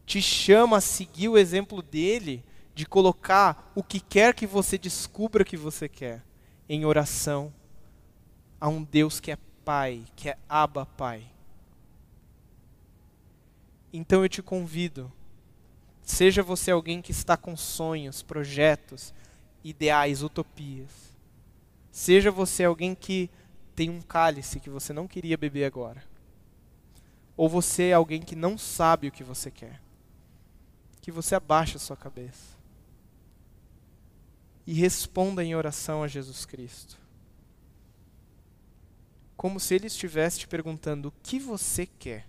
te 0.06 0.22
chama 0.22 0.78
a 0.78 0.82
seguir 0.82 1.28
o 1.28 1.38
exemplo 1.38 1.82
dele 1.82 2.44
de 2.74 2.86
colocar 2.86 3.72
o 3.76 3.84
que 3.84 4.00
quer 4.00 4.34
que 4.34 4.48
você 4.48 4.78
descubra 4.78 5.44
que 5.44 5.58
você 5.58 5.90
quer 5.90 6.24
em 6.70 6.86
oração 6.86 7.54
a 8.60 8.70
um 8.70 8.84
Deus 8.84 9.20
que 9.20 9.32
é 9.32 9.38
Pai, 9.66 10.06
que 10.16 10.30
é 10.30 10.38
Abba 10.48 10.86
Pai. 10.86 11.37
Então 13.92 14.24
eu 14.24 14.30
te 14.30 14.42
convido, 14.42 15.12
seja 16.04 16.44
você 16.44 16.72
alguém 16.72 17.02
que 17.02 17.12
está 17.12 17.38
com 17.38 17.56
sonhos, 17.56 18.22
projetos, 18.22 19.14
ideais, 19.64 20.24
utopias. 20.24 21.16
Seja 21.92 22.30
você 22.30 22.64
alguém 22.64 22.94
que 22.94 23.30
tem 23.76 23.90
um 23.90 24.02
cálice 24.02 24.60
que 24.60 24.70
você 24.70 24.94
não 24.94 25.08
queria 25.08 25.38
beber 25.38 25.66
agora. 25.66 26.04
Ou 27.36 27.48
você 27.48 27.90
é 27.90 27.94
alguém 27.94 28.22
que 28.22 28.36
não 28.36 28.58
sabe 28.58 29.08
o 29.08 29.12
que 29.12 29.24
você 29.24 29.50
quer. 29.52 29.82
Que 31.02 31.12
você 31.12 31.36
abaixe 31.36 31.78
a 31.78 31.80
sua 31.80 31.96
cabeça 31.96 32.58
e 34.68 34.74
responda 34.74 35.42
em 35.42 35.56
oração 35.56 36.04
a 36.04 36.08
Jesus 36.10 36.46
Cristo. 36.46 37.00
Como 39.38 39.60
se 39.60 39.74
Ele 39.74 39.88
estivesse 39.88 40.40
te 40.40 40.48
perguntando: 40.48 41.08
o 41.08 41.14
que 41.24 41.40
você 41.40 41.86
quer? 41.86 42.28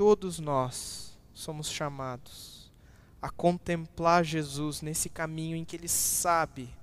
Todos 0.00 0.38
nós 0.38 1.14
somos 1.34 1.70
chamados 1.70 2.72
a 3.20 3.28
contemplar 3.28 4.24
Jesus 4.24 4.80
nesse 4.80 5.10
caminho 5.10 5.54
em 5.54 5.62
que 5.62 5.76
Ele 5.76 5.88
sabe 5.88 6.74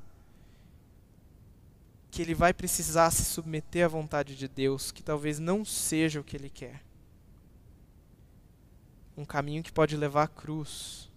que 2.11 2.21
Ele 2.21 2.35
vai 2.35 2.53
precisar 2.53 3.09
se 3.09 3.25
submeter 3.25 3.85
à 3.85 3.87
vontade 3.87 4.35
de 4.35 4.47
Deus, 4.47 4.91
que 4.91 5.01
talvez 5.01 5.39
não 5.39 5.65
seja 5.65 6.19
o 6.19 6.23
que 6.23 6.37
Ele 6.37 6.47
quer. 6.47 6.83
Um 9.17 9.25
caminho 9.25 9.63
que 9.63 9.71
pode 9.71 9.97
levar 9.97 10.21
à 10.25 10.27
cruz 10.27 11.09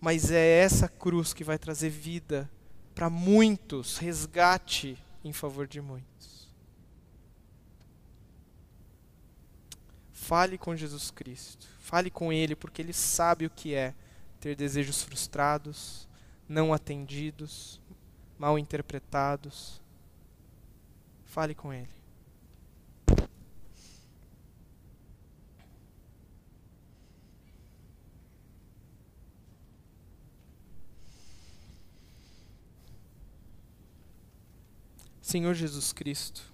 mas 0.00 0.32
é 0.32 0.58
essa 0.58 0.88
cruz 0.88 1.32
que 1.32 1.44
vai 1.44 1.56
trazer 1.56 1.88
vida 1.88 2.50
para 2.96 3.08
muitos, 3.08 3.96
resgate 3.98 4.98
em 5.22 5.32
favor 5.32 5.68
de 5.68 5.80
muitos. 5.80 6.37
Fale 10.28 10.58
com 10.58 10.76
Jesus 10.76 11.10
Cristo, 11.10 11.66
fale 11.80 12.10
com 12.10 12.30
Ele, 12.30 12.54
porque 12.54 12.82
Ele 12.82 12.92
sabe 12.92 13.46
o 13.46 13.50
que 13.50 13.74
é 13.74 13.94
ter 14.38 14.54
desejos 14.54 15.02
frustrados, 15.02 16.06
não 16.46 16.70
atendidos, 16.70 17.80
mal 18.38 18.58
interpretados. 18.58 19.80
Fale 21.24 21.54
com 21.54 21.72
Ele. 21.72 21.88
Senhor 35.22 35.54
Jesus 35.54 35.90
Cristo, 35.90 36.52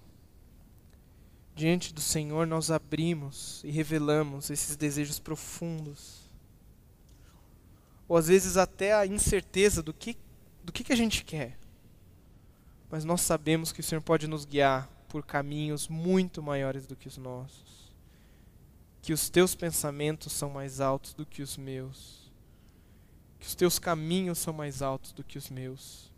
diante 1.55 1.93
do 1.93 2.01
Senhor 2.01 2.45
nós 2.45 2.69
abrimos 2.69 3.63
e 3.63 3.71
revelamos 3.71 4.49
esses 4.49 4.75
desejos 4.75 5.19
profundos, 5.19 6.29
ou 8.07 8.17
às 8.17 8.27
vezes 8.27 8.57
até 8.57 8.93
a 8.93 9.07
incerteza 9.07 9.81
do 9.81 9.93
que, 9.93 10.17
do 10.63 10.73
que, 10.73 10.83
que 10.83 10.91
a 10.91 10.97
gente 10.97 11.23
quer, 11.23 11.57
mas 12.91 13.05
nós 13.05 13.21
sabemos 13.21 13.71
que 13.71 13.79
o 13.79 13.83
Senhor 13.83 14.01
pode 14.01 14.27
nos 14.27 14.43
guiar 14.43 14.87
por 15.07 15.25
caminhos 15.25 15.87
muito 15.87 16.43
maiores 16.43 16.85
do 16.85 16.95
que 16.95 17.07
os 17.07 17.17
nossos, 17.17 17.93
que 19.01 19.13
os 19.13 19.29
teus 19.29 19.55
pensamentos 19.55 20.33
são 20.33 20.49
mais 20.49 20.81
altos 20.81 21.13
do 21.13 21.25
que 21.25 21.41
os 21.41 21.55
meus, 21.55 22.31
que 23.39 23.47
os 23.47 23.55
teus 23.55 23.79
caminhos 23.79 24.39
são 24.39 24.53
mais 24.53 24.81
altos 24.81 25.13
do 25.13 25.23
que 25.23 25.37
os 25.37 25.49
meus. 25.49 26.11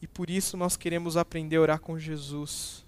E 0.00 0.06
por 0.06 0.30
isso 0.30 0.56
nós 0.56 0.76
queremos 0.76 1.16
aprender 1.16 1.56
a 1.56 1.60
orar 1.62 1.80
com 1.80 1.98
Jesus. 1.98 2.85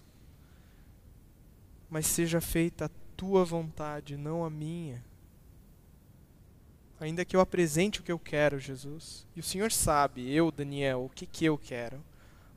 Mas 1.90 2.06
seja 2.06 2.40
feita 2.40 2.86
a 2.86 2.90
tua 3.16 3.44
vontade, 3.44 4.16
não 4.16 4.44
a 4.44 4.50
minha. 4.50 5.04
Ainda 7.00 7.24
que 7.24 7.36
eu 7.36 7.40
apresente 7.40 8.00
o 8.00 8.02
que 8.02 8.12
eu 8.12 8.18
quero, 8.18 8.58
Jesus. 8.58 9.26
E 9.34 9.40
o 9.40 9.42
Senhor 9.42 9.70
sabe, 9.70 10.32
eu, 10.32 10.50
Daniel, 10.50 11.04
o 11.04 11.08
que, 11.08 11.26
que 11.26 11.44
eu 11.44 11.56
quero. 11.56 12.04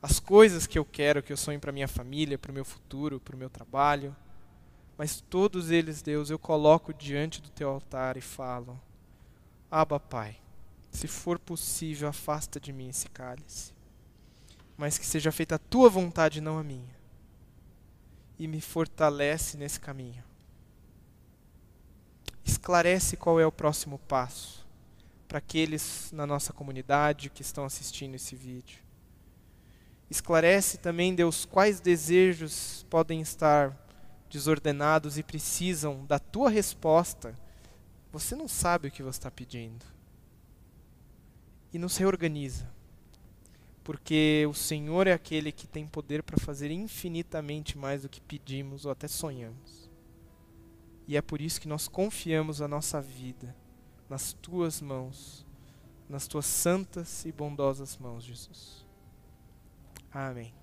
As 0.00 0.18
coisas 0.18 0.66
que 0.66 0.78
eu 0.78 0.84
quero, 0.84 1.22
que 1.22 1.32
eu 1.32 1.36
sonho 1.36 1.60
para 1.60 1.72
minha 1.72 1.88
família, 1.88 2.38
para 2.38 2.50
o 2.50 2.54
meu 2.54 2.64
futuro, 2.64 3.20
para 3.20 3.36
o 3.36 3.38
meu 3.38 3.48
trabalho. 3.48 4.14
Mas 4.98 5.20
todos 5.20 5.70
eles, 5.70 6.02
Deus, 6.02 6.28
eu 6.28 6.38
coloco 6.38 6.92
diante 6.92 7.40
do 7.40 7.50
teu 7.50 7.68
altar 7.68 8.16
e 8.16 8.20
falo: 8.20 8.80
Aba, 9.70 10.00
Pai, 10.00 10.36
se 10.90 11.06
for 11.06 11.38
possível, 11.38 12.08
afasta 12.08 12.58
de 12.58 12.72
mim 12.72 12.88
esse 12.88 13.08
cálice 13.08 13.72
mas 14.82 14.98
que 14.98 15.06
seja 15.06 15.30
feita 15.30 15.54
a 15.54 15.58
tua 15.58 15.88
vontade, 15.88 16.40
não 16.40 16.58
a 16.58 16.64
minha. 16.64 17.01
E 18.38 18.46
me 18.48 18.60
fortalece 18.60 19.56
nesse 19.56 19.78
caminho. 19.78 20.24
Esclarece 22.44 23.16
qual 23.16 23.38
é 23.38 23.46
o 23.46 23.52
próximo 23.52 23.98
passo 23.98 24.66
para 25.28 25.38
aqueles 25.38 26.10
na 26.12 26.26
nossa 26.26 26.52
comunidade 26.52 27.30
que 27.30 27.42
estão 27.42 27.64
assistindo 27.64 28.14
esse 28.14 28.36
vídeo. 28.36 28.80
Esclarece 30.10 30.76
também, 30.76 31.14
Deus, 31.14 31.44
quais 31.46 31.80
desejos 31.80 32.84
podem 32.90 33.22
estar 33.22 33.74
desordenados 34.28 35.16
e 35.16 35.22
precisam 35.22 36.04
da 36.04 36.18
tua 36.18 36.50
resposta. 36.50 37.34
Você 38.12 38.34
não 38.34 38.46
sabe 38.46 38.88
o 38.88 38.90
que 38.90 39.02
você 39.02 39.18
está 39.18 39.30
pedindo. 39.30 39.86
E 41.72 41.78
nos 41.78 41.96
reorganiza 41.96 42.68
porque 43.82 44.46
o 44.48 44.54
Senhor 44.54 45.06
é 45.06 45.12
aquele 45.12 45.50
que 45.50 45.66
tem 45.66 45.86
poder 45.86 46.22
para 46.22 46.38
fazer 46.38 46.70
infinitamente 46.70 47.76
mais 47.76 48.02
do 48.02 48.08
que 48.08 48.20
pedimos 48.20 48.84
ou 48.84 48.92
até 48.92 49.08
sonhamos. 49.08 49.90
E 51.06 51.16
é 51.16 51.22
por 51.22 51.40
isso 51.40 51.60
que 51.60 51.68
nós 51.68 51.88
confiamos 51.88 52.62
a 52.62 52.68
nossa 52.68 53.00
vida 53.00 53.54
nas 54.08 54.32
tuas 54.32 54.80
mãos, 54.80 55.46
nas 56.08 56.26
tuas 56.26 56.46
santas 56.46 57.24
e 57.24 57.32
bondosas 57.32 57.96
mãos, 57.96 58.24
Jesus. 58.24 58.86
Amém. 60.12 60.61